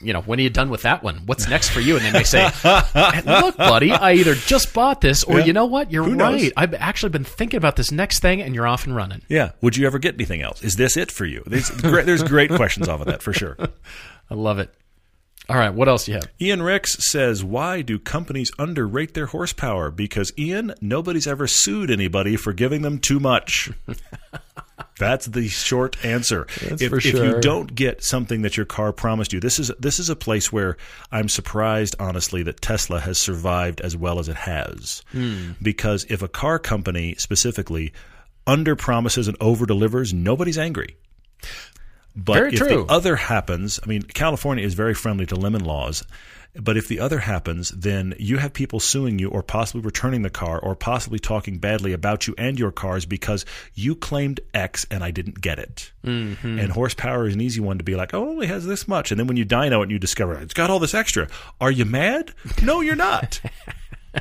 you 0.00 0.12
know, 0.12 0.20
when 0.20 0.38
are 0.38 0.42
you 0.42 0.50
done 0.50 0.70
with 0.70 0.82
that 0.82 1.02
one? 1.02 1.22
What's 1.26 1.48
next 1.48 1.70
for 1.70 1.80
you? 1.80 1.96
And 1.96 2.04
they 2.04 2.12
may 2.12 2.22
say, 2.22 2.44
look, 3.26 3.56
buddy, 3.56 3.90
I 3.90 4.12
either 4.12 4.34
just 4.34 4.72
bought 4.72 5.00
this 5.00 5.24
or 5.24 5.40
Yeah. 5.40 5.46
you 5.46 5.52
know 5.52 5.64
what? 5.66 5.90
You're 5.90 6.04
right. 6.14 6.52
I've 6.56 6.74
actually 6.74 7.08
been 7.10 7.24
thinking 7.24 7.56
about 7.58 7.74
this 7.76 7.90
next 7.90 8.20
thing 8.20 8.40
and 8.40 8.54
you're 8.54 8.66
off 8.66 8.86
and 8.86 8.94
running. 8.94 9.22
Yeah. 9.28 9.52
Would 9.60 9.76
you 9.76 9.86
ever 9.86 9.98
get 9.98 10.14
anything 10.14 10.40
else? 10.42 10.62
Is 10.62 10.76
this 10.76 10.96
it 10.96 11.10
for 11.10 11.24
you? 11.24 11.42
There's 11.46 11.70
great, 11.70 12.06
there's 12.06 12.22
great 12.22 12.50
questions 12.50 12.88
off 12.88 13.00
of 13.00 13.06
that 13.08 13.22
for 13.22 13.32
sure. 13.32 13.56
I 14.30 14.34
love 14.34 14.58
it. 14.60 14.72
All 15.48 15.56
right. 15.56 15.72
What 15.72 15.88
else 15.88 16.04
do 16.04 16.12
you 16.12 16.16
have? 16.18 16.28
Ian 16.40 16.62
Ricks 16.62 17.10
says, 17.10 17.42
Why 17.42 17.80
do 17.80 17.98
companies 17.98 18.52
underrate 18.58 19.14
their 19.14 19.26
horsepower? 19.26 19.90
Because, 19.90 20.30
Ian, 20.38 20.74
nobody's 20.82 21.26
ever 21.26 21.46
sued 21.46 21.90
anybody 21.90 22.36
for 22.36 22.52
giving 22.52 22.82
them 22.82 22.98
too 22.98 23.18
much. 23.18 23.70
That's 24.98 25.26
the 25.26 25.48
short 25.48 26.04
answer. 26.04 26.46
That's 26.60 26.82
if, 26.82 26.90
for 26.90 26.98
if 26.98 27.06
you 27.06 27.40
don't 27.40 27.74
get 27.74 28.02
something 28.02 28.42
that 28.42 28.56
your 28.56 28.66
car 28.66 28.92
promised 28.92 29.32
you, 29.32 29.40
this 29.40 29.58
is 29.58 29.70
this 29.78 29.98
is 29.98 30.08
a 30.08 30.16
place 30.16 30.52
where 30.52 30.76
I'm 31.12 31.28
surprised, 31.28 31.94
honestly, 32.00 32.42
that 32.44 32.60
Tesla 32.60 33.00
has 33.00 33.20
survived 33.20 33.80
as 33.80 33.96
well 33.96 34.18
as 34.18 34.28
it 34.28 34.36
has. 34.36 35.02
Hmm. 35.12 35.52
Because 35.62 36.04
if 36.08 36.22
a 36.22 36.28
car 36.28 36.58
company 36.58 37.14
specifically 37.16 37.92
under 38.46 38.74
promises 38.74 39.28
and 39.28 39.36
over 39.40 39.66
delivers, 39.66 40.12
nobody's 40.12 40.58
angry. 40.58 40.96
But 42.16 42.34
Very 42.34 42.52
if 42.54 42.58
true. 42.58 42.68
the 42.68 42.92
other 42.92 43.14
happens, 43.14 43.78
I 43.82 43.86
mean, 43.86 44.02
California 44.02 44.64
is 44.64 44.74
very 44.74 44.94
friendly 44.94 45.26
to 45.26 45.36
lemon 45.36 45.64
laws. 45.64 46.04
But 46.60 46.76
if 46.76 46.88
the 46.88 46.98
other 47.00 47.20
happens, 47.20 47.70
then 47.70 48.14
you 48.18 48.38
have 48.38 48.52
people 48.52 48.80
suing 48.80 49.18
you 49.18 49.28
or 49.28 49.42
possibly 49.42 49.80
returning 49.80 50.22
the 50.22 50.30
car 50.30 50.58
or 50.58 50.74
possibly 50.74 51.18
talking 51.18 51.58
badly 51.58 51.92
about 51.92 52.26
you 52.26 52.34
and 52.36 52.58
your 52.58 52.72
cars 52.72 53.06
because 53.06 53.44
you 53.74 53.94
claimed 53.94 54.40
X 54.52 54.84
and 54.90 55.04
I 55.04 55.10
didn't 55.12 55.40
get 55.40 55.58
it. 55.58 55.92
Mm-hmm. 56.04 56.58
And 56.58 56.72
horsepower 56.72 57.26
is 57.28 57.34
an 57.34 57.40
easy 57.40 57.60
one 57.60 57.78
to 57.78 57.84
be 57.84 57.94
like, 57.94 58.12
oh, 58.12 58.24
it 58.24 58.30
only 58.30 58.46
has 58.48 58.66
this 58.66 58.88
much. 58.88 59.10
And 59.10 59.18
then 59.20 59.26
when 59.28 59.36
you 59.36 59.46
dyno 59.46 59.78
it 59.78 59.82
and 59.82 59.90
you 59.90 59.98
discover 59.98 60.34
it's 60.34 60.54
got 60.54 60.68
all 60.70 60.78
this 60.78 60.94
extra. 60.94 61.28
Are 61.60 61.70
you 61.70 61.84
mad? 61.84 62.32
No, 62.62 62.80
you're 62.80 62.96
not. 62.96 63.40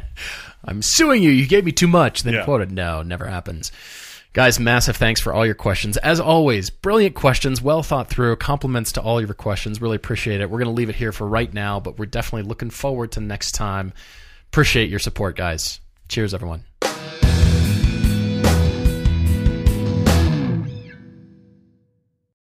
I'm 0.66 0.82
suing 0.82 1.24
you. 1.24 1.30
You 1.32 1.48
gave 1.48 1.66
me 1.66 1.72
too 1.72 1.88
much. 1.88 2.24
Then 2.24 2.34
Yeah. 2.34 2.44
quoted. 2.44 2.72
No, 2.72 3.02
never 3.02 3.26
happens. 3.26 3.72
Guys, 4.34 4.60
massive 4.60 4.98
thanks 4.98 5.20
for 5.20 5.34
all 5.34 5.46
your 5.46 5.56
questions. 5.56 5.98
As 5.98 6.20
always, 6.20 6.70
brilliant 6.70 7.16
questions, 7.16 7.62
well 7.62 7.82
thought 7.82 8.10
through. 8.10 8.36
Compliments 8.36 8.92
to 8.94 9.02
all 9.02 9.20
your 9.20 9.34
questions. 9.34 9.82
Really 9.82 9.96
appreciate 9.96 10.42
it. 10.42 10.50
We're 10.50 10.60
going 10.60 10.68
to 10.68 10.78
leave 10.78 10.90
it 10.90 10.96
here 10.96 11.12
for 11.12 11.28
right 11.28 11.52
now, 11.52 11.80
but 11.80 11.98
we're 11.98 12.06
definitely 12.06 12.48
looking 12.48 12.70
forward 12.70 13.14
to 13.14 13.20
next 13.20 13.54
time. 13.54 13.94
Appreciate 14.52 14.90
your 14.90 15.00
support, 15.00 15.36
guys. 15.36 15.80
Cheers, 16.08 16.34
everyone. 16.34 16.64